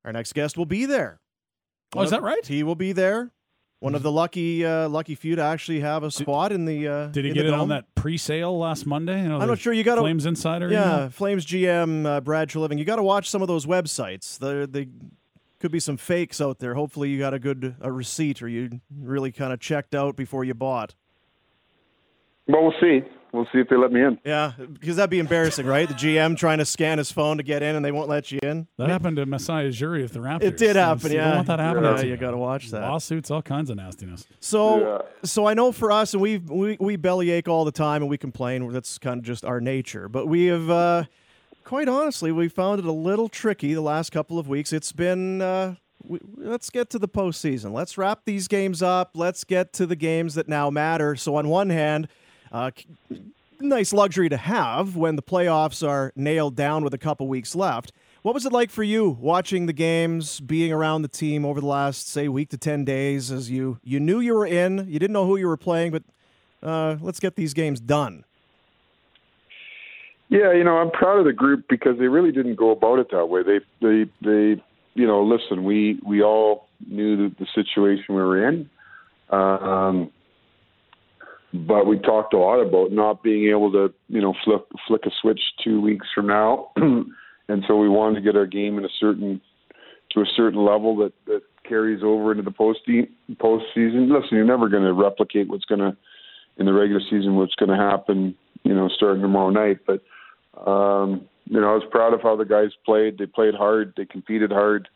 Our 0.04 0.12
next 0.12 0.34
guest 0.34 0.58
will 0.58 0.66
be 0.66 0.84
there. 0.84 1.20
Oh, 1.94 2.02
is 2.02 2.10
that 2.10 2.22
right? 2.22 2.44
He 2.44 2.64
will 2.64 2.74
be 2.74 2.92
there. 2.92 3.30
One 3.80 3.94
of 3.94 4.02
the 4.02 4.10
lucky 4.10 4.64
uh, 4.64 4.88
lucky 4.88 5.14
few 5.14 5.36
to 5.36 5.42
actually 5.42 5.80
have 5.80 6.02
a 6.02 6.10
spot 6.10 6.50
in 6.50 6.64
the. 6.64 6.88
Uh, 6.88 7.06
Did 7.08 7.24
he 7.24 7.30
in 7.30 7.34
get 7.34 7.42
the 7.42 7.48
it 7.48 7.54
on 7.54 7.68
that 7.68 7.94
pre-sale 7.94 8.58
last 8.58 8.86
Monday? 8.86 9.22
You 9.22 9.28
know, 9.28 9.38
I'm 9.38 9.48
not 9.48 9.58
sure. 9.58 9.72
You 9.72 9.84
got 9.84 9.96
to 9.96 10.00
Flames 10.00 10.24
Insider. 10.24 10.68
you 10.68 10.74
yeah, 10.74 10.84
know? 10.84 11.08
Flames 11.10 11.44
GM 11.44 12.06
uh, 12.06 12.20
Brad 12.22 12.48
Treliving. 12.48 12.78
You 12.78 12.86
got 12.86 12.96
to 12.96 13.02
watch 13.02 13.28
some 13.28 13.42
of 13.42 13.48
those 13.48 13.66
websites. 13.66 14.38
There, 14.38 14.66
they 14.66 14.88
could 15.60 15.70
be 15.70 15.80
some 15.80 15.98
fakes 15.98 16.40
out 16.40 16.58
there. 16.58 16.74
Hopefully, 16.74 17.10
you 17.10 17.18
got 17.18 17.34
a 17.34 17.38
good 17.38 17.76
a 17.80 17.92
receipt 17.92 18.42
or 18.42 18.48
you 18.48 18.80
really 18.98 19.30
kind 19.30 19.52
of 19.52 19.60
checked 19.60 19.94
out 19.94 20.16
before 20.16 20.42
you 20.42 20.54
bought. 20.54 20.94
Well, 22.48 22.62
we'll 22.62 22.80
see. 22.80 23.00
We'll 23.36 23.46
see 23.52 23.58
if 23.58 23.68
they 23.68 23.76
let 23.76 23.92
me 23.92 24.02
in. 24.02 24.18
Yeah, 24.24 24.52
because 24.72 24.96
that'd 24.96 25.10
be 25.10 25.18
embarrassing, 25.18 25.66
right? 25.66 25.86
The 25.86 25.94
GM 25.94 26.36
trying 26.36 26.58
to 26.58 26.64
scan 26.64 26.98
his 26.98 27.12
phone 27.12 27.36
to 27.36 27.42
get 27.42 27.62
in, 27.62 27.76
and 27.76 27.84
they 27.84 27.92
won't 27.92 28.08
let 28.08 28.32
you 28.32 28.38
in. 28.42 28.66
That 28.78 28.88
happened 28.88 29.16
to 29.18 29.26
Masai 29.26 29.68
Ujiri 29.68 30.02
with 30.02 30.14
the 30.14 30.20
Raptors. 30.20 30.42
It 30.42 30.56
did 30.56 30.76
happen. 30.76 31.10
You 31.12 31.18
Yeah, 31.18 31.24
don't 31.26 31.34
want 31.36 31.46
that 31.48 31.58
happening. 31.60 31.84
Yeah, 31.90 31.96
to 32.02 32.06
you 32.06 32.16
got 32.16 32.30
to 32.30 32.36
watch 32.38 32.70
that. 32.70 32.80
Lawsuits, 32.80 33.30
all 33.30 33.42
kinds 33.42 33.68
of 33.70 33.76
nastiness. 33.76 34.26
So, 34.40 34.80
Yeah. 34.80 34.98
so 35.22 35.46
I 35.46 35.54
know 35.54 35.70
for 35.70 35.92
us, 35.92 36.14
and 36.14 36.22
we 36.22 36.38
we 36.38 36.76
we 36.80 36.96
bellyache 36.96 37.46
all 37.48 37.64
the 37.64 37.72
time, 37.72 38.02
and 38.02 38.08
we 38.10 38.16
complain. 38.18 38.68
That's 38.72 38.98
kind 38.98 39.18
of 39.18 39.24
just 39.24 39.44
our 39.44 39.60
nature. 39.60 40.08
But 40.08 40.26
we 40.26 40.46
have, 40.46 40.70
uh, 40.70 41.04
quite 41.64 41.88
honestly, 41.88 42.32
we 42.32 42.48
found 42.48 42.78
it 42.80 42.86
a 42.86 42.92
little 42.92 43.28
tricky 43.28 43.74
the 43.74 43.80
last 43.82 44.10
couple 44.10 44.38
of 44.38 44.48
weeks. 44.48 44.72
It's 44.72 44.92
been. 44.92 45.42
Uh, 45.42 45.74
we, 46.02 46.20
let's 46.36 46.70
get 46.70 46.88
to 46.90 46.98
the 46.98 47.08
postseason. 47.08 47.72
Let's 47.72 47.98
wrap 47.98 48.20
these 48.24 48.46
games 48.48 48.80
up. 48.82 49.10
Let's 49.14 49.42
get 49.44 49.72
to 49.74 49.86
the 49.86 49.96
games 49.96 50.34
that 50.36 50.48
now 50.48 50.70
matter. 50.70 51.16
So, 51.16 51.34
on 51.36 51.48
one 51.48 51.68
hand, 51.70 52.06
uh, 52.56 52.70
nice 53.60 53.92
luxury 53.92 54.28
to 54.30 54.36
have 54.36 54.96
when 54.96 55.16
the 55.16 55.22
playoffs 55.22 55.86
are 55.86 56.12
nailed 56.16 56.56
down 56.56 56.82
with 56.82 56.94
a 56.94 56.98
couple 56.98 57.28
weeks 57.28 57.54
left. 57.54 57.92
What 58.22 58.34
was 58.34 58.46
it 58.46 58.52
like 58.52 58.70
for 58.70 58.82
you 58.82 59.10
watching 59.20 59.66
the 59.66 59.72
games, 59.72 60.40
being 60.40 60.72
around 60.72 61.02
the 61.02 61.08
team 61.08 61.44
over 61.44 61.60
the 61.60 61.66
last, 61.66 62.08
say, 62.08 62.28
week 62.28 62.48
to 62.50 62.56
10 62.56 62.84
days 62.84 63.30
as 63.30 63.50
you, 63.50 63.78
you 63.84 64.00
knew 64.00 64.20
you 64.20 64.34
were 64.34 64.46
in, 64.46 64.86
you 64.88 64.98
didn't 64.98 65.12
know 65.12 65.26
who 65.26 65.36
you 65.36 65.46
were 65.46 65.56
playing, 65.56 65.92
but 65.92 66.02
uh, 66.62 66.96
let's 67.00 67.20
get 67.20 67.36
these 67.36 67.54
games 67.54 67.78
done? 67.78 68.24
Yeah, 70.28 70.52
you 70.52 70.64
know, 70.64 70.78
I'm 70.78 70.90
proud 70.90 71.18
of 71.18 71.24
the 71.24 71.32
group 71.32 71.66
because 71.68 71.98
they 71.98 72.08
really 72.08 72.32
didn't 72.32 72.56
go 72.56 72.70
about 72.70 72.98
it 72.98 73.10
that 73.12 73.26
way. 73.26 73.42
They, 73.42 73.60
they, 73.80 74.10
they, 74.22 74.62
you 74.94 75.06
know, 75.06 75.22
listen, 75.22 75.62
we, 75.62 76.00
we 76.04 76.22
all 76.22 76.66
knew 76.88 77.16
the, 77.28 77.36
the 77.38 77.46
situation 77.54 78.14
we 78.14 78.22
were 78.22 78.48
in. 78.48 78.70
Um, 79.30 80.10
but 81.52 81.86
we 81.86 81.98
talked 81.98 82.34
a 82.34 82.38
lot 82.38 82.60
about 82.60 82.92
not 82.92 83.22
being 83.22 83.48
able 83.50 83.72
to, 83.72 83.92
you 84.08 84.20
know, 84.20 84.34
flip, 84.44 84.66
flick 84.86 85.02
a 85.06 85.10
switch 85.20 85.40
two 85.62 85.80
weeks 85.80 86.06
from 86.14 86.26
now. 86.26 86.70
and 86.76 87.64
so 87.66 87.76
we 87.76 87.88
wanted 87.88 88.16
to 88.16 88.20
get 88.20 88.36
our 88.36 88.46
game 88.46 88.78
in 88.78 88.84
a 88.84 88.90
certain, 89.00 89.40
to 90.12 90.20
a 90.20 90.26
certain 90.36 90.64
level 90.64 90.96
that, 90.96 91.12
that 91.26 91.42
carries 91.68 92.02
over 92.02 92.30
into 92.32 92.42
the 92.42 92.50
post 92.50 92.80
postseason. 92.88 94.10
Listen, 94.10 94.36
you're 94.36 94.44
never 94.44 94.68
going 94.68 94.84
to 94.84 94.92
replicate 94.92 95.48
what's 95.48 95.64
going 95.64 95.80
to, 95.80 95.96
in 96.58 96.66
the 96.66 96.72
regular 96.72 97.00
season, 97.00 97.36
what's 97.36 97.54
going 97.54 97.70
to 97.70 97.76
happen, 97.76 98.34
you 98.64 98.74
know, 98.74 98.88
starting 98.88 99.22
tomorrow 99.22 99.50
night. 99.50 99.78
But, 99.86 100.02
um, 100.68 101.28
you 101.46 101.60
know, 101.60 101.70
I 101.70 101.74
was 101.74 101.84
proud 101.90 102.14
of 102.14 102.22
how 102.22 102.36
the 102.36 102.44
guys 102.44 102.70
played. 102.84 103.18
They 103.18 103.26
played 103.26 103.54
hard. 103.54 103.92
They 103.96 104.04
competed 104.04 104.50
hard. 104.50 104.88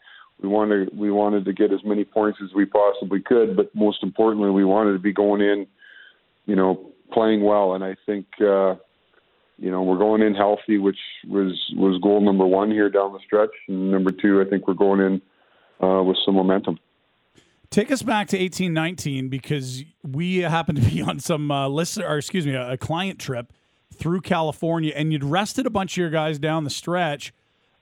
We 0.42 0.48
wanted 0.48 0.96
we 0.96 1.10
wanted 1.10 1.44
to 1.44 1.52
get 1.52 1.72
as 1.72 1.80
many 1.84 2.04
points 2.04 2.38
as 2.42 2.54
we 2.54 2.64
possibly 2.64 3.20
could, 3.20 3.56
but 3.56 3.74
most 3.74 4.02
importantly, 4.02 4.50
we 4.50 4.64
wanted 4.64 4.94
to 4.94 4.98
be 4.98 5.12
going 5.12 5.42
in, 5.42 5.66
you 6.50 6.56
know, 6.60 6.72
playing 7.16 7.42
well. 7.50 7.68
And 7.74 7.82
I 7.90 7.94
think, 8.06 8.26
uh, 8.40 8.72
you 9.64 9.70
know, 9.72 9.82
we're 9.86 10.02
going 10.06 10.22
in 10.28 10.34
healthy, 10.34 10.78
which 10.86 11.00
was 11.36 11.52
was 11.84 11.94
goal 12.06 12.20
number 12.20 12.46
one 12.60 12.70
here 12.78 12.90
down 12.90 13.12
the 13.12 13.22
stretch. 13.26 13.54
And 13.68 13.90
number 13.90 14.12
two, 14.22 14.34
I 14.42 14.46
think 14.50 14.60
we're 14.66 14.82
going 14.86 15.00
in 15.08 15.14
uh, 15.86 16.02
with 16.02 16.18
some 16.24 16.34
momentum. 16.34 16.74
Take 17.70 17.90
us 17.92 18.02
back 18.02 18.26
to 18.28 18.36
eighteen 18.44 18.72
nineteen 18.72 19.28
because 19.28 19.84
we 20.02 20.38
happened 20.38 20.78
to 20.82 20.90
be 20.90 21.02
on 21.10 21.20
some 21.20 21.50
uh, 21.50 21.68
listen, 21.68 22.02
or 22.02 22.16
excuse 22.18 22.46
me, 22.50 22.54
a, 22.54 22.72
a 22.72 22.76
client 22.76 23.18
trip 23.26 23.52
through 23.94 24.22
California, 24.22 24.92
and 24.96 25.12
you'd 25.12 25.24
rested 25.24 25.66
a 25.66 25.70
bunch 25.70 25.92
of 25.94 25.98
your 25.98 26.10
guys 26.10 26.38
down 26.38 26.64
the 26.64 26.70
stretch. 26.82 27.32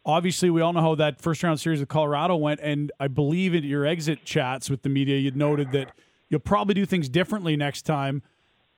Obviously, 0.04 0.50
we 0.50 0.60
all 0.60 0.72
know 0.72 0.80
how 0.80 0.94
that 0.94 1.20
first 1.20 1.42
round 1.42 1.60
series 1.60 1.80
with 1.80 1.88
Colorado 1.88 2.36
went, 2.36 2.60
and 2.62 2.92
I 2.98 3.08
believe 3.08 3.54
in 3.54 3.64
your 3.64 3.86
exit 3.86 4.24
chats 4.24 4.68
with 4.70 4.82
the 4.82 4.88
media, 4.88 5.16
you'd 5.16 5.36
noted 5.36 5.72
that 5.72 5.92
you'll 6.28 6.40
probably 6.40 6.74
do 6.74 6.86
things 6.86 7.08
differently 7.08 7.56
next 7.56 7.82
time. 7.82 8.22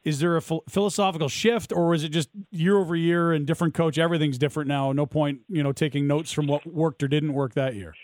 Is 0.05 0.21
there 0.21 0.37
a 0.37 0.43
ph- 0.43 0.63
philosophical 0.69 1.29
shift, 1.29 1.73
or 1.73 1.95
is 1.95 2.05
it 2.05 2.09
just 2.09 2.31
year 2.51 2.79
over 2.79 2.97
year 2.97 3.33
and 3.33 3.47
different 3.47 3.75
coach? 3.75 3.99
Everything's 3.99 4.39
different 4.39 4.69
now. 4.69 4.93
No 4.93 5.05
point, 5.07 5.41
you 5.49 5.63
know, 5.63 5.73
taking 5.73 6.07
notes 6.07 6.33
from 6.33 6.47
what 6.47 6.67
worked 6.67 7.03
or 7.03 7.09
didn't 7.09 7.35
work 7.35 7.55
that 7.55 7.75
year. 7.75 7.95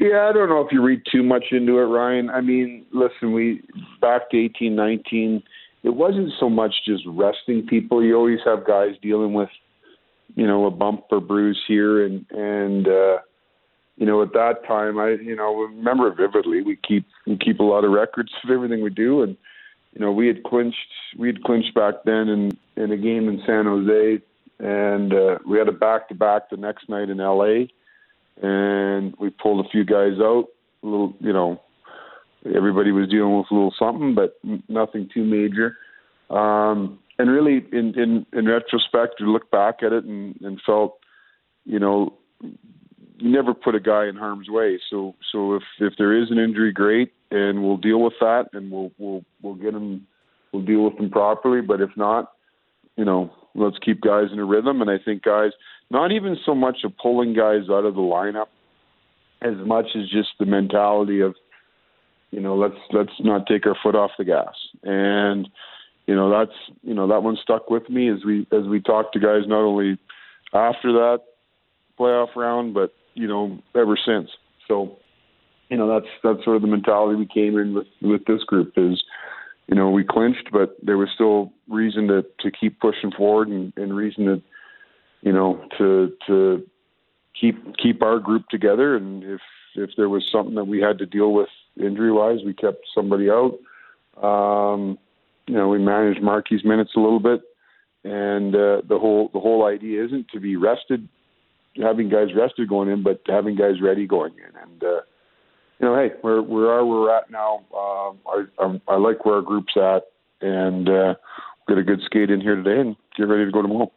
Yeah, 0.00 0.26
I 0.28 0.32
don't 0.32 0.48
know 0.48 0.60
if 0.60 0.72
you 0.72 0.82
read 0.82 1.02
too 1.10 1.22
much 1.22 1.44
into 1.52 1.78
it, 1.78 1.84
Ryan. 1.84 2.28
I 2.30 2.40
mean, 2.40 2.84
listen, 2.92 3.32
we 3.32 3.62
back 4.00 4.28
to 4.30 4.36
eighteen, 4.36 4.74
nineteen 4.74 5.42
it 5.84 5.94
wasn't 5.94 6.32
so 6.40 6.48
much 6.48 6.74
just 6.86 7.04
resting 7.06 7.66
people. 7.66 8.02
You 8.02 8.16
always 8.16 8.40
have 8.46 8.66
guys 8.66 8.94
dealing 9.02 9.34
with, 9.34 9.50
you 10.34 10.46
know, 10.46 10.64
a 10.64 10.70
bump 10.70 11.04
or 11.10 11.20
bruise 11.20 11.62
here, 11.68 12.04
and 12.04 12.24
and 12.30 12.88
uh, 12.88 13.18
you 13.96 14.06
know, 14.06 14.22
at 14.22 14.32
that 14.32 14.66
time, 14.66 14.98
I 14.98 15.10
you 15.10 15.36
know 15.36 15.54
remember 15.54 16.12
vividly. 16.12 16.62
We 16.62 16.76
keep 16.88 17.06
we 17.26 17.36
keep 17.36 17.60
a 17.60 17.62
lot 17.62 17.84
of 17.84 17.92
records 17.92 18.32
of 18.42 18.50
everything 18.50 18.82
we 18.82 18.90
do, 18.90 19.22
and 19.22 19.36
you 19.94 20.00
know, 20.00 20.10
we 20.10 20.26
had 20.26 20.42
clinched 20.42 20.76
we 21.16 21.28
had 21.28 21.42
clinched 21.44 21.74
back 21.74 21.94
then 22.04 22.28
in 22.28 22.58
in 22.76 22.90
a 22.90 22.96
game 22.96 23.28
in 23.28 23.42
San 23.46 23.64
Jose, 23.66 24.20
and 24.58 25.12
uh, 25.12 25.38
we 25.48 25.58
had 25.58 25.68
a 25.68 25.72
back 25.72 26.08
to 26.08 26.14
back 26.14 26.50
the 26.50 26.56
next 26.56 26.88
night 26.88 27.10
in 27.10 27.20
L.A. 27.20 27.68
And 28.42 29.14
we 29.18 29.30
pulled 29.30 29.64
a 29.64 29.68
few 29.68 29.84
guys 29.84 30.18
out, 30.20 30.46
a 30.82 30.86
little, 30.86 31.14
you 31.20 31.32
know, 31.32 31.60
everybody 32.52 32.90
was 32.90 33.08
dealing 33.08 33.38
with 33.38 33.46
a 33.52 33.54
little 33.54 33.74
something, 33.78 34.16
but 34.16 34.36
nothing 34.68 35.08
too 35.14 35.22
major. 35.22 35.76
Um, 36.30 36.98
and 37.16 37.30
really, 37.30 37.64
in, 37.70 37.96
in 37.96 38.26
in 38.32 38.46
retrospect, 38.46 39.20
you 39.20 39.30
look 39.30 39.50
back 39.52 39.84
at 39.84 39.92
it 39.92 40.04
and, 40.04 40.36
and 40.40 40.60
felt, 40.66 40.98
you 41.64 41.78
know, 41.78 42.14
you 42.40 43.30
never 43.30 43.54
put 43.54 43.76
a 43.76 43.80
guy 43.80 44.06
in 44.08 44.16
harm's 44.16 44.50
way. 44.50 44.80
So 44.90 45.14
so 45.30 45.54
if 45.54 45.62
if 45.78 45.92
there 45.96 46.20
is 46.20 46.32
an 46.32 46.38
injury, 46.38 46.72
great, 46.72 47.12
and 47.34 47.64
we'll 47.64 47.76
deal 47.76 48.00
with 48.00 48.14
that, 48.20 48.46
and 48.52 48.70
we'll 48.70 48.92
we'll 48.98 49.24
we'll 49.42 49.54
get 49.54 49.74
him, 49.74 50.06
we'll 50.52 50.64
deal 50.64 50.84
with 50.84 50.96
them 50.96 51.10
properly. 51.10 51.60
But 51.60 51.80
if 51.80 51.90
not, 51.96 52.32
you 52.96 53.04
know, 53.04 53.32
let's 53.54 53.76
keep 53.84 54.00
guys 54.00 54.26
in 54.32 54.38
a 54.38 54.44
rhythm. 54.44 54.80
And 54.80 54.90
I 54.90 54.98
think 55.04 55.22
guys, 55.22 55.50
not 55.90 56.12
even 56.12 56.36
so 56.46 56.54
much 56.54 56.78
of 56.84 56.96
pulling 56.96 57.34
guys 57.34 57.68
out 57.68 57.84
of 57.84 57.94
the 57.94 58.00
lineup, 58.00 58.46
as 59.42 59.54
much 59.66 59.86
as 59.96 60.08
just 60.08 60.28
the 60.38 60.46
mentality 60.46 61.20
of 61.20 61.34
you 62.30 62.40
know, 62.40 62.56
let's 62.56 62.78
let's 62.92 63.12
not 63.20 63.46
take 63.46 63.66
our 63.66 63.76
foot 63.82 63.94
off 63.94 64.10
the 64.18 64.24
gas. 64.24 64.54
And 64.82 65.48
you 66.06 66.14
know, 66.14 66.30
that's 66.30 66.56
you 66.82 66.94
know 66.94 67.08
that 67.08 67.22
one 67.22 67.36
stuck 67.42 67.70
with 67.70 67.88
me 67.88 68.10
as 68.10 68.24
we 68.24 68.46
as 68.52 68.66
we 68.68 68.80
talked 68.80 69.14
to 69.14 69.20
guys 69.20 69.42
not 69.46 69.60
only 69.60 69.98
after 70.52 70.92
that 70.92 71.18
playoff 71.98 72.34
round, 72.36 72.74
but 72.74 72.92
you 73.14 73.26
know 73.26 73.58
ever 73.74 73.96
since. 73.96 74.30
So 74.68 74.98
you 75.68 75.76
know 75.76 75.88
that's 75.88 76.12
that's 76.22 76.44
sort 76.44 76.56
of 76.56 76.62
the 76.62 76.68
mentality 76.68 77.16
we 77.16 77.26
came 77.26 77.58
in 77.58 77.74
with 77.74 77.86
with 78.02 78.24
this 78.26 78.42
group 78.44 78.72
is 78.76 79.02
you 79.66 79.74
know 79.74 79.90
we 79.90 80.04
clinched, 80.04 80.50
but 80.52 80.76
there 80.82 80.98
was 80.98 81.08
still 81.14 81.52
reason 81.68 82.08
to 82.08 82.22
to 82.40 82.50
keep 82.50 82.80
pushing 82.80 83.10
forward 83.10 83.48
and, 83.48 83.72
and 83.76 83.96
reason 83.96 84.24
to 84.26 84.42
you 85.22 85.32
know 85.32 85.66
to 85.78 86.12
to 86.26 86.62
keep 87.38 87.76
keep 87.76 88.02
our 88.02 88.18
group 88.18 88.48
together 88.48 88.96
and 88.96 89.24
if 89.24 89.40
if 89.74 89.90
there 89.96 90.08
was 90.08 90.24
something 90.30 90.54
that 90.54 90.64
we 90.64 90.80
had 90.80 90.98
to 90.98 91.06
deal 91.06 91.32
with 91.32 91.48
injury 91.76 92.12
wise, 92.12 92.38
we 92.44 92.54
kept 92.54 92.86
somebody 92.94 93.28
out. 93.28 93.58
Um, 94.22 94.98
you 95.46 95.54
know, 95.54 95.68
we 95.68 95.78
managed 95.78 96.22
Marky's 96.22 96.64
minutes 96.64 96.92
a 96.96 97.00
little 97.00 97.20
bit, 97.20 97.42
and 98.04 98.54
uh, 98.54 98.82
the 98.88 98.98
whole 98.98 99.30
the 99.32 99.40
whole 99.40 99.66
idea 99.66 100.04
isn't 100.04 100.28
to 100.28 100.40
be 100.40 100.56
rested, 100.56 101.08
having 101.76 102.08
guys 102.08 102.28
rested 102.34 102.68
going 102.68 102.88
in, 102.88 103.02
but 103.02 103.20
having 103.26 103.56
guys 103.56 103.80
ready 103.82 104.06
going 104.06 104.34
in. 104.34 104.56
And 104.62 104.84
uh, 104.84 105.00
you 105.80 105.86
know, 105.86 105.96
hey, 105.96 106.12
we're 106.22 106.42
we 106.42 106.62
are 106.62 106.84
where 106.84 107.00
we're 107.00 107.16
at 107.16 107.30
now. 107.30 107.64
Um, 107.76 108.18
I, 108.26 108.44
I 108.58 108.80
I 108.94 108.96
like 108.96 109.24
where 109.24 109.36
our 109.36 109.42
group's 109.42 109.76
at, 109.76 110.04
and 110.40 110.88
uh, 110.88 111.14
get 111.68 111.78
a 111.78 111.82
good 111.82 112.00
skate 112.04 112.30
in 112.30 112.40
here 112.40 112.56
today, 112.56 112.80
and 112.80 112.96
get 113.16 113.24
ready 113.24 113.44
to 113.44 113.50
go 113.50 113.62
tomorrow. 113.62 113.92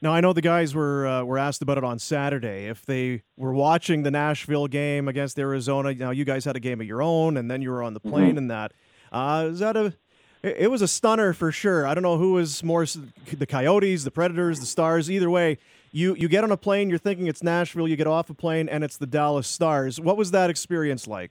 Now 0.00 0.12
I 0.12 0.20
know 0.20 0.32
the 0.32 0.40
guys 0.42 0.74
were 0.74 1.06
uh, 1.06 1.22
were 1.22 1.38
asked 1.38 1.62
about 1.62 1.78
it 1.78 1.84
on 1.84 1.98
Saturday. 1.98 2.66
If 2.66 2.84
they 2.84 3.22
were 3.36 3.54
watching 3.54 4.02
the 4.02 4.10
Nashville 4.10 4.66
game 4.66 5.06
against 5.06 5.38
Arizona, 5.38 5.94
now 5.94 6.10
you 6.10 6.24
guys 6.24 6.44
had 6.44 6.56
a 6.56 6.60
game 6.60 6.80
of 6.80 6.86
your 6.86 7.02
own, 7.02 7.36
and 7.36 7.48
then 7.50 7.62
you 7.62 7.70
were 7.70 7.82
on 7.82 7.94
the 7.94 8.00
mm-hmm. 8.00 8.10
plane 8.10 8.28
mm-hmm. 8.30 8.38
and 8.38 8.50
that. 8.50 8.72
Uh, 9.12 9.48
is 9.50 9.60
that 9.60 9.76
a? 9.76 9.94
It 10.42 10.72
was 10.72 10.82
a 10.82 10.88
stunner 10.88 11.32
for 11.32 11.52
sure. 11.52 11.86
I 11.86 11.94
don't 11.94 12.02
know 12.02 12.18
who 12.18 12.32
was 12.32 12.64
more 12.64 12.84
the 12.84 13.46
Coyotes, 13.46 14.02
the 14.02 14.10
Predators, 14.10 14.58
the 14.58 14.66
Stars. 14.66 15.08
Either 15.08 15.30
way, 15.30 15.58
you 15.92 16.14
you 16.14 16.28
get 16.28 16.42
on 16.42 16.50
a 16.50 16.56
plane, 16.56 16.88
you're 16.88 16.98
thinking 16.98 17.26
it's 17.26 17.42
Nashville. 17.42 17.86
You 17.86 17.96
get 17.96 18.06
off 18.06 18.30
a 18.30 18.34
plane, 18.34 18.68
and 18.68 18.82
it's 18.82 18.96
the 18.96 19.06
Dallas 19.06 19.46
Stars. 19.46 20.00
What 20.00 20.16
was 20.16 20.30
that 20.32 20.50
experience 20.50 21.06
like? 21.06 21.30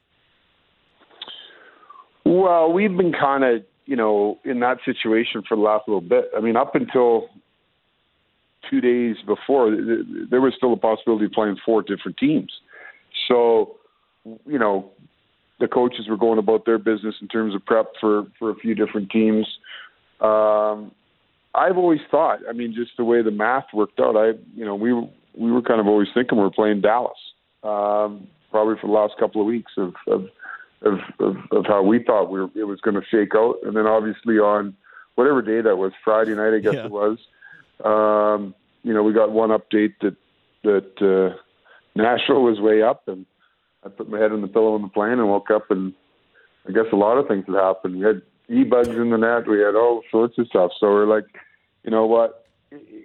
Well, 2.23 2.71
we've 2.71 2.95
been 2.95 3.11
kind 3.11 3.43
of 3.43 3.63
you 3.85 3.95
know 3.95 4.39
in 4.45 4.59
that 4.61 4.77
situation 4.85 5.43
for 5.47 5.57
the 5.57 5.63
last 5.63 5.87
little 5.87 6.01
bit. 6.01 6.29
I 6.37 6.39
mean, 6.39 6.55
up 6.55 6.75
until 6.75 7.29
two 8.69 8.81
days 8.81 9.17
before, 9.25 9.71
there 10.29 10.41
was 10.41 10.53
still 10.55 10.73
a 10.73 10.77
possibility 10.77 11.25
of 11.25 11.31
playing 11.31 11.57
four 11.65 11.81
different 11.81 12.17
teams. 12.17 12.51
So, 13.27 13.77
you 14.45 14.59
know, 14.59 14.91
the 15.59 15.67
coaches 15.67 16.07
were 16.07 16.17
going 16.17 16.39
about 16.39 16.65
their 16.65 16.77
business 16.77 17.15
in 17.21 17.27
terms 17.27 17.55
of 17.55 17.65
prep 17.65 17.87
for 17.99 18.27
for 18.37 18.51
a 18.51 18.55
few 18.55 18.75
different 18.75 19.09
teams. 19.09 19.47
Um, 20.19 20.91
I've 21.53 21.77
always 21.77 21.99
thought, 22.09 22.39
I 22.49 22.53
mean, 22.53 22.73
just 22.73 22.91
the 22.97 23.03
way 23.03 23.21
the 23.21 23.31
math 23.31 23.65
worked 23.73 23.99
out, 23.99 24.15
I, 24.15 24.31
you 24.55 24.65
know, 24.65 24.75
we 24.75 24.93
we 25.33 25.51
were 25.51 25.61
kind 25.61 25.79
of 25.79 25.87
always 25.87 26.07
thinking 26.13 26.37
we 26.37 26.43
are 26.45 26.51
playing 26.51 26.81
Dallas, 26.81 27.17
um, 27.63 28.27
probably 28.51 28.75
for 28.79 28.87
the 28.87 28.93
last 28.93 29.13
couple 29.19 29.41
of 29.41 29.47
weeks 29.47 29.71
of 29.77 29.93
of 30.07 30.29
of, 30.83 30.99
of, 31.19 31.35
of 31.51 31.65
how 31.67 31.83
we 31.83 32.03
thought 32.03 32.31
we 32.31 32.41
were, 32.41 32.49
it 32.55 32.63
was 32.63 32.81
going 32.81 32.95
to 32.95 33.05
shake 33.11 33.35
out, 33.35 33.57
and 33.63 33.75
then 33.75 33.85
obviously 33.85 34.39
on 34.39 34.75
whatever 35.15 35.41
day 35.41 35.61
that 35.61 35.77
was, 35.77 35.91
Friday 36.03 36.33
night, 36.33 36.55
I 36.55 36.59
guess 36.59 36.73
yeah. 36.73 36.85
it 36.85 36.91
was. 36.91 37.19
Um, 37.83 38.55
you 38.83 38.93
know, 38.93 39.03
we 39.03 39.13
got 39.13 39.31
one 39.31 39.49
update 39.49 39.93
that 40.01 40.15
that 40.63 41.01
uh, 41.01 41.35
Nashville 41.95 42.43
was 42.43 42.59
way 42.59 42.81
up, 42.81 43.07
and 43.07 43.25
I 43.83 43.89
put 43.89 44.09
my 44.09 44.19
head 44.19 44.31
on 44.31 44.41
the 44.41 44.47
pillow 44.47 44.75
on 44.75 44.81
the 44.81 44.87
plane 44.87 45.13
and 45.13 45.27
woke 45.27 45.51
up, 45.51 45.69
and 45.71 45.93
I 46.67 46.71
guess 46.71 46.85
a 46.91 46.95
lot 46.95 47.17
of 47.17 47.27
things 47.27 47.45
had 47.47 47.55
happened. 47.55 47.97
We 47.97 48.05
had 48.05 48.21
e 48.51 48.63
bugs 48.63 48.89
in 48.89 49.09
the 49.09 49.17
net, 49.17 49.47
we 49.47 49.59
had 49.59 49.75
all 49.75 50.03
sorts 50.11 50.37
of 50.37 50.47
stuff. 50.47 50.71
So 50.79 50.87
we're 50.87 51.07
like, 51.07 51.25
you 51.83 51.91
know 51.91 52.05
what? 52.05 52.45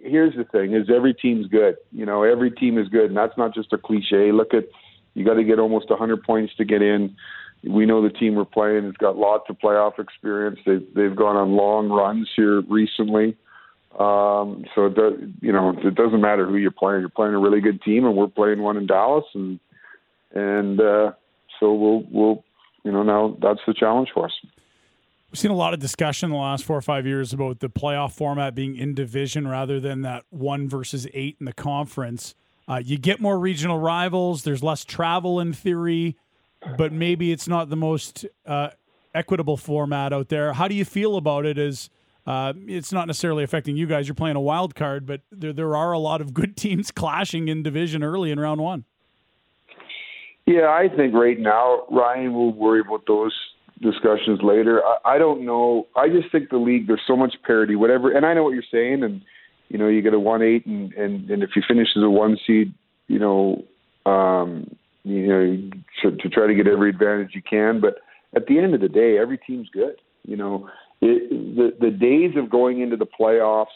Here's 0.02 0.35
the 0.37 0.44
thing: 0.44 0.74
is 0.74 0.88
every 0.94 1.14
team's 1.14 1.46
good. 1.46 1.76
You 1.92 2.06
know, 2.06 2.22
every 2.22 2.50
team 2.50 2.78
is 2.78 2.88
good, 2.88 3.06
and 3.06 3.16
that's 3.16 3.37
not 3.37 3.54
just 3.54 3.72
a 3.72 3.78
cliche. 3.78 4.32
Look 4.32 4.54
at 4.54 4.64
you 5.14 5.24
got 5.24 5.35
to 5.35 5.44
get 5.44 5.59
almost 5.59 5.88
100 5.88 6.22
points 6.22 6.54
to 6.56 6.64
get 6.64 6.82
in. 6.82 7.16
We 7.64 7.87
know 7.87 8.02
the 8.02 8.11
team 8.11 8.35
we're 8.35 8.44
playing 8.44 8.85
has 8.85 8.92
got 8.94 9.16
lots 9.16 9.44
of 9.48 9.59
playoff 9.59 9.98
experience. 9.98 10.61
They've 10.66 10.87
they've 10.94 11.16
gone 11.16 11.37
on 11.37 11.56
long 11.56 11.88
runs 11.88 12.30
here 12.37 12.61
recently. 12.62 13.37
Um, 13.98 14.66
so 14.74 14.87
it 14.87 14.94
does, 14.94 15.14
you 15.40 15.52
know, 15.52 15.70
it 15.70 15.94
doesn't 15.94 16.20
matter 16.20 16.46
who 16.46 16.56
you're 16.56 16.70
playing. 16.70 17.00
You're 17.00 17.09
playing 17.09 17.35
a 17.35 17.38
really 17.38 17.62
good 17.62 17.80
team, 17.80 18.04
and 18.04 18.14
we're 18.14 18.26
playing 18.26 18.62
one 18.62 18.76
in 18.76 18.87
Dallas, 18.87 19.24
and 19.35 19.59
and 20.35 20.80
uh, 20.80 21.12
so 21.59 21.72
we'll 21.72 22.04
we'll 22.11 22.44
you 22.85 22.92
know 22.92 23.02
now 23.02 23.37
that's 23.40 23.61
the 23.66 23.72
challenge 23.72 24.11
for 24.12 24.26
us. 24.26 24.32
We've 25.30 25.38
seen 25.40 25.50
a 25.50 25.56
lot 25.56 25.74
of 25.74 25.80
discussion 25.80 26.28
in 26.28 26.32
the 26.32 26.40
last 26.40 26.64
four 26.64 26.76
or 26.76 26.82
five 26.82 27.06
years 27.06 27.32
about 27.32 27.60
the 27.60 27.68
playoff 27.68 28.12
format 28.12 28.54
being 28.54 28.76
in 28.76 28.94
division 28.94 29.48
rather 29.48 29.80
than 29.80 30.02
that 30.02 30.24
one 30.30 30.68
versus 30.68 31.06
eight 31.12 31.36
in 31.40 31.46
the 31.46 31.52
conference. 31.52 32.34
Uh, 32.68 32.80
you 32.84 32.96
get 32.96 33.20
more 33.20 33.38
regional 33.38 33.78
rivals. 33.78 34.44
There's 34.44 34.62
less 34.62 34.84
travel 34.84 35.40
in 35.40 35.52
theory, 35.52 36.16
but 36.78 36.92
maybe 36.92 37.32
it's 37.32 37.48
not 37.48 37.70
the 37.70 37.76
most 37.76 38.24
uh, 38.46 38.70
equitable 39.14 39.56
format 39.56 40.12
out 40.12 40.28
there. 40.28 40.52
How 40.52 40.68
do 40.68 40.74
you 40.74 40.84
feel 40.84 41.16
about 41.16 41.44
it? 41.44 41.58
As 41.58 41.90
uh, 42.26 42.52
it's 42.66 42.92
not 42.92 43.06
necessarily 43.06 43.44
affecting 43.44 43.76
you 43.76 43.86
guys. 43.86 44.08
You're 44.08 44.14
playing 44.14 44.36
a 44.36 44.40
wild 44.40 44.74
card, 44.74 45.06
but 45.06 45.20
there 45.30 45.52
there 45.52 45.76
are 45.76 45.92
a 45.92 45.98
lot 45.98 46.20
of 46.20 46.34
good 46.34 46.56
teams 46.56 46.90
clashing 46.90 47.48
in 47.48 47.62
division 47.62 48.02
early 48.02 48.30
in 48.30 48.40
round 48.40 48.60
one. 48.60 48.84
Yeah, 50.46 50.68
I 50.68 50.88
think 50.88 51.14
right 51.14 51.38
now 51.38 51.84
Ryan 51.90 52.32
will 52.32 52.52
worry 52.52 52.80
about 52.80 53.02
those 53.08 53.34
discussions 53.80 54.40
later. 54.42 54.82
I, 54.84 55.16
I 55.16 55.18
don't 55.18 55.44
know. 55.44 55.86
I 55.96 56.08
just 56.08 56.30
think 56.32 56.50
the 56.50 56.56
league 56.56 56.86
there's 56.86 57.02
so 57.06 57.16
much 57.16 57.34
parity, 57.44 57.76
whatever. 57.76 58.10
And 58.10 58.24
I 58.24 58.34
know 58.34 58.44
what 58.44 58.54
you're 58.54 58.62
saying, 58.70 59.02
and 59.02 59.22
you 59.68 59.78
know 59.78 59.88
you 59.88 60.02
get 60.02 60.14
a 60.14 60.20
one 60.20 60.42
eight, 60.42 60.66
and 60.66 60.92
and 60.94 61.30
and 61.30 61.42
if 61.42 61.50
you 61.56 61.62
finish 61.66 61.88
as 61.96 62.02
a 62.02 62.10
one 62.10 62.38
seed, 62.46 62.72
you 63.08 63.18
know, 63.18 63.62
um, 64.10 64.74
you 65.04 65.26
know, 65.26 65.70
to, 66.02 66.16
to 66.16 66.28
try 66.28 66.46
to 66.46 66.54
get 66.54 66.66
every 66.66 66.90
advantage 66.90 67.30
you 67.34 67.42
can. 67.42 67.80
But 67.80 67.96
at 68.34 68.46
the 68.46 68.58
end 68.58 68.74
of 68.74 68.80
the 68.80 68.88
day, 68.88 69.18
every 69.18 69.38
team's 69.38 69.68
good. 69.70 69.96
You 70.24 70.36
know, 70.36 70.68
it, 71.00 71.30
the 71.30 71.70
the 71.80 71.90
days 71.90 72.36
of 72.36 72.50
going 72.50 72.80
into 72.80 72.96
the 72.96 73.06
playoffs. 73.06 73.66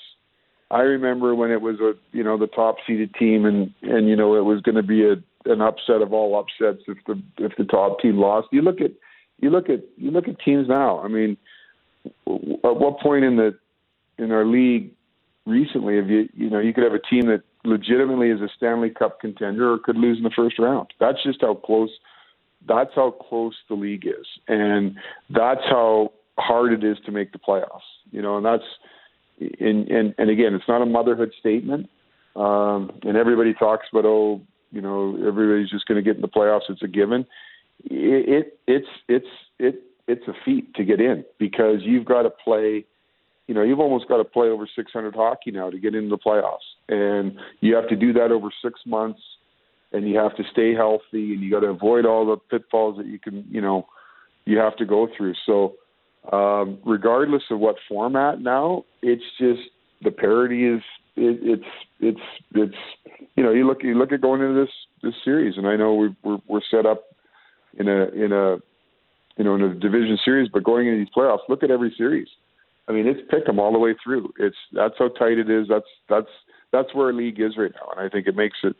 I 0.73 0.83
remember 0.83 1.35
when 1.35 1.51
it 1.51 1.61
was 1.61 1.81
a 1.81 1.93
you 2.17 2.23
know 2.23 2.39
the 2.39 2.47
top 2.47 2.77
seeded 2.87 3.15
team 3.15 3.45
and 3.45 3.73
and 3.83 4.09
you 4.09 4.17
know 4.17 4.37
it 4.37 4.45
was 4.45 4.61
going 4.63 4.77
to 4.77 4.83
be 4.83 5.05
a 5.05 5.17
an 5.47 5.61
upset 5.61 6.03
of 6.03 6.13
all 6.13 6.39
upsets 6.39 6.85
if 6.87 6.99
the 7.07 7.21
if 7.39 7.53
the 7.57 7.65
top 7.65 8.01
team 8.01 8.19
lost. 8.19 8.49
You 8.53 8.63
look 8.63 8.81
at 8.81 8.93
you 9.41 9.51
look 9.51 9.69
at 9.69 9.81
you 9.97 10.11
look 10.11 10.29
at 10.29 10.39
teams 10.41 10.69
now. 10.69 11.01
I 11.01 11.09
mean, 11.09 11.37
at 12.07 12.13
what 12.77 13.01
point 13.01 13.25
in 13.25 13.37
the 13.37 13.59
in 14.19 14.31
our 14.33 14.45
league 14.45 14.93
recently 15.47 15.97
have 15.97 16.09
you 16.09 16.29
you 16.35 16.51
know 16.51 16.61
you 16.61 16.73
could 16.73 16.85
have 16.85 16.95
a 16.95 16.99
team 16.99 17.27
that 17.27 17.43
legitimately 17.65 18.31
is 18.31 18.41
a 18.41 18.49
Stanley 18.57 18.91
Cup 18.91 19.21
contender 19.21 19.73
or 19.73 19.79
could 19.79 19.97
lose 19.97 20.19
in 20.19 20.25
the 20.25 20.31
first 20.35 20.59
round. 20.59 20.89
That's 20.99 21.23
just 21.23 21.41
how 21.41 21.55
close 21.55 21.91
that's 22.69 22.91
how 22.95 23.11
close 23.11 23.55
the 23.69 23.75
league 23.75 24.07
is, 24.07 24.27
and 24.49 24.97
that's 25.31 25.65
how 25.69 26.13
hard 26.39 26.73
it 26.73 26.85
is 26.85 26.99
to 27.07 27.13
make 27.13 27.33
the 27.33 27.39
playoffs. 27.39 27.81
You 28.11 28.23
know, 28.23 28.37
and 28.37 28.45
that's 28.45 28.65
and 29.61 29.89
and, 29.89 30.15
and 30.19 30.31
again, 30.31 30.55
it's 30.55 30.69
not 30.69 30.83
a 30.83 30.87
motherhood 30.87 31.33
statement. 31.39 31.89
Um, 32.37 32.93
and 33.03 33.17
everybody 33.17 33.55
talks 33.55 33.87
about 33.91 34.05
oh, 34.05 34.41
you 34.71 34.81
know, 34.81 35.17
everybody's 35.27 35.71
just 35.71 35.87
going 35.87 35.97
to 35.97 36.03
get 36.03 36.17
in 36.17 36.23
the 36.23 36.29
playoffs. 36.29 36.69
It's 36.69 36.83
a 36.83 36.89
given. 36.89 37.27
It, 37.85 38.29
it 38.29 38.59
it's 38.67 38.89
it's 39.09 39.27
it 39.59 39.83
it's 40.07 40.27
a 40.29 40.33
feat 40.45 40.75
to 40.75 40.85
get 40.85 41.01
in 41.01 41.25
because 41.39 41.79
you've 41.83 42.05
got 42.05 42.23
to 42.23 42.31
play. 42.31 42.85
You 43.47 43.55
know, 43.55 43.63
you've 43.63 43.81
almost 43.81 44.07
got 44.07 44.19
to 44.19 44.25
play 44.25 44.47
over 44.47 44.69
600 44.77 45.13
hockey 45.13 45.51
now 45.51 45.71
to 45.71 45.79
get 45.79 45.97
into 45.97 46.09
the 46.11 46.19
playoffs, 46.19 46.59
and 46.89 47.37
you 47.59 47.75
have 47.75 47.89
to 47.89 47.97
do 47.97 48.13
that 48.13 48.31
over 48.31 48.49
six 48.63 48.79
months 48.87 49.21
and 49.93 50.09
you 50.09 50.17
have 50.17 50.37
to 50.37 50.45
stay 50.51 50.75
healthy 50.75 51.33
and 51.33 51.41
you 51.43 51.51
got 51.51 51.61
to 51.61 51.67
avoid 51.67 52.07
all 52.07 52.27
the 52.27 52.37
pitfalls 52.37 52.97
that 52.97 53.07
you 53.07 53.19
can 53.19 53.45
you 53.51 53.61
know 53.61 53.87
you 54.45 54.59
have 54.59 54.77
to 54.77 54.85
go 54.85 55.09
through 55.17 55.35
so 55.47 55.75
um 56.33 56.79
regardless 56.85 57.43
of 57.51 57.59
what 57.59 57.77
format 57.89 58.41
now 58.41 58.85
it's 59.03 59.23
just 59.39 59.61
the 60.03 60.11
parity 60.11 60.67
is 60.67 60.83
it, 61.17 61.39
it's 61.43 61.65
it's 62.01 62.21
it's 62.55 63.27
you 63.37 63.43
know 63.43 63.53
you 63.53 63.67
look 63.67 63.83
you 63.83 63.99
look 63.99 64.13
at 64.13 64.21
going 64.21 64.41
into 64.41 64.61
this 64.61 64.73
this 65.03 65.15
series 65.25 65.55
and 65.57 65.67
I 65.67 65.77
know 65.77 65.95
we 65.95 66.15
we're 66.23 66.39
we're 66.47 66.61
set 66.71 66.87
up 66.87 67.05
in 67.79 67.89
a 67.89 68.05
in 68.09 68.33
a 68.33 68.57
you 69.37 69.45
know 69.45 69.55
in 69.55 69.63
a 69.63 69.75
division 69.75 70.19
series 70.25 70.49
but 70.53 70.65
going 70.65 70.87
into 70.87 70.99
these 70.99 71.15
playoffs 71.17 71.49
look 71.49 71.63
at 71.63 71.71
every 71.71 71.95
series 71.97 72.29
I 72.89 72.93
mean 72.93 73.07
it's 73.07 73.21
pick 73.31 73.47
them 73.47 73.59
all 73.59 73.73
the 73.73 73.79
way 73.79 73.95
through 74.03 74.33
it's 74.39 74.57
that's 74.73 74.95
how 74.99 75.09
tight 75.09 75.39
it 75.39 75.51
is 75.51 75.67
that's 75.69 75.87
that's 76.09 76.31
that's 76.73 76.95
where 76.95 77.07
our 77.07 77.13
league 77.13 77.41
is 77.41 77.57
right 77.57 77.73
now 77.75 77.91
and 77.97 78.07
I 78.07 78.09
think 78.09 78.27
it 78.27 78.37
makes 78.37 78.59
it 78.63 78.77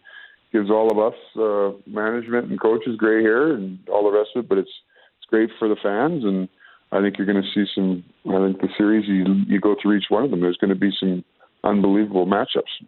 gives 0.53 0.71
all 0.71 0.91
of 0.91 0.99
us 0.99 1.19
uh, 1.37 1.79
management 1.91 2.51
and 2.51 2.61
coaches 2.61 2.97
gray 2.97 3.23
hair 3.23 3.53
and 3.53 3.79
all 3.89 4.05
the 4.05 4.17
rest 4.17 4.31
of 4.35 4.45
it. 4.45 4.49
But 4.49 4.59
it's 4.59 4.71
it's 5.19 5.27
great 5.29 5.51
for 5.59 5.69
the 5.69 5.77
fans, 5.83 6.25
and 6.25 6.49
I 6.93 7.01
think 7.01 7.19
you're 7.19 7.27
going 7.27 7.43
to 7.43 7.49
see 7.55 7.71
some. 7.75 8.05
I 8.29 8.47
think 8.47 8.61
the 8.61 8.69
series 8.77 9.07
you 9.09 9.25
you 9.47 9.61
go 9.61 9.77
through 9.81 9.97
each 9.97 10.07
one 10.09 10.25
of 10.25 10.31
them. 10.31 10.41
There's 10.41 10.57
going 10.57 10.71
to 10.71 10.79
be 10.79 10.91
some 10.99 11.25
unbelievable 11.65 12.27
matchups. 12.27 12.87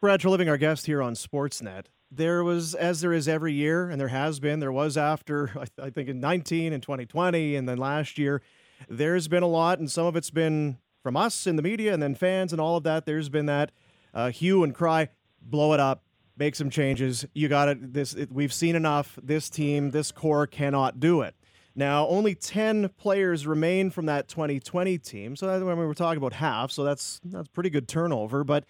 Brad 0.00 0.20
Treliving, 0.20 0.48
our 0.48 0.58
guest 0.58 0.86
here 0.86 1.02
on 1.02 1.14
Sportsnet. 1.14 1.84
There 2.16 2.44
was, 2.44 2.74
as 2.74 3.00
there 3.00 3.12
is 3.12 3.26
every 3.26 3.52
year, 3.52 3.90
and 3.90 4.00
there 4.00 4.08
has 4.08 4.38
been, 4.40 4.60
there 4.60 4.72
was 4.72 4.96
after, 4.96 5.50
I, 5.82 5.90
think 5.90 6.08
in 6.08 6.20
19 6.20 6.72
and 6.72 6.82
2020, 6.82 7.56
and 7.56 7.68
then 7.68 7.78
last 7.78 8.18
year, 8.18 8.42
there's 8.88 9.28
been 9.28 9.42
a 9.42 9.48
lot, 9.48 9.78
and 9.78 9.90
some 9.90 10.06
of 10.06 10.16
it's 10.16 10.30
been 10.30 10.78
from 11.02 11.16
us 11.16 11.46
in 11.46 11.56
the 11.56 11.62
media 11.62 11.92
and 11.92 12.02
then 12.02 12.14
fans 12.14 12.52
and 12.52 12.60
all 12.60 12.76
of 12.76 12.82
that. 12.84 13.06
There's 13.06 13.28
been 13.28 13.46
that 13.46 13.70
uh, 14.14 14.30
hue 14.30 14.64
and 14.64 14.74
cry, 14.74 15.10
blow 15.40 15.74
it 15.74 15.80
up, 15.80 16.02
make 16.36 16.54
some 16.54 16.70
changes. 16.70 17.24
You 17.34 17.48
got 17.48 17.68
it. 17.68 17.92
This 17.92 18.14
it, 18.14 18.32
we've 18.32 18.52
seen 18.52 18.74
enough. 18.74 19.18
This 19.22 19.50
team, 19.50 19.90
this 19.90 20.10
core 20.10 20.46
cannot 20.46 20.98
do 20.98 21.20
it. 21.20 21.34
Now, 21.76 22.06
only 22.06 22.34
10 22.34 22.90
players 22.90 23.46
remain 23.46 23.90
from 23.90 24.06
that 24.06 24.28
2020 24.28 24.96
team. 24.98 25.36
So 25.36 25.64
when 25.64 25.78
we 25.78 25.84
were 25.84 25.94
talking 25.94 26.18
about 26.18 26.34
half. 26.34 26.70
So 26.70 26.84
that's 26.84 27.20
that's 27.24 27.48
pretty 27.48 27.70
good 27.70 27.86
turnover. 27.86 28.44
But 28.44 28.64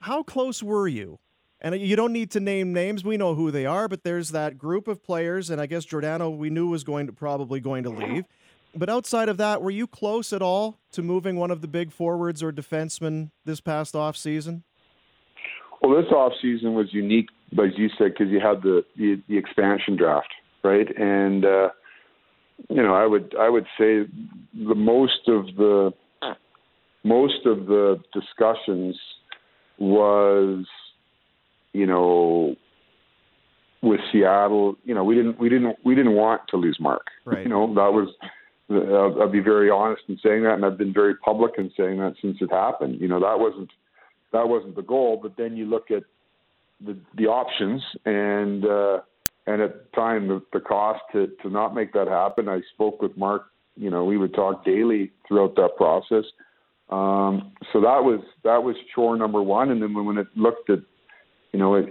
how 0.00 0.22
close 0.22 0.62
were 0.62 0.88
you? 0.88 1.18
And 1.66 1.80
you 1.80 1.96
don't 1.96 2.12
need 2.12 2.30
to 2.30 2.38
name 2.38 2.72
names. 2.72 3.02
We 3.02 3.16
know 3.16 3.34
who 3.34 3.50
they 3.50 3.66
are, 3.66 3.88
but 3.88 4.04
there's 4.04 4.30
that 4.30 4.56
group 4.56 4.86
of 4.86 5.02
players, 5.02 5.50
and 5.50 5.60
I 5.60 5.66
guess 5.66 5.84
Giordano 5.84 6.30
we 6.30 6.48
knew 6.48 6.68
was 6.68 6.84
going 6.84 7.08
to 7.08 7.12
probably 7.12 7.58
going 7.58 7.82
to 7.82 7.90
leave. 7.90 8.24
But 8.72 8.88
outside 8.88 9.28
of 9.28 9.36
that, 9.38 9.62
were 9.62 9.72
you 9.72 9.88
close 9.88 10.32
at 10.32 10.42
all 10.42 10.78
to 10.92 11.02
moving 11.02 11.34
one 11.34 11.50
of 11.50 11.62
the 11.62 11.66
big 11.66 11.90
forwards 11.90 12.40
or 12.40 12.52
defensemen 12.52 13.32
this 13.44 13.60
past 13.60 13.96
off 13.96 14.16
season? 14.16 14.62
Well, 15.82 16.00
this 16.00 16.08
off 16.12 16.34
season 16.40 16.74
was 16.74 16.94
unique, 16.94 17.30
as 17.52 17.72
you 17.76 17.88
said, 17.98 18.12
because 18.12 18.28
you 18.28 18.38
had 18.38 18.62
the, 18.62 18.84
the 18.96 19.20
the 19.28 19.36
expansion 19.36 19.96
draft, 19.96 20.32
right? 20.62 20.86
And 20.96 21.44
uh, 21.44 21.70
you 22.68 22.80
know, 22.80 22.94
I 22.94 23.06
would 23.06 23.34
I 23.36 23.48
would 23.48 23.66
say 23.76 24.04
the 24.54 24.74
most 24.76 25.26
of 25.26 25.46
the 25.56 25.90
most 27.02 27.44
of 27.44 27.66
the 27.66 28.00
discussions 28.12 28.96
was, 29.78 30.64
you 31.76 31.86
know, 31.86 32.56
with 33.82 34.00
Seattle. 34.10 34.76
You 34.84 34.94
know, 34.94 35.04
we 35.04 35.14
didn't 35.14 35.38
we 35.38 35.48
didn't 35.48 35.76
we 35.84 35.94
didn't 35.94 36.14
want 36.14 36.42
to 36.48 36.56
lose 36.56 36.78
Mark. 36.80 37.06
Right. 37.24 37.42
You 37.42 37.48
know, 37.48 37.66
that 37.74 37.92
was. 37.92 38.08
I'll, 38.68 39.22
I'll 39.22 39.30
be 39.30 39.38
very 39.38 39.70
honest 39.70 40.02
in 40.08 40.18
saying 40.20 40.42
that, 40.42 40.54
and 40.54 40.64
I've 40.64 40.76
been 40.76 40.92
very 40.92 41.14
public 41.14 41.52
in 41.56 41.70
saying 41.76 41.98
that 41.98 42.14
since 42.20 42.38
it 42.40 42.50
happened. 42.50 43.00
You 43.00 43.06
know, 43.06 43.20
that 43.20 43.38
wasn't 43.38 43.70
that 44.32 44.48
wasn't 44.48 44.74
the 44.74 44.82
goal. 44.82 45.20
But 45.22 45.36
then 45.36 45.56
you 45.56 45.66
look 45.66 45.90
at 45.92 46.02
the 46.84 46.96
the 47.16 47.26
options 47.26 47.82
and 48.04 48.64
uh, 48.64 49.00
and 49.46 49.62
at 49.62 49.72
the 49.72 49.88
time 49.94 50.26
the, 50.26 50.42
the 50.52 50.60
cost 50.60 51.00
to 51.12 51.28
to 51.42 51.50
not 51.50 51.74
make 51.74 51.92
that 51.92 52.08
happen. 52.08 52.48
I 52.48 52.60
spoke 52.74 53.00
with 53.00 53.16
Mark. 53.16 53.46
You 53.76 53.90
know, 53.90 54.04
we 54.04 54.16
would 54.16 54.34
talk 54.34 54.64
daily 54.64 55.12
throughout 55.28 55.54
that 55.56 55.76
process. 55.76 56.24
Um, 56.88 57.52
so 57.72 57.80
that 57.80 58.02
was 58.04 58.20
that 58.42 58.62
was 58.62 58.76
chore 58.94 59.16
number 59.16 59.42
one. 59.42 59.70
And 59.70 59.82
then 59.82 59.92
when 60.04 60.18
it 60.18 60.28
looked 60.34 60.70
at, 60.70 60.80
you 61.56 61.62
know, 61.62 61.74
it, 61.76 61.88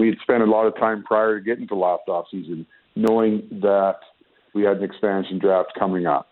we 0.00 0.08
had 0.08 0.16
spent 0.22 0.42
a 0.42 0.46
lot 0.46 0.66
of 0.66 0.74
time 0.76 1.02
prior 1.02 1.38
to 1.38 1.44
getting 1.44 1.68
to 1.68 1.74
last 1.74 2.08
off 2.08 2.24
season, 2.30 2.64
knowing 2.94 3.46
that 3.60 3.96
we 4.54 4.62
had 4.62 4.78
an 4.78 4.84
expansion 4.84 5.38
draft 5.38 5.72
coming 5.78 6.06
up. 6.06 6.28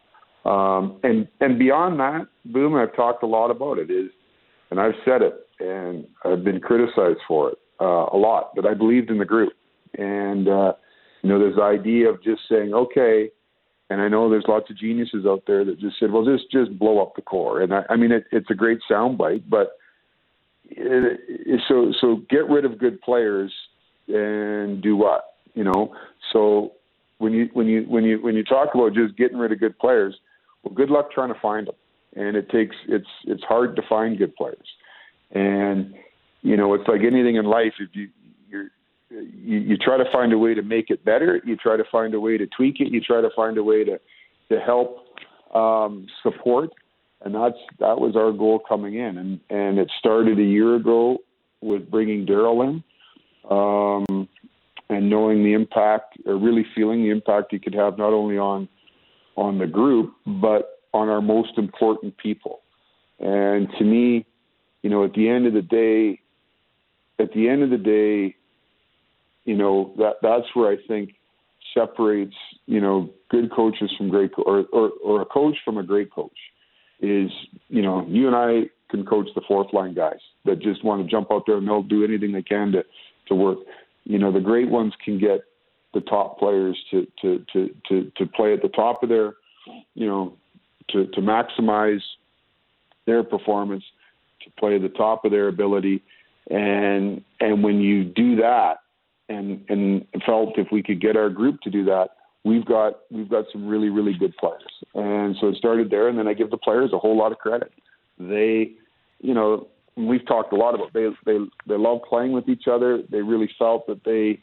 Um, 0.46 0.98
and 1.02 1.28
and 1.40 1.58
beyond 1.58 2.00
that, 2.00 2.26
boom, 2.46 2.74
I've 2.74 2.96
talked 2.96 3.22
a 3.22 3.26
lot 3.26 3.50
about 3.50 3.78
it. 3.78 3.90
Is 3.90 4.10
and 4.70 4.80
I've 4.80 4.94
said 5.04 5.20
it, 5.20 5.34
and 5.60 6.06
I've 6.24 6.42
been 6.42 6.58
criticized 6.58 7.20
for 7.28 7.50
it 7.50 7.58
uh, 7.82 8.06
a 8.10 8.16
lot. 8.16 8.52
But 8.56 8.64
I 8.64 8.72
believed 8.72 9.10
in 9.10 9.18
the 9.18 9.26
group, 9.26 9.52
and 9.98 10.48
uh, 10.48 10.72
you 11.22 11.28
know, 11.28 11.38
this 11.38 11.60
idea 11.60 12.08
of 12.08 12.22
just 12.22 12.40
saying, 12.48 12.72
okay. 12.72 13.28
And 13.90 14.00
I 14.00 14.08
know 14.08 14.30
there's 14.30 14.46
lots 14.48 14.70
of 14.70 14.78
geniuses 14.78 15.26
out 15.26 15.42
there 15.46 15.66
that 15.66 15.78
just 15.78 16.00
said, 16.00 16.10
"Well, 16.10 16.24
just 16.24 16.50
just 16.50 16.78
blow 16.78 17.02
up 17.02 17.14
the 17.14 17.22
core." 17.22 17.60
And 17.60 17.74
I, 17.74 17.82
I 17.90 17.96
mean, 17.96 18.12
it, 18.12 18.24
it's 18.32 18.50
a 18.50 18.54
great 18.54 18.78
soundbite, 18.90 19.42
but 19.50 19.76
so 21.68 21.92
so 22.00 22.22
get 22.30 22.48
rid 22.48 22.64
of 22.64 22.78
good 22.78 23.00
players 23.00 23.52
and 24.08 24.82
do 24.82 24.96
what? 24.96 25.34
You 25.54 25.64
know, 25.64 25.94
so 26.32 26.72
when 27.18 27.32
you 27.32 27.48
when 27.52 27.66
you 27.66 27.82
when 27.88 28.04
you 28.04 28.22
when 28.22 28.34
you 28.34 28.44
talk 28.44 28.74
about 28.74 28.94
just 28.94 29.16
getting 29.16 29.38
rid 29.38 29.52
of 29.52 29.60
good 29.60 29.78
players, 29.78 30.16
well, 30.62 30.74
good 30.74 30.90
luck 30.90 31.12
trying 31.12 31.32
to 31.32 31.40
find 31.40 31.66
them 31.66 31.76
and 32.16 32.36
it 32.36 32.48
takes 32.50 32.76
it's 32.88 33.08
it's 33.24 33.42
hard 33.44 33.76
to 33.76 33.82
find 33.88 34.18
good 34.18 34.34
players. 34.36 34.66
And 35.32 35.94
you 36.42 36.56
know, 36.56 36.74
it's 36.74 36.86
like 36.88 37.00
anything 37.00 37.36
in 37.36 37.44
life. 37.44 37.74
If 37.78 37.90
you 37.92 38.08
you're, 38.48 38.68
you 39.10 39.58
you 39.58 39.76
try 39.76 39.96
to 39.96 40.10
find 40.12 40.32
a 40.32 40.38
way 40.38 40.54
to 40.54 40.62
make 40.62 40.90
it 40.90 41.04
better, 41.04 41.40
you 41.44 41.56
try 41.56 41.76
to 41.76 41.84
find 41.90 42.14
a 42.14 42.20
way 42.20 42.38
to 42.38 42.46
tweak 42.46 42.80
it, 42.80 42.92
you 42.92 43.00
try 43.00 43.20
to 43.20 43.30
find 43.34 43.58
a 43.58 43.64
way 43.64 43.84
to 43.84 43.98
to 44.50 44.60
help 44.60 45.06
um, 45.54 46.06
support 46.22 46.70
and 47.24 47.34
that's 47.34 47.56
that 47.80 47.98
was 47.98 48.16
our 48.16 48.32
goal 48.32 48.60
coming 48.68 48.94
in, 48.94 49.18
and 49.18 49.40
and 49.50 49.78
it 49.78 49.90
started 49.98 50.38
a 50.38 50.42
year 50.42 50.76
ago 50.76 51.18
with 51.60 51.90
bringing 51.90 52.26
Darryl 52.26 52.62
in, 52.68 52.84
um, 53.50 54.28
and 54.90 55.08
knowing 55.08 55.42
the 55.42 55.54
impact, 55.54 56.18
or 56.26 56.36
really 56.36 56.66
feeling 56.74 57.02
the 57.02 57.10
impact 57.10 57.48
he 57.50 57.58
could 57.58 57.74
have 57.74 57.96
not 57.98 58.12
only 58.12 58.38
on 58.38 58.68
on 59.36 59.58
the 59.58 59.66
group 59.66 60.14
but 60.26 60.80
on 60.92 61.08
our 61.08 61.20
most 61.20 61.58
important 61.58 62.16
people. 62.18 62.60
And 63.18 63.68
to 63.78 63.84
me, 63.84 64.26
you 64.82 64.90
know, 64.90 65.04
at 65.04 65.14
the 65.14 65.28
end 65.28 65.46
of 65.46 65.54
the 65.54 65.62
day, 65.62 66.20
at 67.18 67.32
the 67.32 67.48
end 67.48 67.62
of 67.62 67.70
the 67.70 67.78
day, 67.78 68.36
you 69.44 69.56
know 69.56 69.94
that 69.96 70.16
that's 70.20 70.46
where 70.54 70.70
I 70.70 70.76
think 70.86 71.14
separates 71.72 72.36
you 72.66 72.82
know 72.82 73.10
good 73.30 73.50
coaches 73.50 73.90
from 73.96 74.10
great 74.10 74.34
co- 74.34 74.42
or, 74.42 74.66
or 74.72 74.90
or 75.02 75.22
a 75.22 75.24
coach 75.24 75.56
from 75.64 75.78
a 75.78 75.82
great 75.82 76.12
coach 76.12 76.36
is 77.00 77.30
you 77.68 77.82
know 77.82 78.04
you 78.08 78.26
and 78.26 78.36
I 78.36 78.70
can 78.90 79.04
coach 79.04 79.28
the 79.34 79.42
fourth 79.46 79.72
line 79.72 79.94
guys 79.94 80.20
that 80.44 80.60
just 80.60 80.84
want 80.84 81.02
to 81.02 81.10
jump 81.10 81.32
out 81.32 81.44
there 81.46 81.56
and 81.56 81.66
they'll 81.66 81.82
do 81.82 82.04
anything 82.04 82.32
they 82.32 82.42
can 82.42 82.72
to 82.72 82.84
to 83.28 83.34
work. 83.34 83.58
You 84.04 84.18
know 84.18 84.32
the 84.32 84.40
great 84.40 84.68
ones 84.68 84.92
can 85.04 85.18
get 85.18 85.40
the 85.94 86.00
top 86.00 86.38
players 86.38 86.78
to 86.90 87.06
to 87.22 87.44
to 87.52 87.74
to, 87.88 88.12
to 88.16 88.26
play 88.26 88.52
at 88.52 88.62
the 88.62 88.68
top 88.68 89.02
of 89.02 89.08
their 89.08 89.34
you 89.94 90.06
know 90.06 90.34
to 90.90 91.06
to 91.06 91.20
maximize 91.20 92.02
their 93.06 93.22
performance 93.22 93.84
to 94.42 94.50
play 94.58 94.76
at 94.76 94.82
the 94.82 94.88
top 94.88 95.24
of 95.24 95.30
their 95.30 95.48
ability 95.48 96.02
and 96.50 97.22
and 97.40 97.62
when 97.62 97.80
you 97.80 98.04
do 98.04 98.36
that 98.36 98.78
and 99.28 99.64
and 99.68 100.06
felt 100.26 100.58
if 100.58 100.68
we 100.70 100.82
could 100.82 101.00
get 101.00 101.16
our 101.16 101.30
group 101.30 101.60
to 101.62 101.70
do 101.70 101.84
that 101.84 102.10
we've 102.44 102.64
got 102.64 103.00
we've 103.10 103.28
got 103.28 103.46
some 103.52 103.66
really 103.66 103.88
really 103.88 104.14
good 104.14 104.36
players. 104.36 104.62
And 104.94 105.36
so 105.40 105.48
it 105.48 105.56
started 105.56 105.90
there 105.90 106.08
and 106.08 106.18
then 106.18 106.28
I 106.28 106.34
give 106.34 106.50
the 106.50 106.58
players 106.58 106.90
a 106.92 106.98
whole 106.98 107.16
lot 107.16 107.32
of 107.32 107.38
credit. 107.38 107.72
They 108.18 108.72
you 109.20 109.34
know 109.34 109.68
we've 109.96 110.26
talked 110.26 110.52
a 110.52 110.56
lot 110.56 110.74
about 110.74 110.92
they 110.92 111.08
they 111.24 111.38
they 111.66 111.76
love 111.76 112.00
playing 112.08 112.32
with 112.32 112.48
each 112.48 112.64
other. 112.70 113.02
They 113.10 113.22
really 113.22 113.50
felt 113.58 113.86
that 113.86 114.04
they 114.04 114.40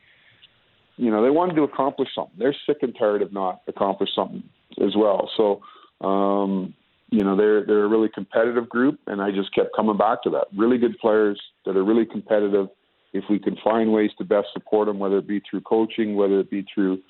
you 0.98 1.12
know 1.12 1.24
they 1.24 1.30
wanted 1.30 1.56
to 1.56 1.64
accomplish 1.64 2.10
something. 2.14 2.36
They're 2.38 2.56
sick 2.66 2.78
and 2.82 2.96
tired 2.98 3.22
of 3.22 3.32
not 3.32 3.62
accomplish 3.68 4.10
something 4.16 4.44
as 4.84 4.96
well. 4.96 5.30
So 5.38 5.62
um 6.06 6.74
you 7.12 7.24
know 7.24 7.36
they're 7.36 7.66
they're 7.66 7.84
a 7.84 7.90
really 7.90 8.10
competitive 8.10 8.70
group, 8.70 9.00
and 9.06 9.22
I 9.22 9.32
just 9.32 9.54
kept 9.54 9.76
coming 9.76 9.98
back 9.98 10.24
to 10.24 10.30
that. 10.32 10.48
Really 10.58 10.78
good 10.78 10.98
players 10.98 11.40
that 11.66 11.76
are 11.78 11.84
really 11.84 12.06
competitive. 12.06 12.70
If 13.14 13.26
we 13.30 13.38
can 13.38 13.58
find 13.62 13.92
ways 13.92 14.12
to 14.18 14.24
best 14.24 14.48
support 14.54 14.88
them, 14.88 14.98
whether 14.98 15.18
it 15.18 15.28
be 15.28 15.42
through 15.42 15.62
coaching, 15.62 16.16
whether 16.16 16.40
it 16.40 16.50
be 16.50 16.66
through, 16.74 17.02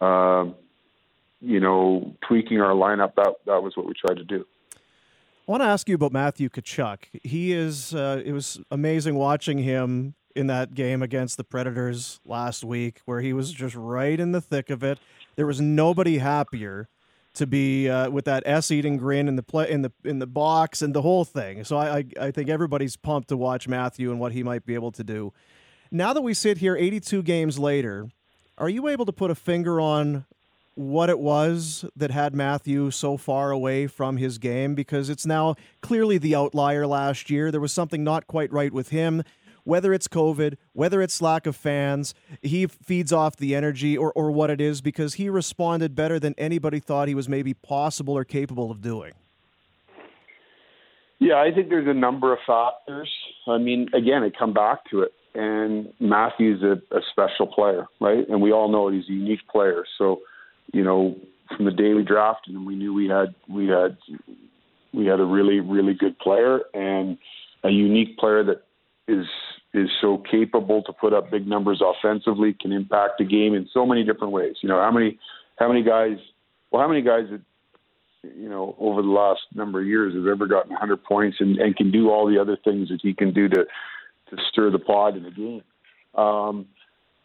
um, 0.00 0.54
you 1.40 1.60
know, 1.60 2.14
tweaking 2.26 2.60
our 2.60 2.74
lineup, 2.74 3.14
that 3.16 3.34
that 3.46 3.62
was 3.62 3.76
what 3.76 3.86
we 3.86 3.94
tried 3.94 4.18
to 4.18 4.24
do. 4.24 4.44
I 4.74 5.50
want 5.50 5.62
to 5.62 5.66
ask 5.66 5.88
you 5.88 5.94
about 5.94 6.12
Matthew 6.12 6.48
Tkachuk. 6.48 7.04
He 7.22 7.52
is. 7.52 7.94
Uh, 7.94 8.22
it 8.24 8.32
was 8.32 8.60
amazing 8.70 9.14
watching 9.14 9.58
him 9.58 10.14
in 10.36 10.46
that 10.48 10.74
game 10.74 11.02
against 11.02 11.36
the 11.36 11.44
Predators 11.44 12.20
last 12.24 12.64
week, 12.64 13.00
where 13.06 13.20
he 13.20 13.32
was 13.32 13.52
just 13.52 13.74
right 13.74 14.18
in 14.18 14.32
the 14.32 14.40
thick 14.40 14.70
of 14.70 14.82
it. 14.82 14.98
There 15.36 15.46
was 15.46 15.60
nobody 15.60 16.18
happier 16.18 16.88
to 17.34 17.46
be 17.46 17.88
uh, 17.88 18.10
with 18.10 18.24
that 18.24 18.42
s-eating 18.46 18.96
grin 18.96 19.28
in 19.28 19.36
the 19.36 19.42
play 19.42 19.70
in 19.70 19.82
the 19.82 19.92
in 20.04 20.18
the 20.18 20.26
box 20.26 20.82
and 20.82 20.94
the 20.94 21.02
whole 21.02 21.24
thing. 21.24 21.64
So 21.64 21.76
I, 21.76 21.98
I 21.98 22.04
I 22.26 22.30
think 22.30 22.48
everybody's 22.48 22.96
pumped 22.96 23.28
to 23.28 23.36
watch 23.36 23.68
Matthew 23.68 24.10
and 24.10 24.18
what 24.18 24.32
he 24.32 24.42
might 24.42 24.66
be 24.66 24.74
able 24.74 24.92
to 24.92 25.04
do. 25.04 25.32
Now 25.90 26.12
that 26.12 26.20
we 26.20 26.34
sit 26.34 26.58
here 26.58 26.76
82 26.76 27.22
games 27.22 27.58
later, 27.58 28.08
are 28.58 28.68
you 28.68 28.88
able 28.88 29.06
to 29.06 29.12
put 29.12 29.30
a 29.30 29.34
finger 29.34 29.80
on 29.80 30.26
what 30.74 31.10
it 31.10 31.18
was 31.18 31.84
that 31.96 32.10
had 32.10 32.34
Matthew 32.34 32.90
so 32.90 33.16
far 33.16 33.50
away 33.50 33.86
from 33.86 34.16
his 34.16 34.38
game? 34.38 34.74
Because 34.74 35.08
it's 35.08 35.26
now 35.26 35.54
clearly 35.80 36.18
the 36.18 36.34
outlier 36.34 36.86
last 36.86 37.30
year. 37.30 37.50
There 37.50 37.60
was 37.60 37.72
something 37.72 38.04
not 38.04 38.26
quite 38.26 38.52
right 38.52 38.72
with 38.72 38.90
him 38.90 39.22
whether 39.68 39.92
it's 39.92 40.08
COVID, 40.08 40.56
whether 40.72 41.02
it's 41.02 41.20
lack 41.20 41.46
of 41.46 41.54
fans, 41.54 42.14
he 42.40 42.66
feeds 42.66 43.12
off 43.12 43.36
the 43.36 43.54
energy 43.54 43.98
or, 43.98 44.10
or 44.14 44.30
what 44.30 44.48
it 44.48 44.62
is 44.62 44.80
because 44.80 45.14
he 45.14 45.28
responded 45.28 45.94
better 45.94 46.18
than 46.18 46.34
anybody 46.38 46.80
thought 46.80 47.06
he 47.06 47.14
was 47.14 47.28
maybe 47.28 47.52
possible 47.52 48.16
or 48.16 48.24
capable 48.24 48.70
of 48.70 48.80
doing. 48.80 49.12
Yeah, 51.18 51.34
I 51.34 51.52
think 51.52 51.68
there's 51.68 51.86
a 51.86 51.92
number 51.92 52.32
of 52.32 52.38
factors. 52.46 53.12
I 53.46 53.58
mean, 53.58 53.90
again, 53.92 54.22
I 54.22 54.30
come 54.30 54.54
back 54.54 54.88
to 54.90 55.02
it. 55.02 55.12
And 55.34 55.92
Matthew's 56.00 56.62
a, 56.62 56.80
a 56.96 57.00
special 57.10 57.46
player, 57.46 57.86
right? 58.00 58.28
And 58.28 58.40
we 58.42 58.52
all 58.52 58.70
know 58.70 58.88
he's 58.88 59.08
a 59.08 59.12
unique 59.12 59.46
player. 59.50 59.84
So, 59.98 60.20
you 60.72 60.82
know, 60.82 61.16
from 61.54 61.64
the 61.64 61.70
day 61.70 61.94
we 61.94 62.02
drafted 62.02 62.54
him, 62.54 62.64
we 62.64 62.74
knew 62.74 62.92
we 62.92 63.08
had 63.08 63.34
we 63.48 63.68
had 63.68 63.96
we 64.92 65.06
had 65.06 65.20
a 65.20 65.24
really 65.24 65.60
really 65.60 65.94
good 65.94 66.18
player 66.18 66.60
and 66.74 67.18
a 67.64 67.70
unique 67.70 68.18
player 68.18 68.44
that 68.44 68.62
is 69.06 69.26
is 69.74 69.88
so 70.00 70.22
capable 70.30 70.82
to 70.82 70.92
put 70.92 71.12
up 71.12 71.30
big 71.30 71.46
numbers 71.46 71.82
offensively, 71.84 72.54
can 72.58 72.72
impact 72.72 73.18
the 73.18 73.24
game 73.24 73.54
in 73.54 73.68
so 73.72 73.86
many 73.86 74.02
different 74.04 74.32
ways. 74.32 74.56
You 74.62 74.68
know, 74.68 74.80
how 74.80 74.90
many 74.90 75.18
how 75.56 75.68
many 75.68 75.82
guys 75.82 76.18
well 76.70 76.82
how 76.82 76.88
many 76.88 77.02
guys 77.02 77.26
that 77.30 77.40
you 78.22 78.48
know, 78.48 78.74
over 78.78 79.02
the 79.02 79.08
last 79.08 79.40
number 79.54 79.80
of 79.80 79.86
years 79.86 80.14
have 80.14 80.26
ever 80.26 80.46
gotten 80.46 80.70
100 80.70 81.02
points 81.04 81.36
and, 81.40 81.56
and 81.58 81.76
can 81.76 81.90
do 81.90 82.10
all 82.10 82.26
the 82.26 82.38
other 82.38 82.56
things 82.64 82.88
that 82.88 83.00
he 83.02 83.14
can 83.14 83.32
do 83.32 83.48
to 83.48 83.64
to 84.30 84.36
stir 84.50 84.70
the 84.70 84.78
pot 84.78 85.16
in 85.16 85.22
the 85.22 85.30
game. 85.30 85.62
Um, 86.14 86.66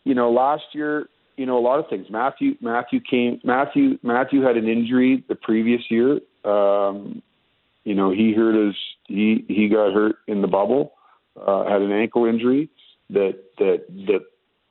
you 0.03 0.13
know, 0.13 0.31
last 0.31 0.63
year, 0.73 1.07
you 1.37 1.45
know, 1.45 1.57
a 1.57 1.61
lot 1.61 1.79
of 1.79 1.85
things. 1.89 2.07
Matthew 2.09 2.55
Matthew 2.61 2.99
came 2.99 3.39
Matthew 3.43 3.97
Matthew 4.03 4.41
had 4.41 4.57
an 4.57 4.67
injury 4.67 5.23
the 5.27 5.35
previous 5.35 5.81
year. 5.89 6.19
Um, 6.43 7.21
you 7.83 7.95
know, 7.95 8.11
he 8.11 8.33
hurt 8.33 8.55
his 8.55 8.75
he 9.07 9.45
he 9.47 9.69
got 9.69 9.93
hurt 9.93 10.17
in 10.27 10.41
the 10.41 10.47
bubble 10.47 10.93
uh, 11.39 11.63
had 11.67 11.81
an 11.81 11.91
ankle 11.91 12.25
injury 12.25 12.69
that 13.09 13.39
that 13.57 13.85
that 14.07 14.21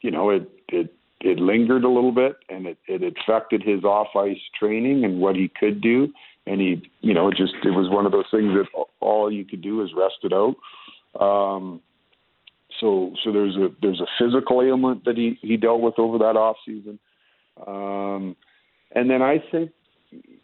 you 0.01 0.11
know 0.11 0.31
it 0.31 0.49
it 0.69 0.95
it 1.21 1.39
lingered 1.39 1.85
a 1.85 1.89
little 1.89 2.13
bit 2.13 2.37
and 2.49 2.67
it 2.67 2.79
it 2.87 3.03
affected 3.03 3.63
his 3.63 3.85
off 3.85 4.09
ice 4.17 4.41
training 4.59 5.05
and 5.05 5.21
what 5.21 5.37
he 5.37 5.51
could 5.61 5.81
do 5.81 6.09
and 6.47 6.61
he 6.61 6.83
you 7.01 7.15
know 7.15 7.29
it 7.29 7.37
just 7.37 7.55
it 7.65 7.71
was 7.71 7.91
one 7.91 8.07
of 8.07 8.13
those 8.13 8.25
things 8.31 8.53
that 8.55 8.67
all 9.01 9.31
you 9.31 9.45
could 9.45 9.63
do 9.63 9.83
is 9.83 9.91
rest 9.97 10.17
it 10.23 10.33
out 10.33 10.55
um 11.21 11.81
so 12.81 13.13
so 13.23 13.33
there's 13.33 13.57
a 13.57 13.69
there's 13.81 14.01
a 14.01 14.07
physical 14.19 14.63
ailment 14.63 15.05
that 15.05 15.17
he 15.17 15.39
he 15.43 15.57
dealt 15.57 15.81
with 15.81 15.99
over 15.99 16.19
that 16.19 16.37
off 16.37 16.57
season 16.67 16.99
um 17.67 18.37
and 18.95 19.11
then 19.11 19.23
i 19.23 19.37
think 19.51 19.71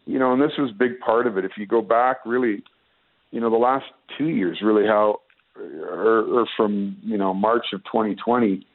you 0.06 0.18
know 0.18 0.32
and 0.32 0.42
this 0.42 0.52
was 0.58 0.70
a 0.70 0.78
big 0.78 0.98
part 1.00 1.26
of 1.26 1.38
it 1.38 1.44
if 1.44 1.52
you 1.56 1.66
go 1.66 1.82
back 1.82 2.18
really 2.24 2.62
you 3.30 3.40
know 3.40 3.50
the 3.50 3.56
last 3.56 3.86
two 4.16 4.28
years 4.28 4.58
really 4.62 4.86
how 4.86 5.20
or, 5.58 6.40
or 6.40 6.46
from 6.56 6.96
you 7.02 7.16
know 7.16 7.34
March 7.34 7.66
of 7.72 7.82
2020, 7.84 8.66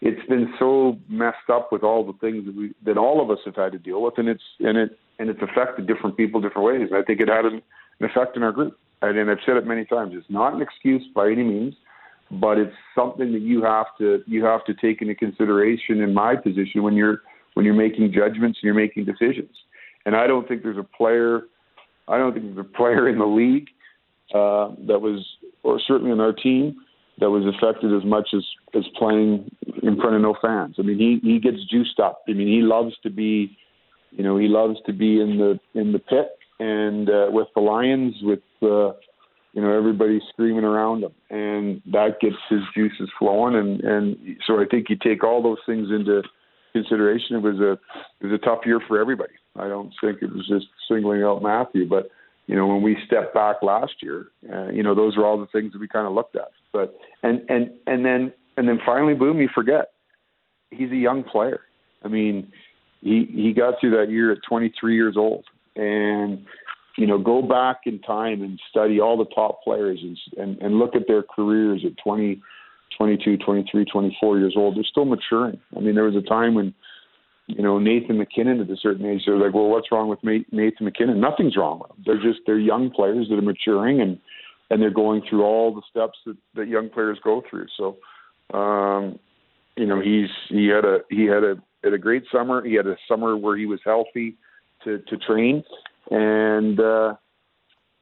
it's 0.00 0.28
been 0.28 0.52
so 0.58 0.98
messed 1.08 1.50
up 1.52 1.70
with 1.72 1.82
all 1.82 2.04
the 2.04 2.18
things 2.18 2.46
that 2.46 2.54
we 2.54 2.74
that 2.84 2.96
all 2.96 3.22
of 3.22 3.30
us 3.30 3.38
have 3.44 3.56
had 3.56 3.72
to 3.72 3.78
deal 3.78 4.02
with, 4.02 4.14
and 4.16 4.28
it's 4.28 4.42
and 4.60 4.78
it 4.78 4.98
and 5.18 5.28
it's 5.28 5.40
affected 5.42 5.86
different 5.86 6.16
people 6.16 6.40
different 6.40 6.66
ways. 6.66 6.88
I 6.94 7.02
think 7.02 7.20
it 7.20 7.28
had 7.28 7.44
an, 7.44 7.62
effect 8.00 8.36
in 8.36 8.42
our 8.42 8.52
group, 8.52 8.78
and 9.02 9.30
I've 9.30 9.38
said 9.44 9.56
it 9.56 9.66
many 9.66 9.84
times. 9.84 10.12
It's 10.14 10.30
not 10.30 10.54
an 10.54 10.62
excuse 10.62 11.02
by 11.14 11.26
any 11.26 11.42
means, 11.42 11.74
but 12.30 12.58
it's 12.58 12.74
something 12.94 13.32
that 13.32 13.40
you 13.40 13.62
have 13.62 13.86
to 13.98 14.22
you 14.26 14.44
have 14.44 14.64
to 14.66 14.74
take 14.74 15.02
into 15.02 15.14
consideration 15.14 16.00
in 16.00 16.14
my 16.14 16.36
position 16.36 16.82
when 16.82 16.94
you're 16.94 17.22
when 17.54 17.66
you're 17.66 17.74
making 17.74 18.12
judgments 18.12 18.58
and 18.62 18.64
you're 18.64 18.74
making 18.74 19.04
decisions. 19.04 19.50
And 20.06 20.16
I 20.16 20.26
don't 20.26 20.46
think 20.48 20.62
there's 20.62 20.78
a 20.78 20.82
player, 20.96 21.42
I 22.08 22.16
don't 22.16 22.32
think 22.32 22.46
there's 22.46 22.66
a 22.66 22.76
player 22.76 23.08
in 23.08 23.18
the 23.18 23.26
league 23.26 23.68
uh, 24.32 24.74
that 24.86 25.00
was, 25.00 25.26
or 25.62 25.80
certainly 25.86 26.12
in 26.12 26.20
our 26.20 26.32
team, 26.32 26.76
that 27.18 27.28
was 27.28 27.44
affected 27.54 27.94
as 27.94 28.04
much 28.04 28.28
as 28.34 28.42
as 28.74 28.84
playing 28.96 29.50
in 29.82 29.96
front 29.96 30.16
of 30.16 30.22
no 30.22 30.34
fans. 30.40 30.76
I 30.78 30.82
mean, 30.82 30.98
he 30.98 31.20
he 31.22 31.38
gets 31.38 31.58
juiced 31.70 32.00
up. 32.00 32.22
I 32.28 32.32
mean, 32.32 32.48
he 32.48 32.62
loves 32.62 32.94
to 33.02 33.10
be, 33.10 33.56
you 34.12 34.24
know, 34.24 34.38
he 34.38 34.48
loves 34.48 34.78
to 34.86 34.92
be 34.92 35.20
in 35.20 35.36
the 35.36 35.58
in 35.78 35.92
the 35.92 35.98
pit 35.98 36.38
and 36.60 37.08
uh, 37.10 37.26
with 37.30 37.48
the 37.54 37.60
Lions, 37.60 38.14
with 38.22 38.40
uh, 38.62 38.92
you 39.52 39.62
know 39.62 39.76
everybody 39.76 40.20
screaming 40.32 40.64
around 40.64 41.02
him, 41.02 41.12
and 41.30 41.82
that 41.92 42.20
gets 42.20 42.36
his 42.48 42.60
juices 42.74 43.10
flowing. 43.18 43.54
And 43.56 43.80
and 43.80 44.36
so 44.46 44.60
I 44.60 44.64
think 44.70 44.88
you 44.88 44.96
take 44.96 45.24
all 45.24 45.42
those 45.42 45.58
things 45.66 45.88
into 45.90 46.22
consideration. 46.72 47.36
It 47.36 47.42
was 47.42 47.58
a 47.58 47.72
it 48.20 48.30
was 48.30 48.40
a 48.40 48.44
tough 48.44 48.60
year 48.64 48.80
for 48.86 49.00
everybody. 49.00 49.32
I 49.56 49.68
don't 49.68 49.92
think 50.00 50.22
it 50.22 50.32
was 50.32 50.46
just 50.48 50.66
singling 50.88 51.22
out 51.22 51.42
Matthew, 51.42 51.88
but 51.88 52.08
you 52.46 52.56
know, 52.56 52.66
when 52.66 52.82
we 52.82 52.96
stepped 53.06 53.32
back 53.32 53.62
last 53.62 53.92
year, 54.02 54.26
uh, 54.52 54.70
you 54.70 54.82
know, 54.82 54.94
those 54.94 55.16
are 55.16 55.24
all 55.24 55.38
the 55.38 55.46
things 55.46 55.72
that 55.72 55.80
we 55.80 55.86
kind 55.86 56.06
of 56.06 56.12
looked 56.14 56.36
at. 56.36 56.48
But 56.72 56.96
and 57.22 57.42
and 57.48 57.70
and 57.86 58.04
then 58.04 58.32
and 58.56 58.68
then 58.68 58.80
finally, 58.84 59.14
boom, 59.14 59.40
you 59.40 59.48
forget 59.54 59.92
he's 60.70 60.90
a 60.90 60.96
young 60.96 61.22
player. 61.22 61.60
I 62.04 62.08
mean, 62.08 62.52
he 63.00 63.28
he 63.32 63.52
got 63.52 63.74
through 63.80 63.96
that 63.96 64.10
year 64.10 64.32
at 64.32 64.38
23 64.48 64.94
years 64.94 65.16
old, 65.16 65.44
and 65.76 66.44
you 66.96 67.06
know, 67.06 67.18
go 67.18 67.42
back 67.42 67.80
in 67.86 68.00
time 68.00 68.42
and 68.42 68.60
study 68.70 69.00
all 69.00 69.16
the 69.16 69.32
top 69.34 69.62
players 69.62 70.00
and 70.02 70.18
and, 70.36 70.58
and 70.60 70.78
look 70.78 70.94
at 70.94 71.06
their 71.06 71.22
careers 71.22 71.82
at 71.84 71.92
20, 72.02 72.40
22, 72.96 73.36
23, 73.38 73.84
24 73.84 74.38
years 74.38 74.54
old. 74.56 74.76
They're 74.76 74.84
still 74.84 75.04
maturing. 75.04 75.60
I 75.76 75.80
mean, 75.80 75.94
there 75.94 76.04
was 76.04 76.16
a 76.16 76.28
time 76.28 76.54
when 76.54 76.74
you 77.46 77.62
know 77.62 77.78
Nathan 77.78 78.18
MacKinnon 78.18 78.60
at 78.60 78.70
a 78.70 78.76
certain 78.76 79.06
age. 79.06 79.22
They're 79.26 79.36
like, 79.36 79.54
well, 79.54 79.68
what's 79.68 79.90
wrong 79.92 80.08
with 80.08 80.20
Nathan 80.22 80.84
MacKinnon? 80.84 81.20
Nothing's 81.20 81.56
wrong 81.56 81.80
with 81.80 81.88
them. 81.90 82.02
They're 82.04 82.32
just 82.32 82.40
they're 82.46 82.58
young 82.58 82.90
players 82.90 83.28
that 83.28 83.38
are 83.38 83.42
maturing 83.42 84.00
and 84.00 84.18
and 84.70 84.80
they're 84.80 84.90
going 84.90 85.22
through 85.28 85.42
all 85.42 85.74
the 85.74 85.82
steps 85.90 86.18
that, 86.24 86.36
that 86.54 86.68
young 86.68 86.88
players 86.88 87.18
go 87.24 87.42
through. 87.50 87.66
So, 87.76 87.96
um, 88.56 89.18
you 89.76 89.86
know, 89.86 90.00
he's 90.00 90.28
he 90.48 90.68
had 90.68 90.84
a 90.84 90.98
he 91.10 91.24
had 91.24 91.42
a 91.44 91.56
had 91.82 91.92
a 91.92 91.98
great 91.98 92.24
summer. 92.32 92.64
He 92.64 92.74
had 92.74 92.86
a 92.86 92.96
summer 93.08 93.36
where 93.36 93.56
he 93.56 93.66
was 93.66 93.80
healthy 93.84 94.36
to 94.84 94.98
to 94.98 95.16
train, 95.16 95.64
and 96.10 96.78
uh, 96.80 97.14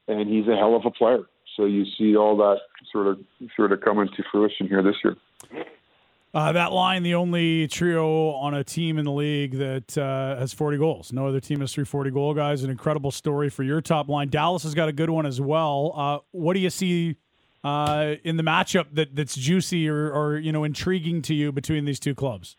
and 0.08 0.28
he's 0.28 0.48
a 0.48 0.56
hell 0.56 0.74
of 0.74 0.84
a 0.86 0.90
player. 0.90 1.20
So 1.56 1.64
you 1.64 1.84
see 1.96 2.16
all 2.16 2.36
that 2.38 2.58
sort 2.92 3.06
of 3.06 3.18
sort 3.56 3.72
of 3.72 3.80
coming 3.80 4.08
to 4.16 4.22
fruition 4.30 4.68
here 4.68 4.82
this 4.82 4.96
year. 5.04 5.16
Uh, 6.34 6.52
that 6.52 6.72
line, 6.72 7.02
the 7.02 7.14
only 7.14 7.66
trio 7.68 8.30
on 8.32 8.52
a 8.52 8.62
team 8.62 8.98
in 8.98 9.04
the 9.04 9.12
league 9.12 9.56
that 9.56 9.96
uh, 9.96 10.36
has 10.38 10.52
40 10.52 10.76
goals. 10.76 11.12
No 11.12 11.26
other 11.26 11.40
team 11.40 11.60
has 11.60 11.72
three 11.72 11.84
40 11.84 12.10
goal 12.10 12.34
guys. 12.34 12.62
An 12.62 12.70
incredible 12.70 13.10
story 13.10 13.48
for 13.48 13.62
your 13.62 13.80
top 13.80 14.08
line. 14.08 14.28
Dallas 14.28 14.62
has 14.62 14.74
got 14.74 14.88
a 14.88 14.92
good 14.92 15.08
one 15.08 15.24
as 15.24 15.40
well. 15.40 15.92
Uh, 15.96 16.18
what 16.32 16.52
do 16.52 16.60
you 16.60 16.68
see 16.68 17.16
uh, 17.64 18.16
in 18.24 18.36
the 18.36 18.42
matchup 18.42 18.86
that, 18.92 19.16
that's 19.16 19.34
juicy 19.34 19.88
or, 19.88 20.12
or 20.12 20.36
you 20.36 20.52
know 20.52 20.64
intriguing 20.64 21.22
to 21.22 21.34
you 21.34 21.50
between 21.50 21.86
these 21.86 21.98
two 21.98 22.14
clubs? 22.14 22.56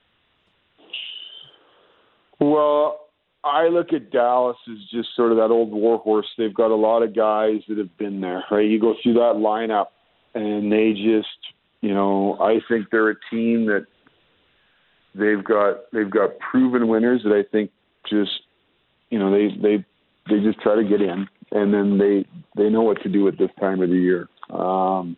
Well, 2.40 3.09
I 3.44 3.68
look 3.68 3.94
at 3.94 4.12
Dallas 4.12 4.58
as 4.70 4.78
just 4.92 5.10
sort 5.16 5.32
of 5.32 5.38
that 5.38 5.50
old 5.50 5.72
warhorse. 5.72 6.28
They've 6.38 6.54
got 6.54 6.72
a 6.72 6.76
lot 6.76 7.04
of 7.04 7.16
guys 7.16 7.62
that 7.70 7.78
have 7.78 7.98
been 7.98 8.20
there, 8.20 8.44
right? 8.52 8.66
You 8.66 8.80
go 8.80 8.96
through 9.02 9.14
that 9.14 9.36
lineup, 9.38 9.88
and 10.36 10.72
they 10.72 10.94
just 10.94 11.28
you 11.82 11.94
know, 11.94 12.38
I 12.42 12.60
think 12.68 12.88
they're 12.92 13.10
a 13.10 13.16
team 13.32 13.66
that 13.68 13.86
they've 15.16 15.44
got 15.44 15.92
they've 15.94 16.10
got 16.10 16.38
proven 16.40 16.88
winners 16.88 17.22
that 17.24 17.34
I 17.34 17.44
think 17.50 17.72
just 18.10 18.32
you 19.10 19.20
know 19.20 19.32
they 19.32 19.48
they 19.62 19.86
they 20.30 20.44
just 20.44 20.60
try 20.62 20.76
to 20.76 20.84
get 20.84 21.02
in 21.02 21.28
and 21.52 21.74
then 21.74 21.98
they 21.98 22.26
they 22.56 22.70
know 22.70 22.82
what 22.82 23.02
to 23.04 23.10
do 23.10 23.28
at 23.28 23.38
this 23.38 23.50
time 23.60 23.82
of 23.82 23.90
the 23.90 23.96
year. 23.96 24.28
Um, 24.50 25.16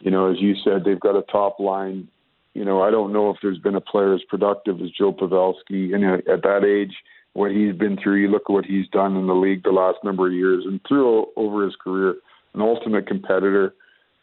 you 0.00 0.10
know, 0.10 0.30
as 0.30 0.40
you 0.40 0.54
said, 0.62 0.84
they've 0.84 1.00
got 1.00 1.16
a 1.16 1.22
top 1.22 1.58
line. 1.58 2.08
You 2.54 2.64
know, 2.64 2.82
I 2.82 2.90
don't 2.90 3.12
know 3.12 3.30
if 3.30 3.36
there's 3.42 3.58
been 3.58 3.74
a 3.74 3.80
player 3.80 4.14
as 4.14 4.22
productive 4.28 4.80
as 4.80 4.90
Joe 4.90 5.12
Pavelski, 5.12 5.94
and 5.94 6.04
at 6.04 6.42
that 6.42 6.64
age, 6.64 6.94
what 7.38 7.52
he's 7.52 7.74
been 7.74 7.96
through. 8.02 8.16
You 8.16 8.28
look 8.28 8.42
at 8.48 8.52
what 8.52 8.64
he's 8.64 8.88
done 8.88 9.16
in 9.16 9.26
the 9.26 9.34
league 9.34 9.62
the 9.62 9.70
last 9.70 9.98
number 10.04 10.26
of 10.26 10.32
years, 10.32 10.64
and 10.66 10.80
through 10.86 11.26
over 11.36 11.64
his 11.64 11.76
career, 11.76 12.14
an 12.54 12.60
ultimate 12.60 13.06
competitor. 13.06 13.74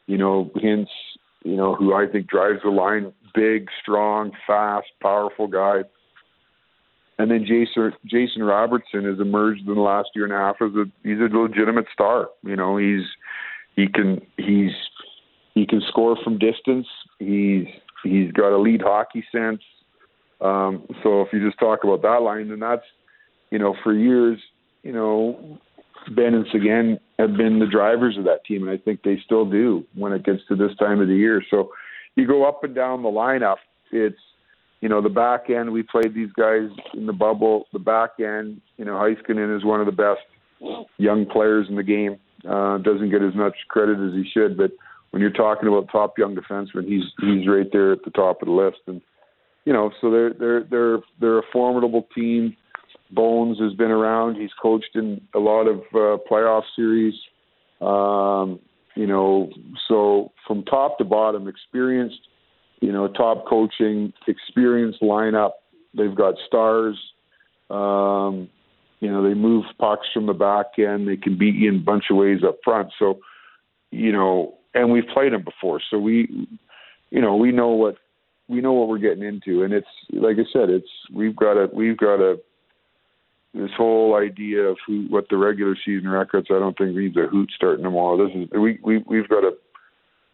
You 0.08 0.18
know, 0.18 0.52
Hintz 0.56 0.88
you 1.46 1.56
know, 1.56 1.76
who 1.76 1.94
I 1.94 2.08
think 2.12 2.28
drives 2.28 2.60
the 2.64 2.72
line, 2.72 3.14
big, 3.36 3.70
strong, 3.82 4.32
fast, 4.48 4.88
powerful 5.02 5.48
guy. 5.48 5.82
And 7.20 7.32
then 7.32 7.46
Jason 7.46 7.94
Jason 8.06 8.44
Robertson 8.44 9.06
has 9.06 9.20
emerged 9.20 9.62
in 9.68 9.76
the 9.76 9.80
last 9.80 10.10
year 10.16 10.26
and 10.26 10.34
a 10.34 10.38
half 10.38 10.56
as 10.60 10.76
a 10.76 10.86
he's 11.04 11.20
a 11.20 11.34
legitimate 11.34 11.86
star. 11.94 12.30
You 12.44 12.56
know, 12.58 12.78
he's 12.78 13.06
he 13.76 13.88
can 13.88 14.20
he's 14.38 14.72
he 15.54 15.66
can 15.66 15.82
score 15.88 16.18
from 16.24 16.40
distance. 16.40 16.88
He's 17.20 17.68
he's 18.04 18.32
got 18.32 18.54
elite 18.54 18.82
hockey 18.82 19.24
sense. 19.32 19.62
Um, 20.42 20.86
so 21.04 21.22
if 21.22 21.30
you 21.32 21.46
just 21.46 21.60
talk 21.60 21.84
about 21.84 22.02
that 22.02 22.22
line, 22.22 22.50
then 22.50 22.60
that's 22.60 22.84
you 23.56 23.60
know 23.60 23.74
for 23.86 23.94
years, 23.94 24.38
you 24.84 24.92
know, 24.92 25.58
Benn 26.14 26.34
and 26.34 26.46
Seguin 26.52 27.00
have 27.18 27.38
been 27.38 27.60
the 27.60 27.66
drivers 27.66 28.18
of 28.18 28.26
that 28.26 28.44
team, 28.44 28.68
and 28.68 28.70
I 28.70 28.76
think 28.76 29.02
they 29.04 29.18
still 29.24 29.50
do 29.50 29.86
when 29.96 30.12
it 30.12 30.26
gets 30.26 30.42
to 30.50 30.58
this 30.58 30.76
time 30.78 31.00
of 31.00 31.08
the 31.08 31.16
year. 31.16 31.42
So 31.50 31.70
you 32.18 32.28
go 32.28 32.46
up 32.46 32.66
and 32.66 32.76
down 32.76 33.02
the 33.02 33.08
lineup. 33.10 33.56
It's 33.94 34.20
you 34.82 34.90
know 34.90 35.02
the 35.02 35.08
back 35.08 35.50
end. 35.50 35.72
We 35.72 35.84
played 35.84 36.14
these 36.14 36.34
guys 36.34 36.68
in 36.96 37.06
the 37.06 37.14
bubble. 37.14 37.64
The 37.72 37.80
back 37.80 38.20
end, 38.20 38.60
you 38.76 38.84
know, 38.84 38.96
Heiskanen 38.96 39.56
is 39.56 39.64
one 39.64 39.80
of 39.80 39.86
the 39.86 39.94
best 39.94 40.84
young 40.98 41.26
players 41.26 41.68
in 41.70 41.78
the 41.78 41.84
game. 41.84 42.18
Uh, 42.44 42.78
doesn't 42.80 43.10
get 43.10 43.22
as 43.22 43.36
much 43.36 43.56
credit 43.70 44.06
as 44.06 44.14
he 44.14 44.30
should, 44.34 44.58
but 44.58 44.72
when 45.12 45.22
you're 45.22 45.32
talking 45.32 45.70
about 45.70 45.90
top 45.94 46.18
young 46.18 46.36
defensemen, 46.36 46.86
he's 46.86 47.06
he's 47.22 47.48
right 47.48 47.72
there 47.72 47.94
at 47.94 48.04
the 48.04 48.12
top 48.12 48.42
of 48.42 48.48
the 48.48 48.54
list. 48.54 48.80
And 48.88 49.02
you 49.64 49.72
know, 49.72 49.92
so 50.02 50.12
they're 50.12 50.34
they're 50.34 50.64
they're 50.70 51.00
they're 51.22 51.40
a 51.40 51.52
formidable 51.54 52.06
team. 52.14 52.58
Bones 53.16 53.60
has 53.60 53.74
been 53.74 53.92
around. 53.92 54.36
He's 54.36 54.52
coached 54.62 54.96
in 54.96 55.22
a 55.34 55.40
lot 55.40 55.68
of 55.68 55.80
uh, 55.94 56.22
playoff 56.30 56.64
series. 56.76 57.14
Um, 57.82 58.60
you 58.96 59.08
know, 59.08 59.50
so 59.88 60.32
from 60.48 60.64
top 60.64 60.98
to 61.00 61.04
bottom, 61.04 61.48
experienced, 61.48 62.20
you 62.80 62.92
know, 62.92 63.08
top 63.08 63.46
coaching, 63.48 64.14
experienced 64.28 65.02
lineup. 65.02 65.52
They've 65.94 66.16
got 66.16 66.36
stars. 66.48 66.98
Um, 67.70 68.50
you 69.00 69.12
know, 69.12 69.28
they 69.28 69.34
move 69.34 69.66
pucks 69.80 70.08
from 70.14 70.26
the 70.26 70.34
back 70.34 70.78
end. 70.78 71.08
They 71.08 71.18
can 71.18 71.38
beat 71.38 71.56
you 71.56 71.70
in 71.70 71.76
a 71.78 71.80
bunch 71.80 72.06
of 72.10 72.18
ways 72.18 72.40
up 72.48 72.58
front. 72.64 72.92
So, 72.98 73.20
you 73.92 74.12
know, 74.12 74.56
and 74.74 74.92
we've 74.92 75.08
played 75.14 75.34
them 75.34 75.44
before, 75.44 75.82
so 75.90 75.98
we, 75.98 76.48
you 77.10 77.22
know, 77.22 77.36
we 77.36 77.52
know 77.52 77.70
what 77.70 77.96
we 78.48 78.62
know 78.62 78.74
what 78.74 78.90
we're 78.90 78.98
getting 79.00 79.24
into. 79.24 79.64
And 79.64 79.74
it's 79.74 79.88
like 80.12 80.38
I 80.38 80.46
said, 80.52 80.70
it's 80.70 80.90
we've 81.14 81.36
got 81.36 81.54
a 81.54 81.70
we've 81.74 81.98
got 81.98 82.20
a 82.20 82.38
this 83.56 83.72
whole 83.78 84.16
idea 84.16 84.62
of 84.64 84.78
who 84.86 85.06
what 85.10 85.30
the 85.30 85.38
regular 85.38 85.76
season 85.86 86.10
records 86.10 86.48
I 86.50 86.60
don't 86.60 86.78
think 86.78 86.96
means 86.96 87.16
a 87.18 87.28
hoot 87.28 87.52
starting 87.56 87.84
tomorrow. 87.84 88.28
This 88.28 88.36
is 88.36 88.50
we 88.52 88.80
we 88.84 88.98
we've 89.08 89.30
got 89.30 89.44
a 89.44 89.52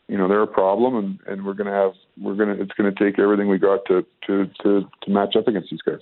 you 0.07 0.17
know 0.17 0.28
they're 0.28 0.41
a 0.41 0.47
problem 0.47 0.95
and 0.95 1.19
and 1.28 1.45
we're 1.45 1.53
gonna 1.53 1.72
have 1.72 1.93
we're 2.19 2.36
gonna 2.36 2.53
it's 2.53 2.72
gonna 2.74 2.91
take 2.91 3.19
everything 3.19 3.47
we 3.47 3.57
got 3.57 3.86
to 3.86 4.05
to 4.28 4.49
to 4.63 4.89
to 5.03 5.11
match 5.11 5.36
up 5.36 5.47
against 5.47 5.69
these 5.69 5.82
guys. 5.82 5.99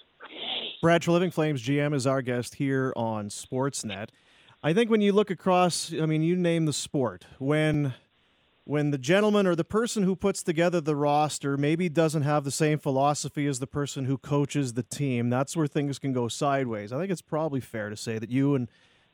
Brad 0.82 1.02
Treliving 1.02 1.34
Flames 1.34 1.62
GM 1.62 1.94
is 1.94 2.08
our 2.08 2.22
guest 2.22 2.56
here 2.56 2.94
on 2.96 3.30
Sportsnet. 3.30 4.10
I 4.64 4.74
think 4.74 4.90
when 4.90 5.02
you 5.02 5.14
look 5.14 5.30
across, 5.30 5.94
I 5.94 6.06
mean, 6.06 6.22
you 6.22 6.36
name 6.36 6.66
the 6.66 6.74
sport 6.74 7.26
when 7.38 7.94
when 8.70 8.92
the 8.92 9.00
gentleman 9.00 9.48
or 9.48 9.56
the 9.56 9.64
person 9.64 10.04
who 10.04 10.16
puts 10.16 10.44
together 10.44 10.80
the 10.80 10.96
roster 10.96 11.58
maybe 11.58 11.90
doesn't 11.90 12.22
have 12.22 12.44
the 12.44 12.52
same 12.52 12.78
philosophy 12.78 13.48
as 13.48 13.58
the 13.58 13.66
person 13.66 14.06
who 14.06 14.16
coaches 14.16 14.74
the 14.74 14.84
team, 14.84 15.28
that's 15.28 15.58
where 15.58 15.66
things 15.66 15.98
can 15.98 16.14
go 16.14 16.28
sideways. 16.28 16.94
I 16.94 17.00
think 17.00 17.12
it's 17.12 17.24
probably 17.24 17.62
fair 17.62 17.90
to 17.90 17.98
say 17.98 18.20
that 18.20 18.30
you 18.30 18.54
and 18.54 18.70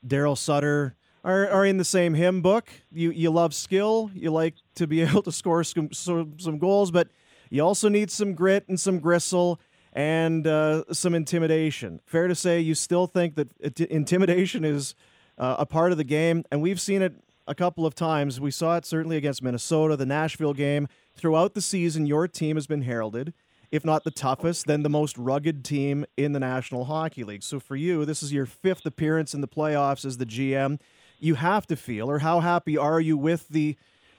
Darryl 0.06 0.36
Sutter 0.36 0.94
are, 1.24 1.48
are 1.48 1.64
in 1.64 1.78
the 1.78 1.86
same 1.86 2.12
hymn 2.12 2.42
book. 2.42 2.68
You 2.92 3.10
you 3.10 3.30
love 3.30 3.54
skill, 3.54 4.10
you 4.12 4.30
like 4.30 4.56
to 4.74 4.86
be 4.86 5.00
able 5.08 5.22
to 5.22 5.32
score 5.32 5.64
some 5.64 5.90
some, 5.90 6.38
some 6.38 6.58
goals, 6.58 6.90
but 6.90 7.08
you 7.48 7.62
also 7.62 7.88
need 7.88 8.10
some 8.10 8.34
grit 8.34 8.68
and 8.68 8.78
some 8.78 8.98
gristle 8.98 9.58
and 9.94 10.46
uh, 10.46 10.84
some 10.92 11.14
intimidation. 11.14 12.02
Fair 12.04 12.28
to 12.28 12.34
say, 12.34 12.60
you 12.60 12.74
still 12.74 13.06
think 13.06 13.36
that 13.36 13.80
intimidation 13.80 14.66
is 14.66 14.94
uh, 15.38 15.56
a 15.58 15.64
part 15.64 15.92
of 15.92 15.96
the 15.96 16.04
game, 16.04 16.44
and 16.50 16.60
we've 16.60 16.80
seen 16.80 17.00
it 17.00 17.14
a 17.46 17.54
couple 17.54 17.86
of 17.86 17.94
times. 17.94 18.40
We 18.40 18.50
saw 18.50 18.76
it 18.76 18.84
certainly 18.84 19.16
against 19.16 19.42
Minnesota, 19.42 19.96
the 19.96 20.06
Nashville 20.06 20.54
game. 20.54 20.88
Throughout 21.14 21.54
the 21.54 21.60
season, 21.60 22.06
your 22.06 22.28
team 22.28 22.56
has 22.56 22.66
been 22.66 22.82
heralded, 22.82 23.32
if 23.70 23.84
not 23.84 24.04
the 24.04 24.10
toughest, 24.10 24.66
then 24.66 24.82
the 24.82 24.88
most 24.88 25.16
rugged 25.16 25.64
team 25.64 26.04
in 26.16 26.32
the 26.32 26.40
National 26.40 26.84
Hockey 26.84 27.24
League. 27.24 27.42
So 27.42 27.58
for 27.58 27.76
you, 27.76 28.04
this 28.04 28.22
is 28.22 28.32
your 28.32 28.46
fifth 28.46 28.86
appearance 28.86 29.34
in 29.34 29.40
the 29.40 29.48
playoffs 29.48 30.04
as 30.04 30.18
the 30.18 30.26
GM. 30.26 30.80
You 31.18 31.36
have 31.36 31.66
to 31.68 31.76
feel, 31.76 32.10
or 32.10 32.18
how 32.18 32.40
happy 32.40 32.76
are 32.76 33.00
you 33.00 33.16
with 33.16 33.48
the 33.48 33.76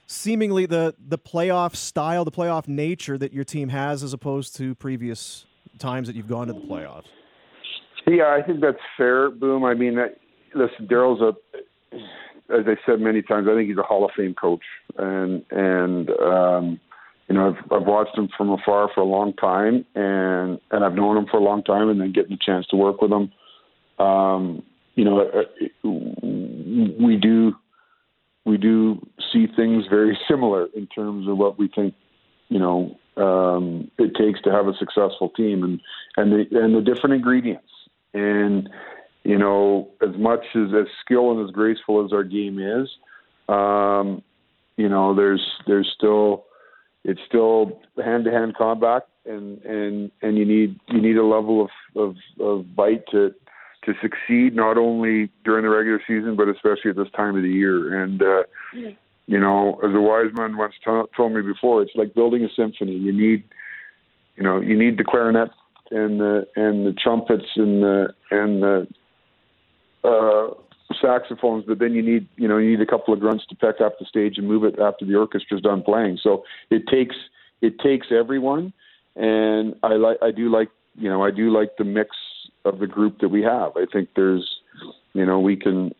seemingly 0.08 0.66
the 0.66 0.96
the 0.98 1.18
playoff 1.18 1.76
style, 1.76 2.26
the 2.26 2.32
playoff 2.32 2.68
nature 2.68 3.18
that 3.18 3.34
your 3.34 3.44
team 3.44 3.70
has, 3.70 4.04
as 4.04 4.14
opposed 4.14 4.56
to 4.56 4.74
previous 4.76 5.46
times 5.78 6.08
that 6.08 6.16
you've 6.16 6.28
gone 6.28 6.48
to 6.48 6.54
the 6.54 6.62
playoffs? 6.62 7.06
Yeah, 8.08 8.36
I 8.36 8.42
think 8.42 8.62
that's 8.62 8.78
fair, 8.98 9.30
Boom. 9.30 9.64
I 9.64 9.74
mean, 9.74 10.00
listen, 10.56 10.88
Darryl's 10.88 11.22
a 11.22 11.34
as 12.50 12.66
I 12.66 12.76
said 12.86 13.00
many 13.00 13.22
times, 13.22 13.48
I 13.50 13.56
think 13.56 13.70
he's 13.70 13.78
a 13.78 13.84
Hall 13.84 14.06
of 14.06 14.12
Fame 14.16 14.34
coach, 14.34 14.64
and 14.98 15.44
and 15.52 16.10
um, 16.10 16.80
you 17.28 17.36
know 17.36 17.50
I've 17.50 17.72
I've 17.72 17.88
watched 17.88 18.18
him 18.18 18.30
from 18.38 18.50
afar 18.50 18.90
for 18.94 19.02
a 19.02 19.06
long 19.06 19.34
time, 19.34 19.86
and 19.96 20.60
and 20.72 20.84
I've 20.84 20.96
known 20.96 21.18
him 21.18 21.28
for 21.30 21.38
a 21.38 21.44
long 21.44 21.64
time, 21.64 21.90
and 21.90 22.00
then 22.00 22.14
getting 22.14 22.32
the 22.32 22.44
chance 22.44 22.66
to 22.68 22.76
work 22.76 23.02
with 23.02 23.12
him. 23.12 23.32
Um, 24.06 24.64
you 24.96 25.06
know, 25.06 25.22
uh, 25.22 25.44
we 25.84 27.18
do 27.18 27.56
we 28.46 28.58
do 28.58 29.06
see 29.32 29.48
things 29.56 29.86
very 29.90 30.18
similar 30.30 30.68
in 30.76 30.88
terms 30.88 31.28
of 31.28 31.38
what 31.38 31.60
we 31.60 31.68
think 31.68 31.94
you 32.50 32.60
know 32.60 32.98
um, 33.18 33.92
it 33.98 34.16
takes 34.16 34.42
to 34.42 34.52
have 34.52 34.68
a 34.68 34.74
successful 34.78 35.30
team, 35.36 35.64
and 35.64 35.82
and 36.16 36.32
the 36.32 36.58
and 36.60 36.76
the 36.76 36.82
different 36.82 37.16
ingredients 37.16 37.68
and 38.14 38.70
you 39.28 39.38
know, 39.38 39.90
as 40.02 40.16
much 40.18 40.40
as 40.56 40.70
as 40.74 40.88
skill 41.04 41.32
and 41.32 41.46
as 41.46 41.54
graceful 41.54 42.06
as 42.06 42.14
our 42.14 42.24
game 42.24 42.60
is, 42.60 42.88
um, 43.50 44.24
you 44.78 44.88
know, 44.88 45.14
there's 45.14 45.46
there's 45.68 45.92
still 45.98 46.46
it's 47.04 47.20
still 47.28 47.82
hand 48.02 48.24
to 48.24 48.32
hand 48.32 48.56
combat, 48.56 49.06
and 49.26 49.62
and 49.64 50.12
and 50.22 50.38
you 50.38 50.46
need 50.46 50.80
you 50.88 51.02
need 51.02 51.18
a 51.18 51.26
level 51.26 51.62
of 51.62 51.70
of, 52.02 52.16
of 52.40 52.74
bite 52.74 53.06
to 53.12 53.36
to 53.84 53.94
succeed 54.02 54.56
not 54.56 54.78
only 54.78 55.30
during 55.44 55.64
the 55.64 55.70
regular 55.70 56.02
season 56.08 56.38
but 56.38 56.48
especially 56.48 56.92
at 56.92 56.96
this 56.96 57.12
time 57.14 57.36
of 57.36 57.44
the 57.44 57.50
year. 57.50 58.02
And 58.02 58.22
uh, 58.22 58.44
you 59.26 59.42
know, 59.42 59.78
as 59.84 59.94
a 59.94 60.00
wise 60.00 60.32
man 60.38 60.56
once 60.56 60.76
t- 60.86 61.02
told 61.18 61.34
me 61.34 61.42
before, 61.42 61.82
it's 61.82 61.92
like 61.96 62.16
building 62.16 62.46
a 62.46 62.50
symphony. 62.56 62.94
You 62.94 63.12
need 63.12 63.44
you 64.38 64.44
know 64.44 64.62
you 64.62 64.80
need 64.80 64.98
the 64.98 65.04
clarinet 65.04 65.50
and 65.92 66.18
the 66.18 66.48
and 66.56 66.86
the 66.86 66.94
trumpets 66.94 67.58
and 67.58 67.84
the 67.84 68.14
and 68.32 68.64
the 68.64 68.88
uh, 70.04 70.48
saxophones, 71.02 71.66
but 71.68 71.80
then 71.80 71.94
you 71.94 72.02
need 72.02 72.28
you 72.36 72.48
know 72.48 72.58
you 72.58 72.72
need 72.72 72.82
a 72.82 72.86
couple 72.86 73.14
of 73.14 73.20
grunts 73.20 73.46
to 73.48 73.56
peck 73.56 73.82
up 73.82 74.00
the 74.00 74.06
stage 74.06 74.38
and 74.38 74.48
move 74.48 74.64
it 74.64 74.80
after 74.80 75.06
the 75.06 75.14
orchestra's 75.14 75.62
done 75.62 75.82
playing. 75.84 76.20
So 76.22 76.44
it 76.70 76.88
takes 76.88 77.16
it 77.62 77.80
takes 77.80 78.08
everyone, 78.12 78.74
and 79.16 79.76
I 79.84 79.94
like 79.94 80.18
I 80.22 80.32
do 80.32 80.50
like 80.50 80.70
you 80.96 81.10
know 81.10 81.24
I 81.24 81.32
do 81.32 81.52
like 81.52 81.78
the 81.78 81.84
mix 81.84 82.16
of 82.66 82.80
the 82.80 82.88
group 82.88 83.20
that 83.20 83.30
we 83.30 83.42
have. 83.44 83.76
I 83.76 83.86
think 83.92 84.10
there's 84.16 84.60
you 85.14 85.26
know 85.26 85.40
we 85.40 85.56
can 85.56 85.94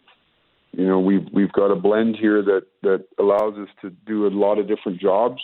you 0.72 0.88
know 0.88 1.00
we've 1.00 1.28
we've 1.34 1.52
got 1.52 1.72
a 1.72 1.76
blend 1.76 2.16
here 2.16 2.42
that 2.42 2.66
that 2.84 3.06
allows 3.18 3.58
us 3.58 3.70
to 3.82 3.90
do 3.90 4.28
a 4.28 4.30
lot 4.30 4.60
of 4.60 4.68
different 4.68 5.00
jobs. 5.00 5.42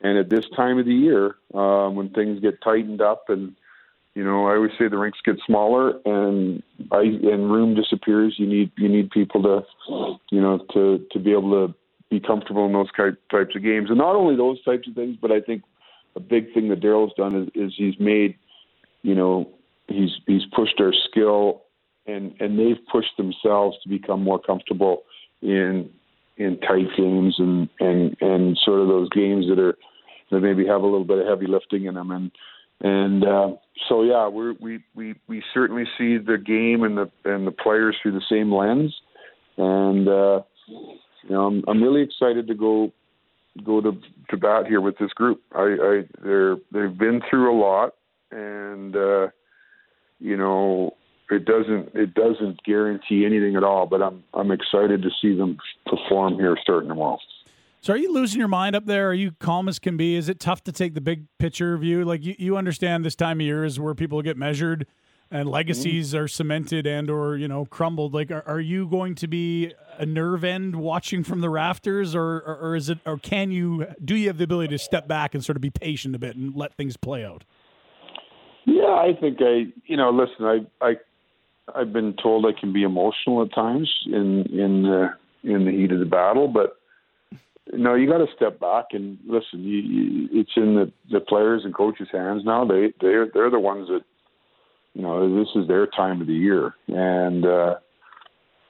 And 0.00 0.18
at 0.18 0.28
this 0.28 0.44
time 0.54 0.78
of 0.78 0.84
the 0.84 0.92
year, 0.92 1.36
um, 1.54 1.94
when 1.94 2.10
things 2.10 2.38
get 2.40 2.60
tightened 2.60 3.00
up 3.00 3.30
and 3.30 3.54
you 4.14 4.24
know, 4.24 4.46
I 4.46 4.54
always 4.54 4.70
say 4.78 4.88
the 4.88 4.98
rinks 4.98 5.18
get 5.24 5.36
smaller 5.44 5.94
and 6.04 6.62
I 6.92 7.00
and 7.00 7.50
room 7.50 7.74
disappears. 7.74 8.34
You 8.38 8.46
need 8.46 8.70
you 8.78 8.88
need 8.88 9.10
people 9.10 9.42
to, 9.42 10.16
you 10.30 10.40
know, 10.40 10.64
to 10.72 11.04
to 11.10 11.18
be 11.18 11.32
able 11.32 11.66
to 11.66 11.74
be 12.10 12.20
comfortable 12.20 12.66
in 12.66 12.72
those 12.72 12.92
types 12.92 13.56
of 13.56 13.62
games. 13.62 13.88
And 13.88 13.98
not 13.98 14.14
only 14.14 14.36
those 14.36 14.62
types 14.62 14.86
of 14.86 14.94
things, 14.94 15.16
but 15.20 15.32
I 15.32 15.40
think 15.40 15.62
a 16.14 16.20
big 16.20 16.54
thing 16.54 16.68
that 16.68 16.80
Darryl's 16.80 17.12
done 17.16 17.34
is, 17.42 17.48
is 17.54 17.74
he's 17.76 17.98
made, 17.98 18.36
you 19.02 19.16
know, 19.16 19.48
he's 19.88 20.10
he's 20.26 20.44
pushed 20.54 20.80
our 20.80 20.92
skill 21.10 21.62
and 22.06 22.34
and 22.38 22.58
they've 22.58 22.84
pushed 22.90 23.16
themselves 23.16 23.76
to 23.82 23.88
become 23.88 24.22
more 24.22 24.38
comfortable 24.38 25.02
in 25.42 25.90
in 26.36 26.58
tight 26.60 26.86
games 26.96 27.34
and 27.38 27.68
and 27.80 28.16
and 28.20 28.56
sort 28.64 28.80
of 28.80 28.86
those 28.86 29.08
games 29.10 29.46
that 29.48 29.58
are 29.58 29.76
that 30.30 30.40
maybe 30.40 30.66
have 30.66 30.82
a 30.82 30.86
little 30.86 31.04
bit 31.04 31.18
of 31.18 31.26
heavy 31.26 31.46
lifting 31.46 31.86
in 31.86 31.94
them 31.94 32.10
and 32.10 32.30
and 32.80 33.24
uh, 33.24 33.48
so 33.88 34.02
yeah, 34.02 34.28
we 34.28 34.82
we 34.94 35.14
we 35.26 35.42
certainly 35.52 35.84
see 35.98 36.18
the 36.18 36.38
game 36.38 36.82
and 36.82 36.96
the 36.96 37.10
and 37.24 37.46
the 37.46 37.52
players 37.52 37.96
through 38.02 38.12
the 38.12 38.22
same 38.28 38.52
lens, 38.52 38.94
and 39.56 40.08
uh, 40.08 40.42
you 40.68 41.30
know 41.30 41.46
I'm 41.46 41.64
I'm 41.68 41.82
really 41.82 42.02
excited 42.02 42.46
to 42.48 42.54
go 42.54 42.92
go 43.64 43.80
to 43.80 43.92
to 44.30 44.36
bat 44.36 44.66
here 44.66 44.80
with 44.80 44.98
this 44.98 45.12
group. 45.12 45.40
I, 45.54 45.62
I 45.62 46.02
they're 46.22 46.56
they've 46.72 46.98
been 46.98 47.20
through 47.28 47.56
a 47.56 47.58
lot, 47.58 47.94
and 48.30 48.96
uh, 48.96 49.28
you 50.18 50.36
know 50.36 50.94
it 51.30 51.44
doesn't 51.44 51.94
it 51.94 52.14
doesn't 52.14 52.62
guarantee 52.64 53.24
anything 53.24 53.56
at 53.56 53.64
all. 53.64 53.86
But 53.86 54.02
I'm 54.02 54.24
I'm 54.34 54.50
excited 54.50 55.02
to 55.02 55.10
see 55.22 55.36
them 55.36 55.58
perform 55.86 56.34
here 56.34 56.56
starting 56.62 56.88
tomorrow. 56.88 57.18
So 57.84 57.92
are 57.92 57.98
you 57.98 58.14
losing 58.14 58.38
your 58.38 58.48
mind 58.48 58.74
up 58.74 58.86
there? 58.86 59.10
Are 59.10 59.14
you 59.14 59.32
calm 59.32 59.68
as 59.68 59.78
can 59.78 59.98
be? 59.98 60.16
Is 60.16 60.30
it 60.30 60.40
tough 60.40 60.64
to 60.64 60.72
take 60.72 60.94
the 60.94 61.02
big 61.02 61.26
picture 61.36 61.76
view? 61.76 62.02
Like 62.06 62.24
you, 62.24 62.34
you 62.38 62.56
understand 62.56 63.04
this 63.04 63.14
time 63.14 63.40
of 63.40 63.44
year 63.44 63.62
is 63.62 63.78
where 63.78 63.94
people 63.94 64.22
get 64.22 64.38
measured 64.38 64.86
and 65.30 65.50
legacies 65.50 66.14
mm-hmm. 66.14 66.24
are 66.24 66.28
cemented 66.28 66.86
and 66.86 67.10
or 67.10 67.36
you 67.36 67.46
know 67.46 67.66
crumbled 67.66 68.14
like 68.14 68.30
are, 68.30 68.42
are, 68.46 68.60
you 68.60 68.88
going 68.88 69.14
to 69.16 69.26
be 69.26 69.74
a 69.98 70.06
nerve 70.06 70.44
end 70.44 70.76
watching 70.76 71.22
from 71.22 71.42
the 71.42 71.50
rafters 71.50 72.14
or, 72.14 72.38
or, 72.38 72.56
or 72.62 72.74
is 72.74 72.88
it 72.88 73.00
or 73.04 73.18
can 73.18 73.50
you 73.50 73.86
do 74.02 74.16
you 74.16 74.28
have 74.28 74.38
the 74.38 74.44
ability 74.44 74.68
to 74.68 74.78
step 74.78 75.06
back 75.06 75.34
and 75.34 75.44
sort 75.44 75.56
of 75.56 75.60
be 75.60 75.68
patient 75.68 76.14
a 76.14 76.18
bit 76.18 76.36
and 76.36 76.56
let 76.56 76.74
things 76.74 76.96
play 76.96 77.22
out 77.22 77.44
yeah 78.64 78.94
i 78.94 79.12
think 79.20 79.38
i 79.40 79.64
you 79.84 79.96
know 79.96 80.10
listen 80.10 80.46
i 80.46 80.86
i 80.86 80.94
i've 81.74 81.92
been 81.92 82.14
told 82.22 82.46
i 82.46 82.58
can 82.58 82.72
be 82.72 82.82
emotional 82.82 83.42
at 83.42 83.52
times 83.54 83.90
in 84.06 84.42
in 84.52 84.82
the 84.82 85.08
in 85.42 85.66
the 85.66 85.70
heat 85.70 85.92
of 85.92 85.98
the 85.98 86.06
battle 86.06 86.48
but 86.48 86.78
no, 87.72 87.94
you 87.94 88.08
got 88.08 88.18
to 88.18 88.26
step 88.36 88.60
back 88.60 88.86
and 88.92 89.18
listen. 89.26 89.60
You, 89.60 89.78
you, 89.78 90.28
it's 90.32 90.50
in 90.56 90.74
the, 90.74 90.92
the 91.10 91.20
players 91.20 91.62
and 91.64 91.74
coaches' 91.74 92.08
hands 92.12 92.42
now. 92.44 92.64
They 92.64 92.92
they're 93.00 93.28
they're 93.32 93.50
the 93.50 93.60
ones 93.60 93.88
that 93.88 94.02
you 94.92 95.02
know 95.02 95.38
this 95.38 95.48
is 95.56 95.66
their 95.66 95.86
time 95.86 96.20
of 96.20 96.26
the 96.26 96.34
year, 96.34 96.74
and 96.88 97.46
uh, 97.46 97.74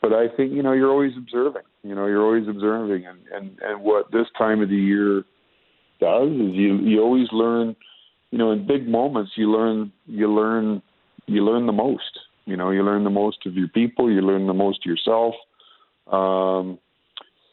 but 0.00 0.12
I 0.12 0.28
think 0.36 0.52
you 0.52 0.62
know 0.62 0.72
you're 0.72 0.90
always 0.90 1.12
observing. 1.16 1.62
You 1.82 1.94
know 1.94 2.06
you're 2.06 2.24
always 2.24 2.48
observing, 2.48 3.06
and 3.06 3.18
and 3.32 3.58
and 3.62 3.82
what 3.82 4.12
this 4.12 4.26
time 4.38 4.62
of 4.62 4.68
the 4.68 4.76
year 4.76 5.24
does 6.00 6.30
is 6.30 6.54
you 6.54 6.78
you 6.78 7.00
always 7.00 7.28
learn. 7.32 7.74
You 8.30 8.38
know, 8.38 8.50
in 8.50 8.66
big 8.66 8.88
moments, 8.88 9.32
you 9.36 9.50
learn 9.50 9.92
you 10.06 10.32
learn 10.32 10.82
you 11.26 11.44
learn 11.44 11.66
the 11.66 11.72
most. 11.72 12.20
You 12.46 12.56
know, 12.56 12.70
you 12.70 12.82
learn 12.82 13.02
the 13.02 13.10
most 13.10 13.46
of 13.46 13.54
your 13.54 13.68
people. 13.68 14.10
You 14.10 14.20
learn 14.20 14.46
the 14.46 14.54
most 14.54 14.84
yourself. 14.86 15.34
Um, 16.06 16.78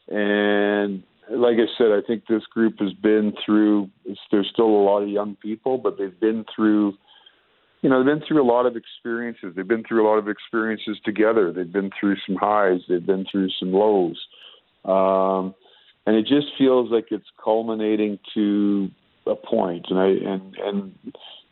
and 0.09 1.03
like 1.35 1.57
I 1.57 1.67
said, 1.77 1.87
I 1.91 2.01
think 2.05 2.27
this 2.27 2.45
group 2.45 2.79
has 2.79 2.93
been 2.93 3.33
through. 3.45 3.89
There's 4.31 4.49
still 4.51 4.65
a 4.65 4.83
lot 4.83 5.03
of 5.03 5.09
young 5.09 5.35
people, 5.35 5.77
but 5.77 5.97
they've 5.97 6.19
been 6.19 6.45
through. 6.55 6.93
You 7.81 7.89
know, 7.89 8.03
they've 8.03 8.13
been 8.13 8.27
through 8.27 8.43
a 8.43 8.45
lot 8.45 8.65
of 8.65 8.75
experiences. 8.75 9.53
They've 9.55 9.67
been 9.67 9.83
through 9.83 10.05
a 10.05 10.07
lot 10.07 10.17
of 10.17 10.29
experiences 10.29 10.97
together. 11.03 11.51
They've 11.51 11.71
been 11.71 11.89
through 11.99 12.17
some 12.27 12.35
highs. 12.35 12.81
They've 12.87 13.05
been 13.05 13.25
through 13.31 13.49
some 13.59 13.71
lows, 13.71 14.19
um, 14.85 15.55
and 16.05 16.15
it 16.15 16.27
just 16.27 16.47
feels 16.57 16.91
like 16.91 17.07
it's 17.11 17.25
culminating 17.43 18.19
to 18.35 18.89
a 19.25 19.35
point. 19.35 19.87
And 19.89 19.99
I 19.99 20.07
and 20.07 20.55
and 20.57 20.93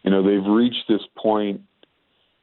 you 0.03 0.11
know 0.11 0.23
they've 0.23 0.51
reached 0.51 0.85
this 0.87 1.01
point 1.17 1.61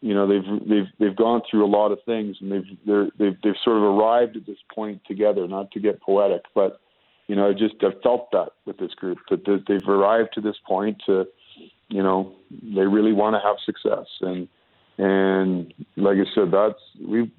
you 0.01 0.15
know 0.15 0.27
they've 0.27 0.69
they've 0.69 0.89
they've 0.99 1.17
gone 1.17 1.43
through 1.51 1.65
a 1.65 1.67
lot 1.67 1.91
of 1.91 1.99
things 2.05 2.37
and 2.41 2.53
they've 2.53 2.79
they're, 2.87 3.09
they've 3.19 3.37
they've 3.43 3.55
sort 3.65 3.79
of 3.79 3.83
arrived 3.83 4.37
at 4.37 4.47
this 4.47 4.59
point 4.75 5.01
together 5.07 5.49
not 5.49 5.71
to 5.71 5.81
get 5.81 6.01
poetic 6.03 6.43
but 6.55 6.81
you 7.29 7.37
know, 7.37 7.49
I 7.49 7.53
just 7.53 7.75
I've 7.83 8.01
felt 8.03 8.31
that 8.33 8.51
with 8.67 8.79
this 8.79 8.95
group 8.95 9.19
that 9.31 9.45
they've 9.45 9.89
arrived 9.89 10.31
to 10.35 10.41
this 10.41 10.57
point 10.67 11.03
to, 11.07 11.27
you 11.89 12.03
know, 12.03 12.35
they 12.51 12.83
really 12.83 13.13
want 13.13 13.35
to 13.35 13.41
have 13.41 13.57
success 13.65 14.07
and 14.21 14.49
and 14.99 15.75
like 15.97 16.17
I 16.17 16.25
said, 16.35 16.51
that's 16.53 16.81
we. 17.07 17.31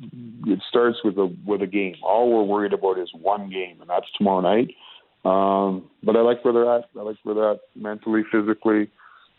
It 0.46 0.60
starts 0.70 1.00
with 1.04 1.18
a 1.18 1.36
with 1.46 1.64
a 1.64 1.68
game. 1.68 1.96
All 2.04 2.32
we're 2.32 2.44
worried 2.44 2.74
about 2.74 3.00
is 3.00 3.10
one 3.20 3.50
game, 3.50 3.82
and 3.82 3.90
that's 3.90 4.06
tomorrow 4.16 4.42
night. 4.42 4.70
Um, 5.26 5.90
but 6.04 6.16
I 6.16 6.20
like 6.22 6.46
where 6.46 6.54
they're 6.54 6.78
at. 6.78 6.86
I 6.98 7.02
like 7.02 7.18
where 7.24 7.34
they're 7.34 7.52
at 7.54 7.60
mentally, 7.76 8.22
physically. 8.32 8.92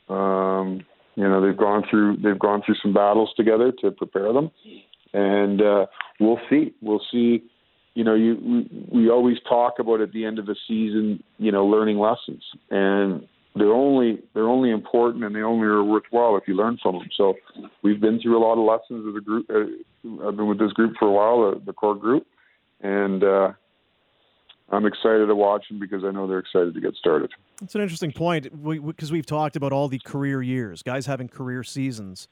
Um, 0.09 0.85
you 1.15 1.29
know, 1.29 1.45
they've 1.45 1.57
gone 1.57 1.85
through 1.89 2.17
they've 2.17 2.39
gone 2.39 2.63
through 2.67 2.75
some 2.83 2.93
battles 2.93 3.31
together 3.37 3.73
to 3.83 3.93
prepare 3.93 4.33
them, 4.33 4.51
and 5.13 5.63
uh, 5.63 5.87
we'll 6.19 6.41
see. 6.51 6.75
We'll 6.83 7.03
see 7.13 7.45
you 7.99 8.05
know, 8.05 8.15
you 8.15 8.37
we, 8.41 9.01
we 9.01 9.11
always 9.11 9.39
talk 9.49 9.81
about 9.81 10.01
at 10.01 10.13
the 10.13 10.25
end 10.25 10.39
of 10.39 10.47
the 10.47 10.55
season, 10.69 11.21
you 11.37 11.51
know, 11.51 11.67
learning 11.67 11.99
lessons, 11.99 12.45
and 12.71 13.27
they're 13.57 13.73
only 13.73 14.23
they're 14.35 14.49
only 14.49 14.71
important 14.71 15.25
and 15.25 15.35
they 15.35 15.41
only 15.41 15.67
are 15.67 15.83
worthwhile 15.83 16.37
if 16.37 16.45
you 16.47 16.55
learn 16.55 16.79
from 16.81 17.01
them. 17.01 17.09
So 17.17 17.35
we've 17.83 18.01
been 18.01 18.21
through 18.21 18.39
a 18.39 18.45
lot 18.47 18.53
of 18.53 18.65
lessons 18.65 19.05
as 19.09 19.17
a 19.17 19.21
group. 19.21 19.51
Uh, 19.51 20.29
I've 20.29 20.37
been 20.37 20.47
with 20.47 20.61
this 20.61 20.73
group 20.75 20.95
for 20.97 21.09
a 21.09 21.11
while, 21.11 21.51
the, 21.51 21.61
the 21.67 21.73
core 21.73 21.97
group, 21.97 22.25
and 22.83 23.25
uh, 23.25 23.51
I'm 24.71 24.87
excited 24.87 25.27
to 25.27 25.35
watch 25.35 25.67
them 25.69 25.81
because 25.81 26.05
I 26.05 26.13
know 26.13 26.29
they're 26.29 26.39
excited 26.39 26.75
to 26.75 26.81
get 26.81 26.95
started. 26.95 27.33
It's 27.61 27.75
an 27.75 27.81
interesting 27.81 28.13
point 28.13 28.45
because 28.45 29.11
we, 29.11 29.19
we've 29.19 29.27
talked 29.27 29.57
about 29.57 29.73
all 29.73 29.89
the 29.89 29.99
career 29.99 30.41
years, 30.41 30.85
guys 30.85 31.07
having 31.07 31.27
career 31.27 31.65
seasons 31.65 32.29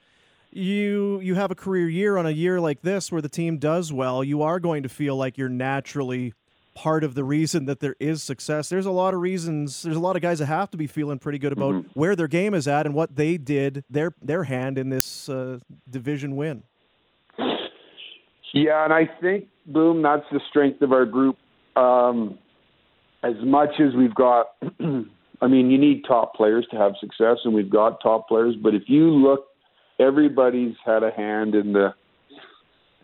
you 0.50 1.20
you 1.20 1.34
have 1.34 1.50
a 1.50 1.54
career 1.54 1.88
year 1.88 2.16
on 2.16 2.26
a 2.26 2.30
year 2.30 2.60
like 2.60 2.82
this 2.82 3.12
where 3.12 3.22
the 3.22 3.28
team 3.28 3.58
does 3.58 3.92
well, 3.92 4.24
you 4.24 4.42
are 4.42 4.58
going 4.60 4.82
to 4.82 4.88
feel 4.88 5.16
like 5.16 5.36
you're 5.36 5.48
naturally 5.48 6.34
part 6.74 7.02
of 7.02 7.14
the 7.14 7.24
reason 7.24 7.64
that 7.64 7.80
there 7.80 7.96
is 7.98 8.22
success. 8.22 8.68
There's 8.68 8.86
a 8.86 8.90
lot 8.90 9.14
of 9.14 9.20
reasons. 9.20 9.82
There's 9.82 9.96
a 9.96 10.00
lot 10.00 10.14
of 10.14 10.22
guys 10.22 10.38
that 10.40 10.46
have 10.46 10.70
to 10.72 10.76
be 10.76 10.86
feeling 10.86 11.18
pretty 11.18 11.38
good 11.38 11.52
about 11.52 11.74
mm-hmm. 11.74 11.88
where 11.98 12.14
their 12.14 12.28
game 12.28 12.52
is 12.52 12.68
at 12.68 12.84
and 12.86 12.94
what 12.94 13.16
they 13.16 13.38
did 13.38 13.82
their 13.90 14.12
their 14.22 14.44
hand 14.44 14.78
in 14.78 14.90
this 14.90 15.28
uh, 15.28 15.58
division 15.90 16.36
win. 16.36 16.62
Yeah, 18.52 18.84
and 18.84 18.92
I 18.92 19.08
think 19.20 19.48
boom, 19.66 20.02
that's 20.02 20.24
the 20.30 20.40
strength 20.48 20.80
of 20.82 20.92
our 20.92 21.04
group. 21.04 21.36
Um, 21.76 22.38
as 23.22 23.34
much 23.44 23.70
as 23.80 23.94
we've 23.94 24.14
got, 24.14 24.46
I 25.42 25.46
mean, 25.48 25.70
you 25.70 25.78
need 25.78 26.04
top 26.06 26.34
players 26.34 26.66
to 26.70 26.76
have 26.76 26.92
success, 27.00 27.38
and 27.44 27.52
we've 27.52 27.70
got 27.70 28.00
top 28.02 28.28
players. 28.28 28.54
But 28.62 28.74
if 28.74 28.84
you 28.86 29.10
look 29.10 29.46
everybody's 29.98 30.74
had 30.84 31.02
a 31.02 31.10
hand 31.10 31.54
in 31.54 31.72
the 31.72 31.94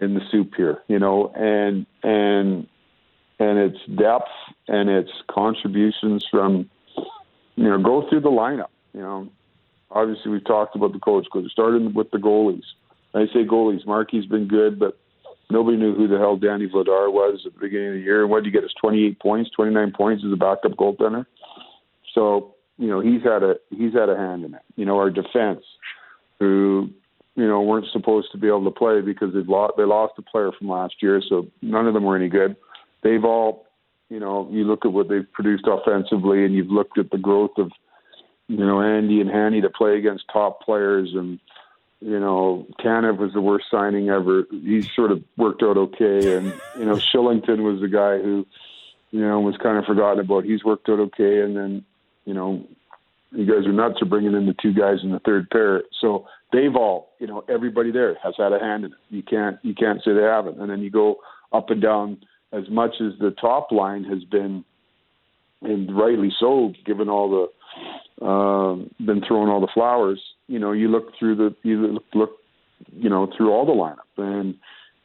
in 0.01 0.15
the 0.15 0.21
soup 0.31 0.55
here, 0.57 0.83
you 0.89 0.99
know, 0.99 1.33
and 1.35 1.87
and 2.03 2.67
and 3.39 3.59
its 3.59 3.79
depth 3.97 4.31
and 4.69 4.89
its 4.89 5.11
contributions 5.29 6.27
from 6.31 6.69
you 7.57 7.65
know 7.65 7.79
go 7.79 8.09
through 8.09 8.21
the 8.21 8.31
lineup. 8.31 8.71
You 8.93 9.01
know, 9.01 9.29
obviously 9.91 10.31
we've 10.31 10.45
talked 10.45 10.77
about 10.77 10.93
the 10.93 10.99
coach 10.99 11.27
because 11.33 11.51
started 11.51 11.95
with 11.95 12.11
the 12.11 12.19
goalies. 12.19 12.65
I 13.15 13.27
say 13.27 13.45
goalies. 13.45 13.87
Marky's 13.87 14.27
been 14.27 14.49
good, 14.49 14.79
but 14.79 14.99
nobody 15.51 15.77
knew 15.77 15.95
who 15.95 16.09
the 16.09 16.19
hell 16.19 16.37
Danny 16.37 16.67
Vladar 16.67 17.13
was 17.13 17.43
at 17.47 17.55
the 17.55 17.61
beginning 17.61 17.89
of 17.89 17.95
the 17.95 18.01
year. 18.01 18.23
And 18.23 18.31
what 18.31 18.43
did 18.43 18.47
you 18.47 18.53
get? 18.53 18.63
His 18.63 18.73
28 18.81 19.21
points, 19.21 19.51
29 19.51 19.93
points 19.93 20.25
as 20.27 20.33
a 20.33 20.37
backup 20.37 20.73
goaltender. 20.73 21.27
So 22.15 22.55
you 22.79 22.89
know 22.89 23.01
he's 23.01 23.23
had 23.23 23.43
a 23.43 23.57
he's 23.71 23.93
had 23.93 24.09
a 24.09 24.17
hand 24.17 24.45
in 24.45 24.55
it. 24.55 24.63
You 24.77 24.85
know 24.85 24.99
our 24.99 25.11
defense 25.11 25.63
who 26.43 26.91
you 27.37 27.47
know 27.47 27.63
weren't 27.63 27.87
supposed 27.93 28.33
to 28.33 28.39
be 28.39 28.49
able 28.49 28.65
to 28.65 28.71
play 28.71 29.01
because 29.01 29.33
they've 29.33 29.49
lost 29.49 29.75
they 29.77 29.85
lost 29.85 30.15
a 30.19 30.23
player 30.23 30.51
from 30.53 30.69
last 30.69 30.95
year, 31.01 31.23
so 31.29 31.47
none 31.63 31.87
of 31.87 31.95
them 31.95 32.05
were 32.05 32.17
any 32.17 32.29
good. 32.29 32.57
They've 33.03 33.25
all, 33.25 33.67
you 34.11 34.21
know, 34.21 34.49
you 34.51 34.65
look 34.65 34.85
at 34.85 34.93
what 34.93 35.09
they've 35.09 35.31
produced 35.33 35.65
offensively, 35.67 36.45
and 36.45 36.55
you've 36.55 36.71
looked 36.71 36.99
at 36.99 37.11
the 37.11 37.19
growth 37.19 37.53
of, 37.59 37.71
you 38.49 38.59
know, 38.59 38.81
Andy 38.81 39.21
and 39.21 39.31
Hanny 39.31 39.61
to 39.61 39.71
play 39.71 39.99
against 39.99 40.25
top 40.33 40.63
players, 40.63 41.11
and 41.15 41.39
you 42.01 42.19
know, 42.19 42.67
Tanev 42.81 43.19
was 43.19 43.33
the 43.33 43.41
worst 43.41 43.67
signing 43.71 44.09
ever. 44.09 44.45
He 44.51 44.83
sort 44.83 45.13
of 45.13 45.23
worked 45.37 45.63
out 45.63 45.77
okay, 45.77 46.37
and 46.37 46.53
you 46.77 46.85
know, 46.85 46.97
Kylington 46.97 47.63
was 47.63 47.81
the 47.81 47.89
guy 47.89 48.19
who, 48.19 48.45
you 49.13 49.21
know, 49.21 49.41
was 49.41 49.57
kind 49.57 49.79
of 49.79 49.85
forgotten 49.85 50.19
about. 50.19 50.45
He's 50.45 50.65
worked 50.65 50.89
out 50.89 50.99
okay, 50.99 51.41
and 51.41 51.57
then, 51.57 51.85
you 52.25 52.35
know, 52.35 52.67
you 53.35 53.47
guys 53.47 53.67
are 53.67 53.73
nuts 53.73 53.99
for 53.99 54.05
bringing 54.05 54.35
in 54.35 54.47
the 54.47 54.55
two 54.61 54.75
guys 54.75 54.99
in 55.03 55.11
the 55.11 55.21
third 55.21 55.49
pair. 55.51 55.83
So 56.01 56.27
they've 56.53 56.75
all, 56.75 57.11
you 57.19 57.27
know, 57.27 57.45
everybody 57.49 57.91
there 57.91 58.17
has 58.23 58.35
had 58.37 58.53
a 58.53 58.59
hand 58.59 58.85
in 58.85 58.93
it. 58.93 58.99
You 59.11 59.23
can't 59.23 59.59
you 59.63 59.75
can't 59.75 60.03
say 60.05 60.13
they 60.13 60.23
haven't. 60.23 60.61
And 60.61 60.71
then 60.71 60.81
you 60.81 60.91
go 60.91 61.17
up 61.53 61.71
and 61.71 61.81
down 61.81 62.19
as 62.53 62.65
much 62.71 62.95
as 63.01 63.19
the 63.19 63.31
top 63.41 63.73
line 63.73 64.05
has 64.05 64.23
been, 64.25 64.65
and 65.63 65.97
rightly 65.97 66.31
so, 66.39 66.73
given 66.85 67.09
all 67.09 67.31
the 67.31 68.25
uh, 68.25 68.75
been 69.05 69.23
throwing 69.27 69.49
all 69.49 69.61
the 69.61 69.69
flowers. 69.73 70.21
You 70.47 70.59
know, 70.59 70.73
you 70.73 70.89
look 70.89 71.13
through 71.19 71.37
the 71.37 71.55
you 71.63 71.87
look, 71.87 72.05
look 72.15 72.31
you 72.93 73.09
know 73.09 73.29
through 73.37 73.51
all 73.51 73.67
the 73.67 73.73
lineup, 73.73 74.23
and 74.23 74.55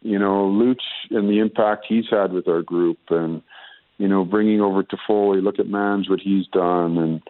you 0.01 0.19
know 0.19 0.49
Luch 0.49 0.83
and 1.11 1.29
the 1.29 1.39
impact 1.39 1.85
he's 1.87 2.05
had 2.09 2.33
with 2.33 2.47
our 2.47 2.61
group, 2.61 2.99
and 3.09 3.41
you 3.97 4.07
know 4.07 4.25
bringing 4.25 4.61
over 4.61 4.83
Toffoli. 4.83 5.43
Look 5.43 5.59
at 5.59 5.67
Mans 5.67 6.09
what 6.09 6.19
he's 6.19 6.47
done, 6.47 6.97
and 6.97 7.21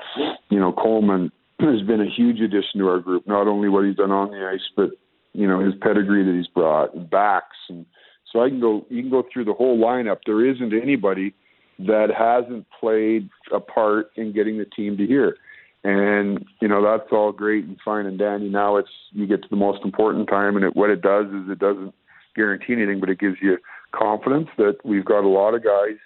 you 0.50 0.60
know 0.60 0.72
Coleman 0.72 1.32
has 1.60 1.82
been 1.82 2.02
a 2.02 2.10
huge 2.10 2.40
addition 2.40 2.80
to 2.80 2.88
our 2.88 3.00
group. 3.00 3.28
Not 3.28 3.48
only 3.48 3.70
what 3.70 3.86
he's 3.86 3.96
done 3.96 4.12
on 4.12 4.32
the 4.32 4.50
ice, 4.54 4.70
but 4.76 4.92
you 5.34 5.48
know 5.48 5.60
his 5.60 5.74
pedigree 5.82 6.24
that 6.24 6.36
he's 6.36 6.48
brought, 6.48 6.94
and 6.94 7.10
backs, 7.10 7.58
and 7.70 7.86
so 8.32 8.42
I 8.42 8.50
can 8.50 8.60
go. 8.60 8.86
You 8.90 9.02
can 9.02 9.12
go 9.12 9.24
through 9.32 9.46
the 9.46 9.54
whole 9.54 9.78
lineup. 9.78 10.20
There 10.26 10.46
isn't 10.46 10.74
anybody 10.74 11.34
that 11.80 12.08
hasn't 12.18 12.66
played 12.80 13.30
a 13.54 13.60
part 13.60 14.12
in 14.16 14.34
getting 14.34 14.58
the 14.58 14.66
team 14.66 14.98
to 14.98 15.06
here. 15.06 15.38
And 15.84 16.44
you 16.60 16.68
know 16.68 16.84
that's 16.84 17.12
all 17.12 17.32
great 17.32 17.66
and 17.66 17.78
fine 17.86 18.08
and 18.08 18.20
dandy. 18.20 18.50
Now 18.50 18.78
it's 18.78 18.90
you 19.12 19.28
get 19.28 19.44
to 19.44 19.50
the 19.50 19.56
most 19.56 19.86
important 19.86 20.28
time, 20.28 20.56
and 20.56 20.66
it, 20.66 20.76
what 20.76 20.90
it 20.90 21.02
does 21.02 21.28
is 21.28 21.50
it 21.50 21.60
doesn't 21.60 21.94
guarantee 22.36 22.74
anything, 22.74 23.00
but 23.00 23.10
it 23.10 23.20
gives 23.20 23.38
you 23.42 23.58
confidence 23.96 24.48
that 24.58 24.78
we've 24.84 25.06
got 25.06 25.24
a 25.24 25.30
lot 25.30 25.54
of 25.54 25.64
guys 25.64 25.98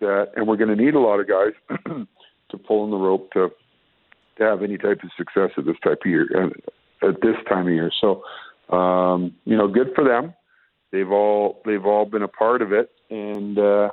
that, 0.00 0.32
and 0.36 0.46
we're 0.46 0.56
going 0.56 0.76
to 0.76 0.82
need 0.82 0.94
a 0.94 1.00
lot 1.00 1.20
of 1.20 1.28
guys 1.28 1.52
to 2.50 2.58
pull 2.58 2.84
in 2.84 2.90
the 2.90 2.96
rope 2.96 3.30
to 3.32 3.50
to 4.38 4.44
have 4.44 4.62
any 4.62 4.76
type 4.76 5.00
of 5.02 5.10
success 5.16 5.50
at 5.56 5.64
this 5.64 5.76
type 5.82 6.00
of 6.04 6.10
year 6.10 6.26
at 7.02 7.20
this 7.22 7.36
time 7.48 7.66
of 7.66 7.72
year. 7.72 7.90
So 8.00 8.22
um, 8.70 9.34
you 9.44 9.56
know, 9.56 9.68
good 9.68 9.92
for 9.94 10.04
them. 10.04 10.34
They've 10.92 11.10
all 11.10 11.60
they've 11.64 11.84
all 11.84 12.04
been 12.04 12.22
a 12.22 12.28
part 12.28 12.62
of 12.62 12.72
it, 12.72 12.90
and 13.10 13.58
uh, 13.58 13.90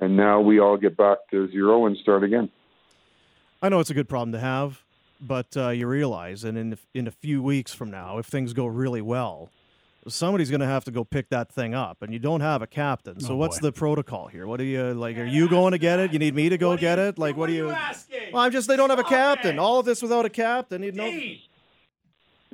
and 0.00 0.16
now 0.16 0.40
we 0.40 0.60
all 0.60 0.76
get 0.76 0.96
back 0.96 1.18
to 1.30 1.50
zero 1.50 1.86
and 1.86 1.96
start 1.96 2.24
again. 2.24 2.50
I 3.62 3.68
know 3.68 3.80
it's 3.80 3.90
a 3.90 3.94
good 3.94 4.08
problem 4.08 4.32
to 4.32 4.40
have, 4.40 4.82
but 5.20 5.56
uh, 5.56 5.68
you 5.68 5.86
realize, 5.86 6.44
and 6.44 6.58
in 6.58 6.78
in 6.94 7.06
a 7.06 7.10
few 7.10 7.42
weeks 7.42 7.72
from 7.72 7.90
now, 7.90 8.18
if 8.18 8.26
things 8.26 8.52
go 8.52 8.66
really 8.66 9.02
well, 9.02 9.50
somebody's 10.08 10.50
going 10.50 10.60
to 10.60 10.66
have 10.66 10.84
to 10.84 10.90
go 10.90 11.04
pick 11.04 11.28
that 11.30 11.52
thing 11.52 11.74
up, 11.74 12.02
and 12.02 12.12
you 12.12 12.18
don't 12.18 12.40
have 12.40 12.62
a 12.62 12.66
captain. 12.66 13.20
So 13.20 13.34
Oh, 13.34 13.36
what's 13.36 13.60
boy. 13.60 13.68
the 13.68 13.72
protocol 13.72 14.26
here? 14.28 14.46
What 14.46 14.58
do 14.58 14.64
you 14.64 14.94
like? 14.94 15.16
Are 15.18 15.24
you 15.24 15.48
going 15.48 15.72
to 15.72 15.78
get 15.78 16.00
it? 16.00 16.12
You 16.12 16.18
need 16.18 16.34
me 16.34 16.48
to 16.48 16.58
go 16.58 16.76
get 16.76 16.98
it? 16.98 17.18
Like, 17.18 17.36
what, 17.36 17.48
are 17.48 17.52
you? 17.52 17.66
Well, 17.68 18.42
I'm 18.42 18.52
just 18.52 18.68
they 18.68 18.76
don't 18.76 18.90
have 18.90 18.98
a 18.98 19.04
captain. 19.04 19.58
All 19.58 19.78
of 19.78 19.86
this 19.86 20.02
without 20.02 20.24
a 20.24 20.30
captain. 20.30 20.82
You 20.82 20.92
know. 20.92 21.06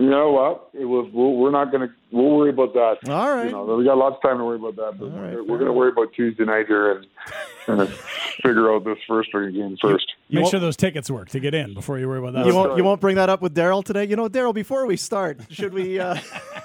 You 0.00 0.08
know 0.08 0.30
what? 0.30 0.70
It 0.80 0.84
was. 0.84 1.10
We'll, 1.12 1.32
we're 1.34 1.50
not 1.50 1.72
going 1.72 1.88
to. 1.88 1.94
We'll 2.12 2.30
worry 2.36 2.50
about 2.50 2.72
that. 2.74 3.10
All 3.10 3.34
right. 3.34 3.46
You 3.46 3.50
know, 3.50 3.64
we 3.64 3.84
got 3.84 3.98
lots 3.98 4.14
of 4.16 4.22
time 4.22 4.38
to 4.38 4.44
worry 4.44 4.56
about 4.56 4.76
that. 4.76 4.96
But 4.96 5.06
All 5.06 5.18
right, 5.18 5.34
we're, 5.34 5.58
going 5.58 5.66
to 5.66 5.72
worry 5.72 5.90
about 5.90 6.12
Tuesday 6.14 6.44
night 6.44 6.66
here 6.68 6.92
and, 6.92 7.06
and 7.66 7.88
figure 8.42 8.72
out 8.72 8.84
this 8.84 8.98
first 9.08 9.34
ring 9.34 9.54
game 9.54 9.76
first. 9.82 10.06
You 10.28 10.40
Make 10.40 10.50
sure 10.50 10.60
those 10.60 10.76
tickets 10.76 11.10
work 11.10 11.30
to 11.30 11.40
get 11.40 11.52
in 11.52 11.74
before 11.74 11.98
you 11.98 12.06
worry 12.06 12.20
about 12.20 12.34
that. 12.34 12.46
You 12.46 12.54
won't. 12.54 12.68
sorry. 12.68 12.76
You 12.78 12.84
won't 12.84 13.00
bring 13.00 13.16
that 13.16 13.28
up 13.28 13.42
with 13.42 13.56
Darryl 13.56 13.84
today. 13.84 14.04
You 14.04 14.14
know, 14.14 14.28
Darryl. 14.28 14.54
Before 14.54 14.86
we 14.86 14.96
start, 14.96 15.40
should 15.50 15.74
we? 15.74 15.98
Uh, 15.98 16.14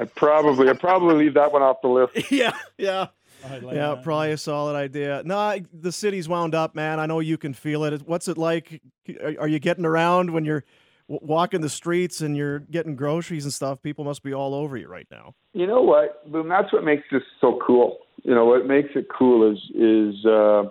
I 0.00 0.04
probably. 0.06 0.68
I 0.68 0.72
probably 0.72 1.14
leave 1.16 1.34
that 1.34 1.52
one 1.52 1.62
off 1.62 1.82
the 1.82 1.88
list. 1.88 2.30
yeah. 2.32 2.52
Yeah. 2.78 3.08
Like 3.48 3.62
Yeah, 3.62 3.94
that. 3.94 4.02
probably 4.02 4.32
a 4.32 4.36
solid 4.38 4.76
idea. 4.76 5.22
No, 5.24 5.38
I- 5.38 5.64
the 5.72 5.92
city's 5.92 6.28
wound 6.28 6.54
up, 6.54 6.74
man. 6.74 6.98
I 7.00 7.06
know 7.06 7.20
you 7.20 7.36
can 7.38 7.54
feel 7.54 7.84
it. 7.84 8.02
What's 8.06 8.28
it 8.28 8.36
like? 8.38 8.80
Are, 9.22 9.34
are 9.40 9.48
you 9.48 9.58
getting 9.58 9.84
around 9.86 10.30
when 10.32 10.44
you're 10.44 10.64
w- 11.08 11.26
walking 11.26 11.60
the 11.62 11.68
streets 11.70 12.20
and 12.20 12.36
you're 12.36 12.58
getting 12.60 12.96
groceries 12.96 13.44
and 13.44 13.52
stuff? 13.52 13.82
People 13.82 14.04
must 14.04 14.22
be 14.22 14.32
all 14.34 14.54
over 14.54 14.76
you 14.76 14.88
right 14.88 15.06
now. 15.10 15.34
You 15.54 15.66
know 15.66 15.80
what? 15.82 16.30
Boom. 16.30 16.48
That's 16.48 16.72
what 16.72 16.84
makes 16.84 17.04
this 17.10 17.22
so 17.40 17.58
cool. 17.66 17.98
You 18.24 18.34
know 18.34 18.44
what 18.44 18.66
makes 18.66 18.90
it 18.94 19.06
cool 19.08 19.50
is 19.50 19.58
is, 19.74 20.26
uh, 20.26 20.64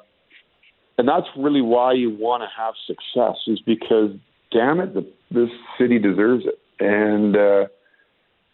and 1.00 1.08
that's 1.08 1.28
really 1.36 1.62
why 1.62 1.94
you 1.94 2.12
want 2.12 2.44
to 2.44 2.50
have 2.56 2.74
success 2.86 3.38
is 3.48 3.60
because, 3.62 4.12
damn 4.52 4.80
it, 4.80 4.94
the, 4.94 5.08
this 5.32 5.50
city 5.80 5.98
deserves 5.98 6.44
it, 6.46 6.60
and 6.80 7.36
uh, 7.36 7.66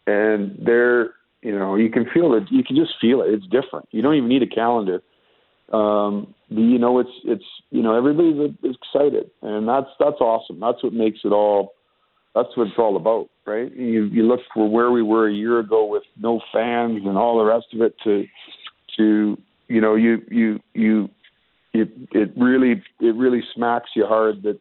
and 0.08 0.58
they're 0.66 1.12
you 1.42 1.58
know 1.58 1.76
you 1.76 1.90
can 1.90 2.06
feel 2.14 2.34
it. 2.34 2.44
You 2.50 2.64
can 2.64 2.76
just 2.76 2.94
feel 3.00 3.22
it. 3.22 3.34
It's 3.34 3.46
different. 3.46 3.88
You 3.92 4.02
don't 4.02 4.16
even 4.16 4.30
need 4.30 4.44
a 4.44 4.48
calendar. 4.48 5.02
Um, 5.72 6.34
you 6.50 6.78
know, 6.78 7.00
it's 7.00 7.10
it's 7.24 7.46
you 7.72 7.82
know 7.82 7.96
everybody's 7.96 8.56
excited, 8.64 9.32
and 9.42 9.68
that's 9.68 9.90
that's 10.00 10.22
awesome. 10.22 10.60
That's 10.60 10.84
what 10.84 10.94
makes 10.94 11.20
it 11.24 11.32
all 11.32 11.74
that's 12.36 12.56
what 12.56 12.68
it's 12.68 12.78
all 12.78 12.98
about, 12.98 13.30
right? 13.46 13.74
You 13.76 14.06
you 14.06 14.24
look 14.24 14.42
for 14.54 14.70
where 14.70 14.92
we 14.92 15.02
were 15.02 15.28
a 15.28 15.34
year 15.34 15.60
ago 15.60 15.86
with 15.86 16.04
no 16.22 16.42
fans 16.54 17.02
and 17.06 17.18
all 17.18 17.38
the 17.38 17.46
rest 17.46 17.68
of 17.74 17.82
it 17.82 17.96
to 18.04 18.26
to 18.98 19.38
you 19.68 19.82
know 19.82 19.96
you 19.96 20.22
you 20.30 20.60
you 20.74 21.10
it 21.74 21.90
it 22.12 22.32
really 22.38 22.84
it 23.00 23.16
really 23.16 23.42
smacks 23.56 23.90
you 23.96 24.06
hard 24.06 24.44
that 24.44 24.60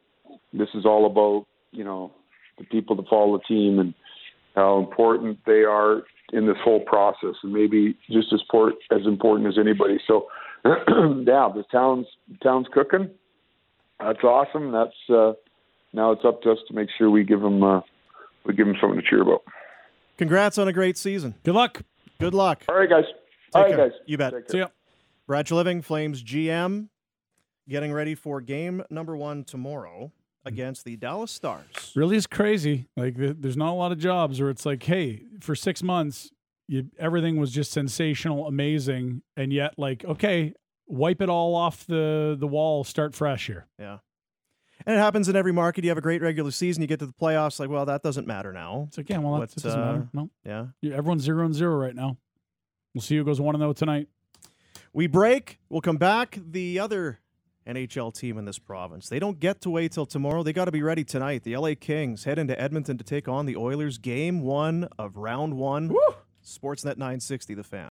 this 0.52 0.68
is 0.74 0.86
all 0.86 1.04
about 1.04 1.46
you 1.72 1.84
know 1.84 2.12
the 2.58 2.64
people 2.64 2.94
that 2.96 3.08
follow 3.08 3.36
the 3.36 3.44
team 3.44 3.80
and 3.80 3.92
how 4.54 4.78
important 4.78 5.38
they 5.46 5.62
are 5.62 6.02
in 6.32 6.46
this 6.46 6.56
whole 6.62 6.80
process 6.80 7.34
and 7.42 7.52
maybe 7.52 7.96
just 8.10 8.32
as 8.32 8.40
port, 8.50 8.74
as 8.90 9.06
important 9.06 9.48
as 9.48 9.58
anybody. 9.58 9.98
So 10.06 10.28
yeah, 10.64 11.48
the 11.54 11.64
town's 11.70 12.06
town's 12.42 12.66
cooking. 12.72 13.10
That's 14.00 14.22
awesome. 14.24 14.72
That's 14.72 15.10
uh, 15.10 15.32
now 15.92 16.12
it's 16.12 16.24
up 16.24 16.42
to 16.42 16.52
us 16.52 16.58
to 16.68 16.74
make 16.74 16.88
sure 16.96 17.10
we 17.10 17.24
give 17.24 17.40
them 17.40 17.62
uh, 17.62 17.80
we 18.44 18.54
give 18.54 18.66
them 18.66 18.76
something 18.80 19.00
to 19.00 19.06
cheer 19.08 19.22
about. 19.22 19.42
Congrats 20.16 20.58
on 20.58 20.68
a 20.68 20.72
great 20.72 20.96
season. 20.96 21.34
Good 21.44 21.54
luck. 21.54 21.82
Good 22.20 22.34
luck. 22.34 22.62
All 22.68 22.76
right, 22.76 22.88
guys. 22.88 23.04
All 23.54 23.62
Take 23.62 23.72
right, 23.72 23.76
care. 23.76 23.88
guys. 23.90 23.98
You 24.06 24.18
bet. 24.18 24.50
See 24.50 24.58
ya. 24.58 24.68
Brad 25.26 25.50
Living, 25.50 25.80
Flames 25.80 26.22
GM, 26.22 26.88
getting 27.68 27.92
ready 27.92 28.14
for 28.14 28.40
game 28.40 28.82
number 28.90 29.16
one 29.16 29.42
tomorrow 29.42 30.12
against 30.44 30.84
the 30.84 30.96
Dallas 30.96 31.30
Stars. 31.30 31.92
really 31.94 32.16
is 32.16 32.26
crazy. 32.26 32.86
Like 32.96 33.16
th- 33.16 33.36
there's 33.38 33.56
not 33.56 33.70
a 33.70 33.74
lot 33.74 33.92
of 33.92 33.98
jobs 33.98 34.40
where 34.40 34.50
it's 34.50 34.66
like, 34.66 34.82
hey, 34.82 35.22
for 35.40 35.54
six 35.54 35.82
months, 35.82 36.30
you, 36.68 36.90
everything 36.98 37.36
was 37.38 37.50
just 37.50 37.72
sensational, 37.72 38.46
amazing, 38.46 39.22
and 39.36 39.52
yet 39.52 39.74
like, 39.78 40.04
okay, 40.04 40.54
wipe 40.86 41.20
it 41.20 41.28
all 41.28 41.54
off 41.54 41.86
the 41.86 42.36
the 42.38 42.46
wall, 42.46 42.84
start 42.84 43.14
fresh 43.14 43.46
here. 43.46 43.66
Yeah. 43.78 43.98
And 44.86 44.96
it 44.96 44.98
happens 44.98 45.28
in 45.28 45.36
every 45.36 45.52
market. 45.52 45.84
You 45.84 45.90
have 45.90 45.98
a 45.98 46.02
great 46.02 46.20
regular 46.20 46.50
season, 46.50 46.82
you 46.82 46.86
get 46.88 46.98
to 46.98 47.06
the 47.06 47.12
playoffs, 47.12 47.58
like, 47.58 47.70
well, 47.70 47.86
that 47.86 48.02
doesn't 48.02 48.26
matter 48.26 48.52
now. 48.52 48.84
It's 48.88 48.98
like, 48.98 49.08
yeah, 49.08 49.18
well, 49.18 49.40
it 49.42 49.54
doesn't 49.54 49.80
uh, 49.80 49.84
matter. 49.84 50.08
No, 50.12 50.30
Yeah. 50.44 50.92
Everyone's 50.92 51.22
zero 51.22 51.44
and 51.44 51.54
zero 51.54 51.76
right 51.76 51.94
now. 51.94 52.18
We'll 52.94 53.02
see 53.02 53.16
who 53.16 53.24
goes 53.24 53.40
one 53.40 53.54
and 53.54 53.62
zero 53.62 53.72
tonight. 53.72 54.08
We 54.92 55.06
break. 55.06 55.58
We'll 55.68 55.80
come 55.80 55.96
back. 55.96 56.38
The 56.40 56.78
other 56.78 57.18
NHL 57.66 58.14
team 58.14 58.38
in 58.38 58.44
this 58.44 58.58
province. 58.58 59.08
They 59.08 59.18
don't 59.18 59.40
get 59.40 59.60
to 59.62 59.70
wait 59.70 59.92
till 59.92 60.06
tomorrow. 60.06 60.42
They 60.42 60.52
got 60.52 60.66
to 60.66 60.72
be 60.72 60.82
ready 60.82 61.04
tonight. 61.04 61.44
The 61.44 61.56
LA 61.56 61.72
Kings 61.78 62.24
head 62.24 62.38
into 62.38 62.60
Edmonton 62.60 62.98
to 62.98 63.04
take 63.04 63.28
on 63.28 63.46
the 63.46 63.56
Oilers. 63.56 63.98
Game 63.98 64.42
one 64.42 64.88
of 64.98 65.16
round 65.16 65.56
one. 65.56 65.94
Sportsnet 66.44 66.98
960, 66.98 67.54
the 67.54 67.64
fan. 67.64 67.82